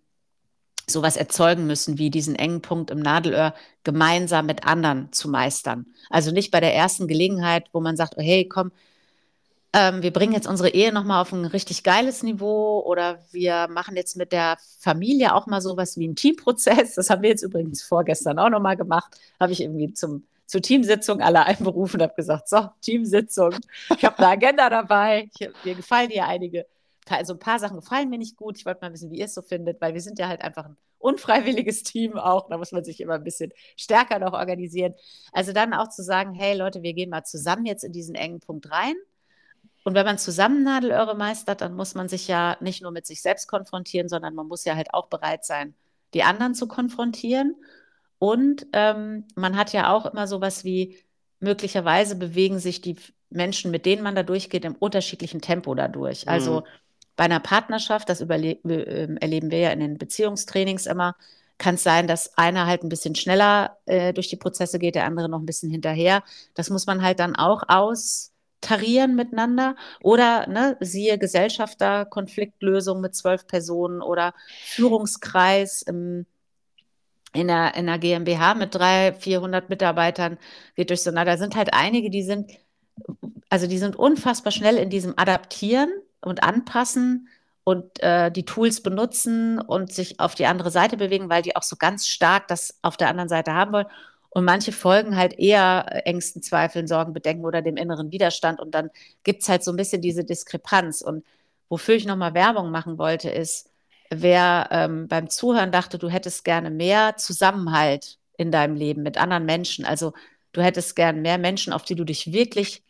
sowas 0.88 1.18
erzeugen 1.18 1.66
müssen, 1.66 1.98
wie 1.98 2.10
diesen 2.10 2.36
engen 2.36 2.62
Punkt 2.62 2.92
im 2.92 3.00
Nadelöhr 3.00 3.54
gemeinsam 3.84 4.46
mit 4.46 4.66
anderen 4.66 5.12
zu 5.12 5.30
meistern. 5.30 5.86
Also 6.10 6.32
nicht 6.32 6.52
bei 6.52 6.60
der 6.60 6.76
ersten 6.76 7.08
Gelegenheit, 7.08 7.66
wo 7.72 7.80
man 7.80 7.96
sagt, 7.96 8.16
oh, 8.18 8.22
hey, 8.22 8.48
komm, 8.48 8.72
ähm, 9.76 10.04
wir 10.04 10.14
bringen 10.14 10.34
jetzt 10.34 10.48
unsere 10.48 10.70
Ehe 10.70 10.94
nochmal 10.94 11.22
auf 11.22 11.32
ein 11.34 11.46
richtig 11.46 11.84
geiles 11.84 12.22
Niveau 12.22 12.82
oder 12.86 13.20
wir 13.32 13.68
machen 13.70 13.96
jetzt 13.96 14.16
mit 14.16 14.32
der 14.32 14.58
Familie 14.80 15.34
auch 15.34 15.48
mal 15.48 15.62
sowas 15.62 15.98
wie 15.98 16.06
einen 16.06 16.16
Teamprozess. 16.16 16.94
Das 16.96 17.10
haben 17.10 17.24
wir 17.24 17.30
jetzt 17.30 17.42
übrigens 17.42 17.82
vorgestern 17.82 18.38
auch 18.38 18.50
nochmal 18.50 18.78
gemacht. 18.78 19.18
Habe 19.40 19.52
ich 19.52 19.62
irgendwie 19.62 19.92
zum, 19.94 20.28
zur 20.46 20.62
Teamsitzung 20.62 21.22
alle 21.22 21.46
einberufen 21.46 22.00
und 22.00 22.04
habe 22.04 22.14
gesagt, 22.16 22.50
so, 22.50 22.70
Teamsitzung, 22.82 23.56
ich 23.98 24.06
habe 24.06 24.20
eine 24.20 24.28
Agenda 24.28 24.70
dabei, 24.70 25.30
ich, 25.34 25.50
mir 25.64 25.74
gefallen 25.74 26.12
hier 26.12 26.28
einige, 26.28 26.68
also 27.10 27.34
ein 27.34 27.40
paar 27.40 27.60
Sachen 27.60 27.78
gefallen 27.78 28.10
mir 28.10 28.18
nicht 28.18 28.38
gut. 28.38 28.58
Ich 28.58 28.66
wollte 28.66 28.82
mal 28.82 28.94
wissen, 28.94 29.12
wie 29.12 29.20
ihr 29.20 29.26
es 29.26 29.34
so 29.34 29.42
findet, 29.42 29.82
weil 29.82 29.94
wir 29.94 30.02
sind 30.02 30.20
ja 30.20 30.28
halt 30.28 30.42
einfach 30.42 30.66
ein 30.66 30.78
unfreiwilliges 31.00 31.84
Team 31.84 32.18
auch. 32.18 32.50
Da 32.50 32.58
muss 32.58 32.72
man 32.72 32.84
sich 32.84 33.02
immer 33.02 33.16
ein 33.16 33.24
bisschen 33.24 33.52
stärker 33.76 34.20
noch 34.20 34.34
organisieren. 34.34 34.94
Also 35.32 35.54
dann 35.54 35.74
auch 35.74 35.90
zu 35.90 36.04
sagen, 36.04 36.34
hey 36.34 36.56
Leute, 36.56 36.82
wir 36.84 36.94
gehen 36.94 37.10
mal 37.10 37.24
zusammen 37.24 37.66
jetzt 37.66 37.84
in 37.84 37.92
diesen 37.92 38.16
engen 38.16 38.40
Punkt 38.40 38.72
rein. 38.72 38.96
Und 39.84 39.96
wenn 39.96 40.06
man 40.06 40.18
zusammen 40.18 40.64
Nadelöhre 40.64 41.16
meistert, 41.16 41.62
dann 41.62 41.76
muss 41.76 41.94
man 41.94 42.08
sich 42.08 42.28
ja 42.28 42.58
nicht 42.62 42.82
nur 42.82 42.92
mit 42.92 43.06
sich 43.06 43.22
selbst 43.22 43.48
konfrontieren, 43.48 44.08
sondern 44.08 44.34
man 44.34 44.48
muss 44.48 44.64
ja 44.66 44.76
halt 44.76 44.94
auch 44.94 45.08
bereit 45.08 45.44
sein, 45.46 45.76
die 46.14 46.24
anderen 46.24 46.56
zu 46.56 46.68
konfrontieren. 46.68 47.56
Und 48.18 48.66
ähm, 48.72 49.26
man 49.36 49.58
hat 49.58 49.74
ja 49.74 49.94
auch 49.94 50.06
immer 50.06 50.28
sowas 50.28 50.64
wie, 50.64 50.98
möglicherweise 51.44 52.16
bewegen 52.16 52.60
sich 52.60 52.82
die 52.82 52.96
Menschen, 53.30 53.70
mit 53.72 53.86
denen 53.86 54.02
man 54.02 54.16
da 54.16 54.24
durchgeht, 54.24 54.66
im 54.66 54.76
unterschiedlichen 54.76 55.42
Tempo 55.42 55.76
dadurch. 55.76 56.28
Also 56.28 56.62
Mhm. 56.62 56.66
Bei 57.16 57.26
einer 57.26 57.40
Partnerschaft, 57.40 58.10
das 58.10 58.22
überle- 58.22 58.60
äh, 58.70 59.16
erleben 59.22 59.52
wir 59.52 59.60
ja 59.60 59.70
in 59.72 59.80
den 59.80 59.98
Beziehungstrainings 59.98 60.86
immer, 60.86 61.16
kann 61.58 61.76
es 61.76 61.84
sein, 61.84 62.08
dass 62.08 62.38
einer 62.38 62.66
halt 62.66 62.84
ein 62.84 62.90
bisschen 62.90 63.16
schneller 63.16 63.78
äh, 63.86 64.14
durch 64.14 64.28
die 64.30 64.36
Prozesse 64.36 64.80
geht, 64.80 64.96
der 64.96 65.06
andere 65.06 65.30
noch 65.30 65.40
ein 65.40 65.46
bisschen 65.46 65.70
hinterher. 65.70 66.24
Das 66.56 66.70
muss 66.70 66.88
man 66.88 67.02
halt 67.04 67.20
dann 67.20 67.36
auch 67.36 67.64
austarieren 67.68 69.16
miteinander. 69.16 69.76
Oder, 70.02 70.48
ne, 70.48 70.78
siehe 70.80 71.18
Gesellschafter, 71.20 72.06
Konfliktlösung 72.06 73.02
mit 73.02 73.16
zwölf 73.16 73.48
Personen 73.48 74.02
oder 74.02 74.34
Führungskreis 74.64 75.84
im, 75.84 76.26
in 77.34 77.48
der, 77.48 77.76
in 77.76 77.88
der 77.88 78.00
GmbH 78.00 78.54
mit 78.56 78.76
300, 78.76 79.22
400 79.22 79.70
Mitarbeitern 79.70 80.38
geht 80.76 80.90
durch 80.90 81.02
so. 81.04 81.12
Na, 81.12 81.26
da 81.26 81.38
sind 81.38 81.56
halt 81.56 81.74
einige, 81.74 82.10
die 82.10 82.24
sind, 82.24 82.52
also 83.50 83.68
die 83.68 83.78
sind 83.78 83.96
unfassbar 83.96 84.52
schnell 84.52 84.78
in 84.78 84.90
diesem 84.90 85.14
Adaptieren 85.18 85.90
und 86.24 86.44
Anpassen 86.44 87.28
und 87.64 88.02
äh, 88.02 88.32
die 88.32 88.46
Tools 88.46 88.82
benutzen 88.82 89.60
und 89.60 89.92
sich 89.94 90.20
auf 90.20 90.36
die 90.36 90.46
andere 90.46 90.72
Seite 90.72 90.98
bewegen, 90.98 91.30
weil 91.30 91.42
die 91.42 91.56
auch 91.56 91.64
so 91.64 91.76
ganz 91.76 92.08
stark 92.08 92.48
das 92.48 92.78
auf 92.82 92.98
der 92.98 93.10
anderen 93.10 93.30
Seite 93.30 93.54
haben 93.54 93.72
wollen. 93.72 93.88
Und 94.30 94.46
manche 94.46 94.72
folgen 94.72 95.16
halt 95.16 95.38
eher 95.40 95.86
äh, 95.90 96.00
Ängsten, 96.00 96.42
Zweifeln, 96.42 96.88
Sorgen, 96.88 97.14
Bedenken 97.14 97.46
oder 97.46 97.62
dem 97.62 97.78
inneren 97.78 98.12
Widerstand. 98.12 98.60
Und 98.60 98.72
dann 98.74 98.90
gibt 99.24 99.44
es 99.44 99.50
halt 99.50 99.64
so 99.64 99.72
ein 99.72 99.78
bisschen 99.78 100.02
diese 100.02 100.24
Diskrepanz. 100.24 101.02
Und 101.02 101.24
wofür 101.70 101.96
ich 101.96 102.06
nochmal 102.06 102.34
Werbung 102.34 102.72
machen 102.72 102.98
wollte, 102.98 103.30
ist, 103.30 103.70
wer 104.10 104.68
ähm, 104.72 105.08
beim 105.08 105.30
Zuhören 105.30 105.72
dachte, 105.72 105.98
du 106.00 106.10
hättest 106.10 106.44
gerne 106.46 106.70
mehr 106.70 107.16
Zusammenhalt 107.18 108.18
in 108.38 108.52
deinem 108.52 108.76
Leben 108.76 109.04
mit 109.04 109.18
anderen 109.18 109.46
Menschen. 109.46 109.86
Also 109.86 110.14
du 110.52 110.62
hättest 110.62 110.96
gern 110.96 111.22
mehr 111.22 111.38
Menschen, 111.38 111.72
auf 111.72 111.84
die 111.84 111.96
du 111.96 112.04
dich 112.04 112.34
wirklich 112.34 112.84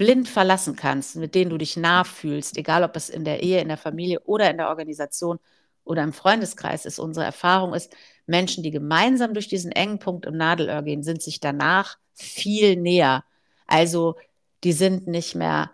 blind 0.00 0.30
verlassen 0.30 0.76
kannst, 0.76 1.16
mit 1.16 1.34
denen 1.34 1.50
du 1.50 1.58
dich 1.58 1.76
nah 1.76 2.04
fühlst, 2.04 2.56
egal 2.56 2.84
ob 2.84 2.96
es 2.96 3.10
in 3.10 3.26
der 3.26 3.42
Ehe, 3.42 3.60
in 3.60 3.68
der 3.68 3.76
Familie 3.76 4.20
oder 4.20 4.50
in 4.50 4.56
der 4.56 4.70
Organisation 4.70 5.38
oder 5.84 6.02
im 6.02 6.14
Freundeskreis 6.14 6.86
ist. 6.86 6.98
Unsere 6.98 7.26
Erfahrung 7.26 7.74
ist, 7.74 7.94
Menschen, 8.24 8.62
die 8.62 8.70
gemeinsam 8.70 9.34
durch 9.34 9.46
diesen 9.46 9.72
engen 9.72 9.98
Punkt 9.98 10.24
im 10.24 10.38
Nadelöhr 10.38 10.80
gehen, 10.80 11.02
sind 11.02 11.20
sich 11.20 11.38
danach 11.38 11.98
viel 12.14 12.76
näher. 12.76 13.24
Also 13.66 14.16
die 14.64 14.72
sind 14.72 15.06
nicht 15.06 15.34
mehr 15.34 15.70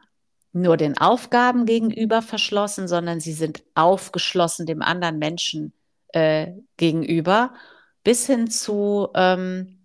nur 0.53 0.77
den 0.77 0.99
Aufgaben 0.99 1.64
gegenüber 1.64 2.20
verschlossen, 2.20 2.89
sondern 2.89 3.20
sie 3.20 3.33
sind 3.33 3.62
aufgeschlossen 3.77 4.66
dem 4.66 4.83
anderen 4.83 5.20
Menschen 5.20 5.72
äh, 6.09 6.49
gegenüber, 6.77 7.55
bis 8.03 8.27
hin 8.27 8.51
zu, 8.51 9.07
ähm, 9.14 9.76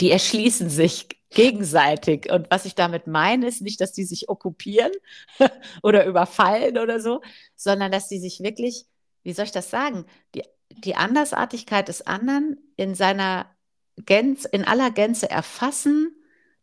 die 0.00 0.10
erschließen 0.10 0.70
sich 0.70 1.08
gegenseitig. 1.30 2.30
Und 2.32 2.50
was 2.50 2.64
ich 2.64 2.74
damit 2.74 3.06
meine, 3.06 3.46
ist 3.46 3.60
nicht, 3.62 3.80
dass 3.80 3.92
die 3.92 4.04
sich 4.04 4.28
okkupieren 4.28 4.92
oder 5.82 6.06
überfallen 6.06 6.78
oder 6.78 7.00
so, 7.00 7.20
sondern 7.54 7.92
dass 7.92 8.08
die 8.08 8.18
sich 8.18 8.40
wirklich, 8.40 8.86
wie 9.22 9.32
soll 9.32 9.44
ich 9.44 9.52
das 9.52 9.70
sagen, 9.70 10.06
die, 10.34 10.42
die 10.70 10.96
Andersartigkeit 10.96 11.88
des 11.88 12.06
anderen 12.06 12.58
in 12.76 12.94
seiner 12.94 13.46
Gänze, 13.96 14.48
in 14.48 14.64
aller 14.64 14.90
Gänze 14.90 15.30
erfassen, 15.30 16.14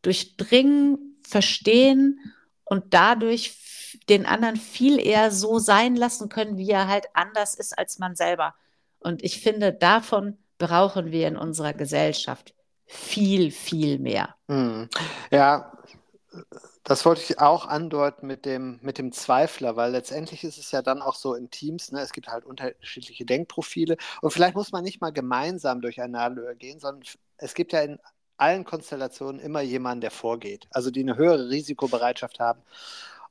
durchdringen, 0.01 1.19
verstehen 1.21 2.19
und 2.63 2.93
dadurch 2.93 3.99
den 4.09 4.25
anderen 4.25 4.57
viel 4.57 4.99
eher 4.99 5.31
so 5.31 5.59
sein 5.59 5.95
lassen 5.95 6.29
können, 6.29 6.57
wie 6.57 6.69
er 6.69 6.87
halt 6.87 7.05
anders 7.13 7.55
ist 7.55 7.77
als 7.77 7.99
man 7.99 8.15
selber. 8.15 8.55
Und 8.99 9.23
ich 9.23 9.41
finde, 9.41 9.73
davon 9.73 10.37
brauchen 10.57 11.11
wir 11.11 11.27
in 11.27 11.37
unserer 11.37 11.73
Gesellschaft 11.73 12.54
viel, 12.85 13.51
viel 13.51 13.99
mehr. 13.99 14.35
Hm. 14.47 14.89
Ja, 15.31 15.71
Das 16.83 17.03
wollte 17.05 17.21
ich 17.21 17.39
auch 17.39 17.65
andeuten 17.67 18.27
mit 18.27 18.45
dem, 18.45 18.79
mit 18.83 18.97
dem 18.99 19.11
Zweifler, 19.11 19.75
weil 19.75 19.91
letztendlich 19.91 20.43
ist 20.43 20.57
es 20.59 20.71
ja 20.71 20.81
dann 20.83 21.01
auch 21.01 21.15
so 21.15 21.33
in 21.33 21.49
Teams, 21.49 21.91
ne, 21.91 22.01
es 22.01 22.13
gibt 22.13 22.27
halt 22.27 22.45
unterschiedliche 22.45 23.25
Denkprofile 23.25 23.97
und 24.21 24.31
vielleicht 24.31 24.55
muss 24.55 24.71
man 24.71 24.83
nicht 24.83 25.01
mal 25.01 25.11
gemeinsam 25.11 25.81
durch 25.81 25.99
ein 26.01 26.11
Nadelöhr 26.11 26.53
gehen, 26.55 26.79
sondern 26.79 27.03
es 27.37 27.53
gibt 27.55 27.73
ja 27.73 27.81
in 27.81 27.99
allen 28.37 28.65
Konstellationen 28.65 29.41
immer 29.41 29.61
jemanden, 29.61 30.01
der 30.01 30.11
vorgeht, 30.11 30.67
also 30.71 30.91
die 30.91 31.01
eine 31.01 31.17
höhere 31.17 31.49
Risikobereitschaft 31.49 32.39
haben. 32.39 32.61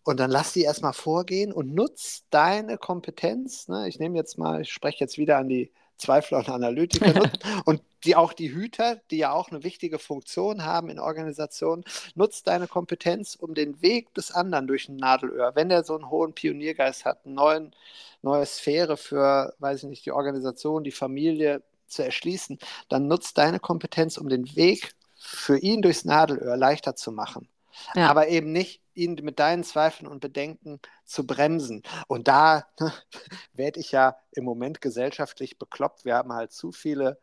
Und 0.05 0.19
dann 0.21 0.31
lass 0.31 0.53
die 0.53 0.63
erstmal 0.63 0.93
vorgehen 0.93 1.53
und 1.53 1.75
nutz 1.75 2.25
deine 2.31 2.79
Kompetenz. 2.79 3.69
Ne? 3.69 3.89
Ich 3.89 3.99
nehme 3.99 4.17
jetzt 4.19 4.39
mal, 4.39 4.63
ich 4.63 4.73
spreche 4.73 5.01
jetzt 5.01 5.19
wieder 5.19 5.39
an 5.39 5.49
die 5.49 5.73
Zweifler 5.97 6.39
und 6.39 6.49
Analytiker 6.49 7.31
und 7.65 7.83
die 8.05 8.17
auch 8.17 8.33
die 8.33 8.53
Hüter, 8.53 9.01
die 9.11 9.19
ja 9.19 9.33
auch 9.33 9.51
eine 9.51 9.65
wichtige 9.65 9.99
Funktion 9.99 10.65
haben 10.65 10.91
in 10.91 10.99
Organisationen, 10.99 11.85
nutzt 12.15 12.47
deine 12.47 12.69
Kompetenz, 12.69 13.35
um 13.35 13.55
den 13.55 13.81
Weg 13.81 14.13
des 14.15 14.31
anderen 14.31 14.67
durch 14.67 14.89
ein 14.89 14.97
Nadelöhr, 14.97 15.53
wenn 15.55 15.69
der 15.69 15.85
so 15.85 15.95
einen 15.95 16.11
hohen 16.11 16.35
Pioniergeist 16.35 17.05
hat, 17.05 17.25
eine 17.25 17.35
neuen, 17.35 17.77
neue 18.23 18.47
Sphäre 18.47 18.97
für, 18.97 19.55
weiß 19.59 19.85
ich 19.85 19.89
nicht, 19.89 20.07
die 20.07 20.13
Organisation, 20.13 20.85
die 20.85 20.93
Familie 20.93 21.63
zu 21.87 22.05
erschließen, 22.05 22.59
dann 22.89 23.09
nutzt 23.09 23.39
deine 23.39 23.61
Kompetenz, 23.61 24.19
um 24.19 24.29
den 24.29 24.55
Weg 24.57 24.95
für 25.17 25.59
ihn 25.59 25.81
durchs 25.81 26.05
Nadelöhr 26.05 26.57
leichter 26.57 26.97
zu 26.97 27.13
machen. 27.13 27.49
Ja. 27.95 28.09
Aber 28.09 28.29
eben 28.29 28.53
nicht, 28.53 28.83
ihn 28.95 29.15
mit 29.23 29.39
deinen 29.39 29.65
Zweifeln 29.65 30.07
und 30.09 30.21
Bedenken 30.21 30.81
zu 31.05 31.27
bremsen. 31.27 31.83
Und 32.07 32.29
da 32.29 32.67
werde 33.53 33.81
ich 33.81 33.93
ja 33.93 34.17
im 34.33 34.45
Moment 34.45 34.81
gesellschaftlich 34.81 35.59
bekloppt. 35.59 36.05
Wir 36.05 36.17
haben 36.17 36.33
halt 36.33 36.53
zu 36.53 36.73
viele 36.73 37.19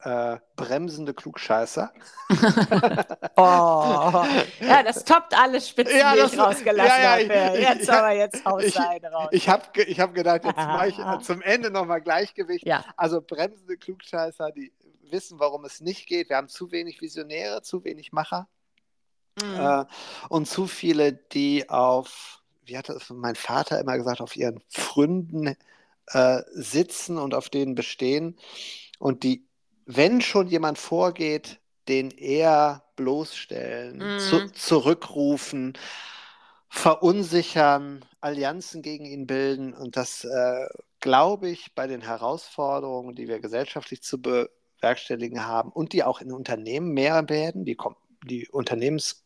äh, 0.00 0.38
bremsende 0.56 1.14
Klugscheißer. 1.14 1.92
oh, 3.36 4.24
ja, 4.60 4.82
das 4.84 5.04
toppt 5.04 5.36
alle 5.36 5.60
Spitzen, 5.60 5.98
ja, 5.98 6.14
das, 6.14 6.30
die 6.30 6.36
ich 6.36 6.42
rausgelassen 6.42 7.02
ja, 7.02 7.18
ja, 7.18 7.46
habe. 7.46 7.58
Jetzt 7.58 7.82
ich, 7.82 7.92
aber 7.92 8.12
jetzt 8.12 8.44
haus 8.44 8.62
ich, 8.62 8.78
raus. 8.78 9.28
Ich 9.32 9.48
habe 9.48 9.82
ich 9.82 9.98
hab 9.98 10.14
gedacht, 10.14 10.44
jetzt 10.44 10.56
mache 10.56 10.88
ich 10.88 10.96
zum 11.22 11.40
Ende 11.42 11.70
nochmal 11.70 12.00
Gleichgewicht. 12.00 12.66
Also 12.96 13.22
bremsende 13.22 13.76
Klugscheißer, 13.76 14.52
die 14.52 14.72
wissen, 15.10 15.38
warum 15.38 15.64
es 15.64 15.80
nicht 15.80 16.06
geht. 16.06 16.28
Wir 16.28 16.36
haben 16.36 16.48
zu 16.48 16.70
wenig 16.72 17.00
Visionäre, 17.00 17.62
zu 17.62 17.84
wenig 17.84 18.12
Macher. 18.12 18.48
Mhm. 19.42 19.54
Äh, 19.54 19.84
und 20.28 20.46
zu 20.46 20.66
viele, 20.66 21.12
die 21.12 21.68
auf, 21.68 22.42
wie 22.64 22.76
hat 22.76 22.88
das 22.88 23.10
mein 23.10 23.36
Vater 23.36 23.80
immer 23.80 23.96
gesagt, 23.96 24.20
auf 24.20 24.36
ihren 24.36 24.62
Fründen 24.68 25.56
äh, 26.08 26.42
sitzen 26.52 27.18
und 27.18 27.34
auf 27.34 27.48
denen 27.50 27.74
bestehen 27.74 28.38
und 28.98 29.22
die, 29.22 29.46
wenn 29.84 30.20
schon 30.20 30.48
jemand 30.48 30.78
vorgeht, 30.78 31.60
den 31.88 32.10
eher 32.10 32.84
bloßstellen, 32.96 33.98
mhm. 33.98 34.18
zu, 34.18 34.52
zurückrufen, 34.52 35.74
verunsichern, 36.68 38.04
Allianzen 38.20 38.82
gegen 38.82 39.04
ihn 39.04 39.26
bilden. 39.26 39.72
Und 39.72 39.96
das 39.96 40.24
äh, 40.24 40.66
glaube 41.00 41.48
ich 41.48 41.74
bei 41.74 41.86
den 41.86 42.00
Herausforderungen, 42.00 43.14
die 43.14 43.28
wir 43.28 43.38
gesellschaftlich 43.38 44.02
zu 44.02 44.20
bewerkstelligen 44.20 45.46
haben 45.46 45.70
und 45.70 45.92
die 45.92 46.02
auch 46.02 46.20
in 46.20 46.32
Unternehmen 46.32 46.92
mehr 46.92 47.28
werden, 47.28 47.64
die, 47.64 47.76
die 48.24 48.48
Unternehmens 48.48 49.25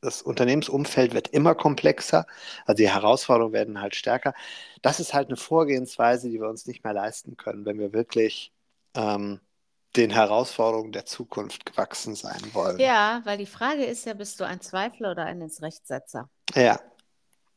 das 0.00 0.22
Unternehmensumfeld 0.22 1.14
wird 1.14 1.28
immer 1.28 1.54
komplexer, 1.54 2.26
also 2.66 2.76
die 2.76 2.90
Herausforderungen 2.90 3.52
werden 3.52 3.80
halt 3.80 3.94
stärker. 3.94 4.34
Das 4.82 5.00
ist 5.00 5.14
halt 5.14 5.28
eine 5.28 5.36
Vorgehensweise, 5.36 6.28
die 6.30 6.40
wir 6.40 6.48
uns 6.48 6.66
nicht 6.66 6.84
mehr 6.84 6.94
leisten 6.94 7.36
können, 7.36 7.64
wenn 7.64 7.78
wir 7.78 7.92
wirklich 7.92 8.52
ähm, 8.94 9.40
den 9.96 10.10
Herausforderungen 10.10 10.92
der 10.92 11.04
Zukunft 11.04 11.66
gewachsen 11.66 12.14
sein 12.14 12.40
wollen. 12.52 12.78
Ja, 12.78 13.22
weil 13.24 13.38
die 13.38 13.46
Frage 13.46 13.84
ist 13.84 14.06
ja, 14.06 14.14
bist 14.14 14.38
du 14.40 14.44
ein 14.44 14.60
Zweifler 14.60 15.10
oder 15.10 15.24
ein 15.24 15.40
ins 15.40 15.62
Rechtssetzer? 15.62 16.30
Ja. 16.54 16.62
ja. 16.62 16.80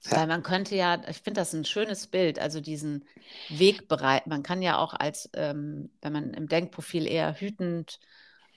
Weil 0.10 0.28
man 0.28 0.44
könnte 0.44 0.76
ja, 0.76 1.02
ich 1.08 1.22
finde 1.22 1.42
das 1.42 1.54
ein 1.54 1.66
schönes 1.66 2.08
Bild, 2.08 2.40
also 2.40 2.60
diesen 2.60 3.06
Weg 3.50 3.88
bereit. 3.88 4.28
Man 4.28 4.44
kann 4.44 4.62
ja 4.62 4.80
auch 4.80 4.94
als, 4.94 5.30
ähm, 5.36 5.92
wenn 6.02 6.14
man 6.14 6.34
im 6.34 6.48
Denkprofil 6.48 7.08
eher 7.08 7.40
hütend 7.40 8.00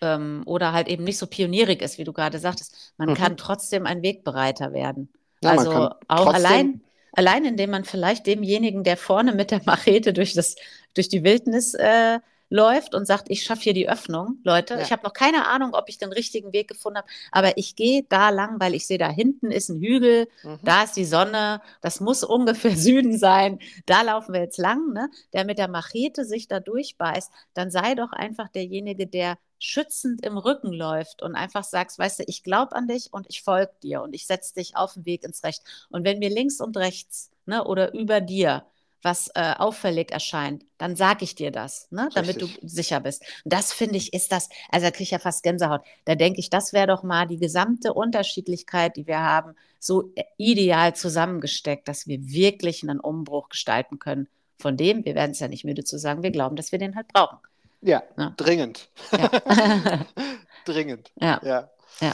ähm, 0.01 0.43
oder 0.47 0.73
halt 0.73 0.89
eben 0.89 1.05
nicht 1.05 1.19
so 1.19 1.27
pionierig 1.27 1.83
ist, 1.83 1.99
wie 1.99 2.05
du 2.05 2.13
gerade 2.13 2.39
sagtest, 2.39 2.93
man 2.97 3.11
mhm. 3.11 3.15
kann 3.15 3.37
trotzdem 3.37 3.87
ein 3.87 4.03
Wegbereiter 4.03 4.73
werden. 4.73 5.13
Ja, 5.43 5.51
also 5.51 5.91
auch 6.09 6.33
allein, 6.33 6.83
allein, 7.13 7.45
indem 7.45 7.71
man 7.71 7.85
vielleicht 7.85 8.27
demjenigen, 8.27 8.85
der 8.85 8.97
vorne 8.97 9.35
mit 9.35 9.51
der 9.51 9.61
Machete 9.65 10.13
durch, 10.13 10.35
das, 10.35 10.57
durch 10.95 11.09
die 11.09 11.25
Wildnis 11.25 11.75
äh, 11.75 12.21
läuft 12.49 12.95
und 12.95 13.07
sagt, 13.07 13.31
ich 13.31 13.43
schaffe 13.43 13.63
hier 13.63 13.75
die 13.75 13.89
Öffnung, 13.89 14.39
Leute. 14.45 14.75
Ja. 14.75 14.81
Ich 14.81 14.93
habe 14.93 15.03
noch 15.03 15.13
keine 15.13 15.47
Ahnung, 15.47 15.75
ob 15.75 15.89
ich 15.89 15.99
den 15.99 16.13
richtigen 16.13 16.53
Weg 16.53 16.69
gefunden 16.69 16.99
habe, 16.99 17.09
aber 17.33 17.59
ich 17.59 17.77
gehe 17.77 18.05
da 18.09 18.31
lang, 18.31 18.61
weil 18.61 18.75
ich 18.75 18.87
sehe, 18.87 18.99
da 18.99 19.09
hinten 19.09 19.51
ist 19.51 19.69
ein 19.69 19.81
Hügel, 19.81 20.29
mhm. 20.43 20.59
da 20.63 20.85
ist 20.85 20.97
die 20.97 21.05
Sonne, 21.05 21.61
das 21.81 22.01
muss 22.01 22.23
ungefähr 22.23 22.71
Süden 22.77 23.19
sein, 23.19 23.59
da 23.87 24.03
laufen 24.03 24.33
wir 24.33 24.41
jetzt 24.41 24.59
lang, 24.59 24.93
ne? 24.93 25.11
der 25.33 25.45
mit 25.45 25.59
der 25.59 25.69
Machete 25.69 26.25
sich 26.25 26.49
da 26.49 26.61
durchbeißt, 26.61 27.31
dann 27.55 27.71
sei 27.71 27.95
doch 27.95 28.13
einfach 28.13 28.49
derjenige, 28.49 29.07
der 29.07 29.39
schützend 29.59 30.25
im 30.25 30.37
Rücken 30.37 30.73
läuft 30.73 31.23
und 31.23 31.35
einfach 31.35 31.65
sagst, 31.65 31.99
weißt 31.99 32.21
du, 32.21 32.25
ich 32.27 32.43
glaube 32.43 32.77
an 32.77 32.89
dich 32.89 33.13
und 33.13 33.27
ich 33.29 33.43
folge 33.43 33.73
dir 33.83 34.03
und 34.03 34.15
ich 34.15 34.27
setze 34.27 34.55
dich 34.55 34.77
auf 34.77 34.95
den 34.95 35.07
Weg 35.07 35.25
ins 35.25 35.43
Recht. 35.45 35.63
Und 35.89 36.05
wenn 36.05 36.19
mir 36.19 36.31
links 36.31 36.61
und 36.61 36.77
rechts 36.77 37.31
ne, 37.47 37.65
oder 37.65 37.95
über 37.95 38.21
dir 38.21 38.65
was 39.07 39.31
äh, 39.35 39.55
auffällig 39.57 40.11
erscheint, 40.11 40.65
dann 40.79 40.97
sage 40.97 41.25
ich 41.25 41.37
dir 41.37 41.53
das, 41.53 41.87
ne, 41.91 42.09
damit 42.13 42.43
du 42.43 42.49
sicher 42.63 42.99
bist. 42.99 43.23
Und 43.45 43.53
das 43.53 43.73
finde 43.73 43.97
ich, 43.97 44.13
ist 44.13 44.33
das, 44.33 44.49
also 44.69 44.85
da 44.85 44.91
kriege 44.91 45.05
ich 45.05 45.11
ja 45.13 45.21
fast 45.21 45.45
Gänsehaut. 45.45 45.83
Da 46.05 46.17
denke 46.17 46.41
ich, 46.41 46.51
das 46.51 46.73
wäre 46.73 46.89
doch 46.89 47.05
mal 47.05 47.27
die 47.27 47.39
gesamte 47.39 47.95
Unterschiedlichkeit, 47.95 48.97
die 48.97 49.07
wir 49.07 49.21
haben, 49.21 49.55
so 49.79 50.11
äh, 50.17 50.25
ideal 50.39 50.95
zusammengesteckt, 50.97 51.87
dass 51.87 52.09
wir 52.09 52.19
wirklich 52.29 52.83
einen 52.83 52.99
Umbruch 52.99 53.49
gestalten 53.49 54.01
können. 54.01 54.27
Von 54.59 54.77
dem, 54.77 55.05
wir 55.05 55.15
werden 55.15 55.31
es 55.31 55.39
ja 55.39 55.47
nicht 55.47 55.65
müde 55.65 55.85
zu 55.85 55.99
sagen, 55.99 56.25
wir 56.25 56.33
glauben, 56.33 56.57
dass 56.57 56.73
wir 56.73 56.81
den 56.81 56.97
halt 56.97 57.07
brauchen. 57.09 57.39
Ja, 57.83 58.03
ja. 58.19 58.35
dringend. 58.37 58.89
Ja. 59.13 59.31
dringend. 60.65 61.13
Ja. 61.21 61.41
ja. 61.45 61.71
ja. 62.01 62.13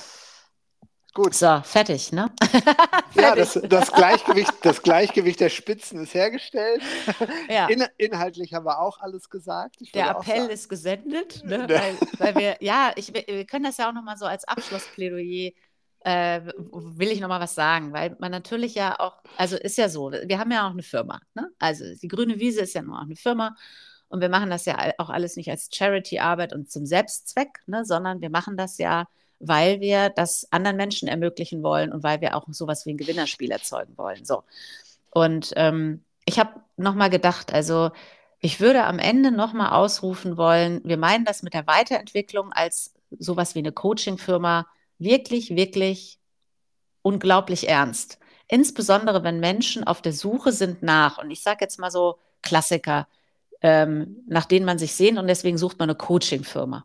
Gut. 1.14 1.34
So, 1.34 1.60
fertig, 1.62 2.10
ne? 2.12 2.30
ja, 3.14 3.34
das, 3.34 3.60
das, 3.68 3.92
Gleichgewicht, 3.92 4.52
das 4.62 4.82
Gleichgewicht 4.82 5.40
der 5.40 5.50
Spitzen 5.50 6.02
ist 6.02 6.14
hergestellt. 6.14 6.80
Ja. 7.50 7.66
In, 7.68 7.84
inhaltlich 7.98 8.54
haben 8.54 8.64
wir 8.64 8.80
auch 8.80 8.98
alles 8.98 9.28
gesagt. 9.28 9.76
der 9.94 10.10
Appell 10.10 10.48
ist 10.48 10.70
gesendet, 10.70 11.44
ne? 11.44 11.66
weil, 11.68 11.96
weil, 12.18 12.34
wir, 12.36 12.56
ja, 12.60 12.92
ich, 12.96 13.12
wir 13.12 13.44
können 13.44 13.64
das 13.64 13.76
ja 13.76 13.90
auch 13.90 13.92
nochmal 13.92 14.16
so 14.16 14.24
als 14.24 14.44
Abschlussplädoyer, 14.44 15.52
äh, 16.04 16.40
will 16.70 17.12
ich 17.12 17.20
nochmal 17.20 17.40
was 17.40 17.54
sagen, 17.54 17.92
weil 17.92 18.16
man 18.18 18.30
natürlich 18.30 18.74
ja 18.74 18.98
auch, 18.98 19.22
also 19.36 19.56
ist 19.56 19.76
ja 19.76 19.90
so, 19.90 20.10
wir 20.12 20.38
haben 20.38 20.50
ja 20.50 20.66
auch 20.66 20.72
eine 20.72 20.82
Firma, 20.82 21.20
ne? 21.34 21.50
Also 21.58 21.84
die 22.00 22.08
Grüne 22.08 22.40
Wiese 22.40 22.62
ist 22.62 22.74
ja 22.74 22.82
nur 22.82 22.96
auch 22.96 23.04
eine 23.04 23.16
Firma 23.16 23.54
und 24.08 24.20
wir 24.20 24.28
machen 24.28 24.50
das 24.50 24.64
ja 24.64 24.92
auch 24.98 25.10
alles 25.10 25.36
nicht 25.36 25.50
als 25.50 25.68
Charity-Arbeit 25.72 26.54
und 26.54 26.70
zum 26.70 26.84
Selbstzweck, 26.86 27.60
ne, 27.66 27.84
sondern 27.84 28.20
wir 28.20 28.30
machen 28.30 28.56
das 28.56 28.78
ja, 28.78 29.06
weil 29.42 29.80
wir 29.80 30.08
das 30.08 30.46
anderen 30.50 30.76
Menschen 30.76 31.08
ermöglichen 31.08 31.62
wollen 31.62 31.92
und 31.92 32.02
weil 32.02 32.20
wir 32.20 32.36
auch 32.36 32.46
sowas 32.50 32.86
wie 32.86 32.90
ein 32.90 32.96
Gewinnerspiel 32.96 33.50
erzeugen 33.50 33.98
wollen. 33.98 34.24
So. 34.24 34.44
Und 35.10 35.52
ähm, 35.56 36.04
ich 36.24 36.38
habe 36.38 36.60
nochmal 36.76 37.10
gedacht, 37.10 37.52
also 37.52 37.90
ich 38.38 38.60
würde 38.60 38.84
am 38.84 38.98
Ende 38.98 39.32
nochmal 39.32 39.72
ausrufen 39.72 40.36
wollen, 40.36 40.80
wir 40.84 40.96
meinen 40.96 41.24
das 41.24 41.42
mit 41.42 41.54
der 41.54 41.66
Weiterentwicklung 41.66 42.52
als 42.52 42.94
sowas 43.18 43.54
wie 43.54 43.58
eine 43.58 43.72
Coaching-Firma 43.72 44.66
wirklich, 44.98 45.54
wirklich 45.56 46.18
unglaublich 47.02 47.68
ernst. 47.68 48.18
Insbesondere 48.48 49.24
wenn 49.24 49.40
Menschen 49.40 49.84
auf 49.84 50.02
der 50.02 50.12
Suche 50.12 50.52
sind 50.52 50.82
nach, 50.82 51.18
und 51.18 51.30
ich 51.30 51.42
sage 51.42 51.58
jetzt 51.62 51.78
mal 51.78 51.90
so 51.90 52.18
Klassiker, 52.42 53.08
ähm, 53.60 54.22
nach 54.28 54.44
denen 54.44 54.66
man 54.66 54.78
sich 54.78 54.94
sehnt 54.94 55.18
und 55.18 55.26
deswegen 55.26 55.58
sucht 55.58 55.78
man 55.78 55.88
eine 55.88 55.96
Coaching-Firma. 55.96 56.84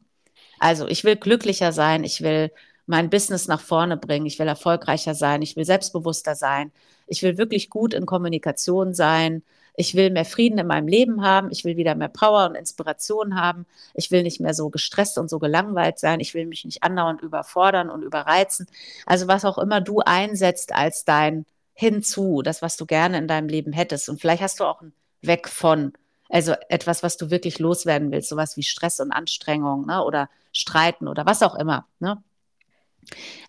Also 0.59 0.87
ich 0.87 1.03
will 1.03 1.15
glücklicher 1.15 1.71
sein, 1.71 2.03
ich 2.03 2.21
will 2.21 2.51
mein 2.85 3.09
Business 3.09 3.47
nach 3.47 3.61
vorne 3.61 3.97
bringen, 3.97 4.25
ich 4.25 4.39
will 4.39 4.47
erfolgreicher 4.47 5.13
sein, 5.13 5.41
ich 5.41 5.55
will 5.55 5.65
selbstbewusster 5.65 6.35
sein, 6.35 6.71
ich 7.05 7.21
will 7.21 7.37
wirklich 7.37 7.69
gut 7.69 7.93
in 7.93 8.05
Kommunikation 8.05 8.93
sein, 8.93 9.43
ich 9.75 9.93
will 9.93 10.09
mehr 10.09 10.25
Frieden 10.25 10.57
in 10.57 10.67
meinem 10.67 10.87
Leben 10.87 11.21
haben, 11.21 11.51
ich 11.51 11.63
will 11.63 11.77
wieder 11.77 11.93
mehr 11.95 12.07
Power 12.07 12.47
und 12.47 12.55
Inspiration 12.55 13.39
haben, 13.39 13.65
ich 13.93 14.09
will 14.09 14.23
nicht 14.23 14.39
mehr 14.39 14.53
so 14.53 14.69
gestresst 14.69 15.17
und 15.17 15.29
so 15.29 15.37
gelangweilt 15.37 15.99
sein, 15.99 16.19
ich 16.19 16.33
will 16.33 16.47
mich 16.47 16.65
nicht 16.65 16.81
andauernd 16.81 17.21
überfordern 17.21 17.89
und 17.89 18.01
überreizen. 18.01 18.67
Also 19.05 19.27
was 19.27 19.45
auch 19.45 19.59
immer 19.59 19.79
du 19.79 19.99
einsetzt 19.99 20.73
als 20.73 21.05
dein 21.05 21.45
Hinzu, 21.73 22.41
das, 22.41 22.63
was 22.63 22.75
du 22.75 22.87
gerne 22.87 23.19
in 23.19 23.27
deinem 23.27 23.49
Leben 23.49 23.71
hättest. 23.71 24.09
Und 24.09 24.19
vielleicht 24.19 24.41
hast 24.41 24.59
du 24.59 24.63
auch 24.63 24.81
ein 24.81 24.93
Weg 25.21 25.47
von 25.47 25.93
also 26.29 26.53
etwas, 26.69 27.03
was 27.03 27.17
du 27.17 27.29
wirklich 27.29 27.59
loswerden 27.59 28.11
willst, 28.11 28.29
sowas 28.29 28.57
wie 28.57 28.63
Stress 28.63 28.99
und 28.99 29.11
Anstrengung 29.11 29.85
ne? 29.85 30.03
oder 30.03 30.29
Streiten 30.51 31.07
oder 31.07 31.25
was 31.25 31.43
auch 31.43 31.55
immer. 31.55 31.87
Ne? 31.99 32.21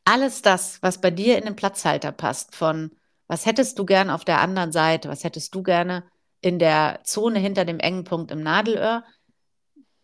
Alles 0.04 0.42
das, 0.42 0.82
was 0.82 1.00
bei 1.00 1.10
dir 1.10 1.38
in 1.38 1.44
den 1.44 1.56
Platzhalter 1.56 2.12
passt, 2.12 2.54
von 2.54 2.92
was 3.26 3.46
hättest 3.46 3.78
du 3.78 3.84
gern 3.84 4.10
auf 4.10 4.24
der 4.24 4.40
anderen 4.40 4.72
Seite, 4.72 5.08
was 5.08 5.24
hättest 5.24 5.54
du 5.54 5.62
gerne 5.62 6.04
in 6.40 6.58
der 6.58 7.00
Zone 7.04 7.38
hinter 7.38 7.64
dem 7.64 7.80
engen 7.80 8.04
Punkt 8.04 8.30
im 8.30 8.42
Nadelöhr, 8.42 9.04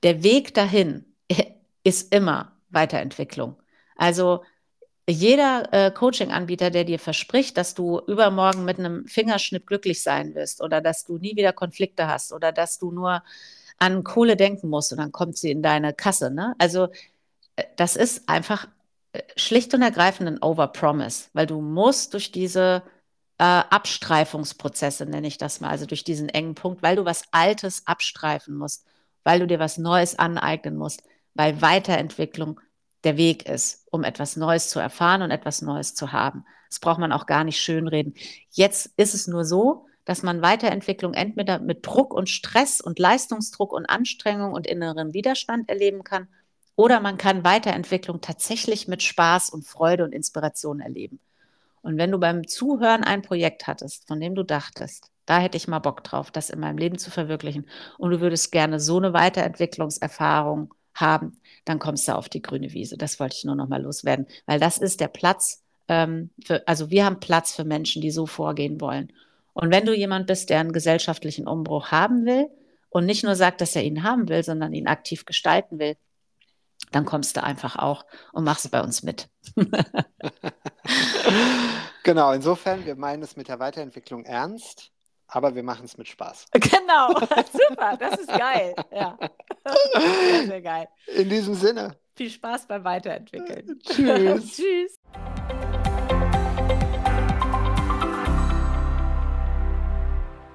der 0.02 0.22
Weg 0.22 0.54
dahin 0.54 1.14
ist 1.84 2.14
immer 2.14 2.52
Weiterentwicklung. 2.70 3.56
Also 3.96 4.42
jeder 5.08 5.68
äh, 5.72 5.90
Coaching-Anbieter, 5.90 6.70
der 6.70 6.84
dir 6.84 6.98
verspricht, 6.98 7.56
dass 7.58 7.74
du 7.74 8.00
übermorgen 8.06 8.64
mit 8.64 8.78
einem 8.78 9.06
Fingerschnipp 9.06 9.66
glücklich 9.66 10.02
sein 10.02 10.34
wirst 10.34 10.62
oder 10.62 10.80
dass 10.80 11.04
du 11.04 11.18
nie 11.18 11.36
wieder 11.36 11.52
Konflikte 11.52 12.08
hast 12.08 12.32
oder 12.32 12.52
dass 12.52 12.78
du 12.78 12.90
nur 12.90 13.22
an 13.78 14.04
Kohle 14.04 14.36
denken 14.36 14.68
musst 14.68 14.92
und 14.92 14.98
dann 14.98 15.12
kommt 15.12 15.36
sie 15.36 15.50
in 15.50 15.62
deine 15.62 15.92
Kasse. 15.92 16.30
Ne? 16.30 16.54
Also 16.58 16.88
äh, 17.56 17.64
das 17.76 17.96
ist 17.96 18.28
einfach 18.28 18.68
äh, 19.12 19.22
schlicht 19.36 19.74
und 19.74 19.82
ergreifend 19.82 20.28
ein 20.28 20.42
Overpromise, 20.42 21.28
weil 21.34 21.46
du 21.46 21.60
musst 21.60 22.14
durch 22.14 22.32
diese 22.32 22.82
äh, 23.38 23.44
Abstreifungsprozesse, 23.44 25.06
nenne 25.06 25.26
ich 25.26 25.38
das 25.38 25.60
mal, 25.60 25.70
also 25.70 25.86
durch 25.86 26.04
diesen 26.04 26.28
engen 26.28 26.54
Punkt, 26.54 26.82
weil 26.82 26.96
du 26.96 27.04
was 27.04 27.24
Altes 27.32 27.86
abstreifen 27.86 28.56
musst, 28.56 28.86
weil 29.24 29.40
du 29.40 29.46
dir 29.46 29.58
was 29.58 29.78
Neues 29.78 30.18
aneignen 30.18 30.76
musst, 30.76 31.02
weil 31.34 31.60
Weiterentwicklung 31.60 32.60
der 33.04 33.16
Weg 33.16 33.48
ist, 33.48 33.86
um 33.90 34.04
etwas 34.04 34.36
Neues 34.36 34.68
zu 34.68 34.80
erfahren 34.80 35.22
und 35.22 35.30
etwas 35.30 35.62
Neues 35.62 35.94
zu 35.94 36.12
haben. 36.12 36.44
Das 36.68 36.80
braucht 36.80 36.98
man 36.98 37.12
auch 37.12 37.26
gar 37.26 37.44
nicht 37.44 37.60
schönreden. 37.60 38.14
Jetzt 38.50 38.90
ist 38.96 39.14
es 39.14 39.26
nur 39.26 39.44
so, 39.44 39.86
dass 40.04 40.22
man 40.22 40.42
Weiterentwicklung 40.42 41.14
entweder 41.14 41.58
mit 41.58 41.86
Druck 41.86 42.12
und 42.12 42.28
Stress 42.28 42.80
und 42.80 42.98
Leistungsdruck 42.98 43.72
und 43.72 43.86
Anstrengung 43.86 44.52
und 44.52 44.66
inneren 44.66 45.14
Widerstand 45.14 45.68
erleben 45.68 46.04
kann 46.04 46.28
oder 46.76 47.00
man 47.00 47.18
kann 47.18 47.44
Weiterentwicklung 47.44 48.20
tatsächlich 48.20 48.88
mit 48.88 49.02
Spaß 49.02 49.50
und 49.50 49.66
Freude 49.66 50.04
und 50.04 50.12
Inspiration 50.12 50.80
erleben. 50.80 51.20
Und 51.82 51.98
wenn 51.98 52.10
du 52.10 52.18
beim 52.18 52.46
Zuhören 52.48 53.04
ein 53.04 53.22
Projekt 53.22 53.66
hattest, 53.66 54.06
von 54.08 54.20
dem 54.20 54.34
du 54.34 54.42
dachtest, 54.42 55.10
da 55.26 55.38
hätte 55.38 55.56
ich 55.56 55.68
mal 55.68 55.78
Bock 55.78 56.02
drauf, 56.02 56.30
das 56.30 56.50
in 56.50 56.60
meinem 56.60 56.78
Leben 56.78 56.98
zu 56.98 57.10
verwirklichen 57.10 57.66
und 57.98 58.10
du 58.10 58.20
würdest 58.20 58.52
gerne 58.52 58.80
so 58.80 58.96
eine 58.96 59.12
Weiterentwicklungserfahrung 59.12 60.74
haben, 60.94 61.38
dann 61.64 61.78
kommst 61.78 62.08
du 62.08 62.14
auf 62.14 62.28
die 62.28 62.42
grüne 62.42 62.72
Wiese. 62.72 62.96
Das 62.96 63.20
wollte 63.20 63.36
ich 63.36 63.44
nur 63.44 63.56
noch 63.56 63.68
mal 63.68 63.82
loswerden, 63.82 64.26
weil 64.46 64.60
das 64.60 64.78
ist 64.78 65.00
der 65.00 65.08
Platz. 65.08 65.62
Ähm, 65.88 66.30
für, 66.44 66.66
also 66.66 66.90
wir 66.90 67.04
haben 67.04 67.20
Platz 67.20 67.54
für 67.54 67.64
Menschen, 67.64 68.00
die 68.00 68.10
so 68.10 68.26
vorgehen 68.26 68.80
wollen. 68.80 69.12
Und 69.52 69.70
wenn 69.70 69.86
du 69.86 69.94
jemand 69.94 70.26
bist, 70.26 70.50
der 70.50 70.60
einen 70.60 70.72
gesellschaftlichen 70.72 71.46
Umbruch 71.46 71.90
haben 71.90 72.24
will 72.26 72.48
und 72.90 73.06
nicht 73.06 73.22
nur 73.24 73.36
sagt, 73.36 73.60
dass 73.60 73.76
er 73.76 73.84
ihn 73.84 74.02
haben 74.02 74.28
will, 74.28 74.42
sondern 74.42 74.72
ihn 74.72 74.86
aktiv 74.86 75.24
gestalten 75.24 75.78
will, 75.78 75.96
dann 76.90 77.04
kommst 77.04 77.36
du 77.36 77.42
einfach 77.42 77.76
auch 77.76 78.04
und 78.32 78.44
machst 78.44 78.70
bei 78.70 78.80
uns 78.82 79.02
mit. 79.02 79.28
genau, 82.02 82.32
insofern, 82.32 82.84
wir 82.84 82.96
meinen 82.96 83.22
es 83.22 83.36
mit 83.36 83.48
der 83.48 83.58
Weiterentwicklung 83.58 84.24
ernst 84.24 84.93
aber 85.34 85.54
wir 85.54 85.62
machen 85.62 85.84
es 85.84 85.98
mit 85.98 86.08
Spaß. 86.08 86.46
Genau, 86.54 87.08
super, 87.52 87.96
das 87.98 88.20
ist 88.20 88.28
geil. 88.28 88.74
Ja. 88.92 89.18
Sehr, 90.26 90.46
sehr 90.46 90.62
geil. 90.62 90.88
In 91.06 91.28
diesem 91.28 91.54
Sinne. 91.54 91.96
Viel 92.16 92.30
Spaß 92.30 92.66
beim 92.66 92.84
Weiterentwickeln. 92.84 93.80
Tschüss. 93.82 94.52
Tschüss. 94.56 94.93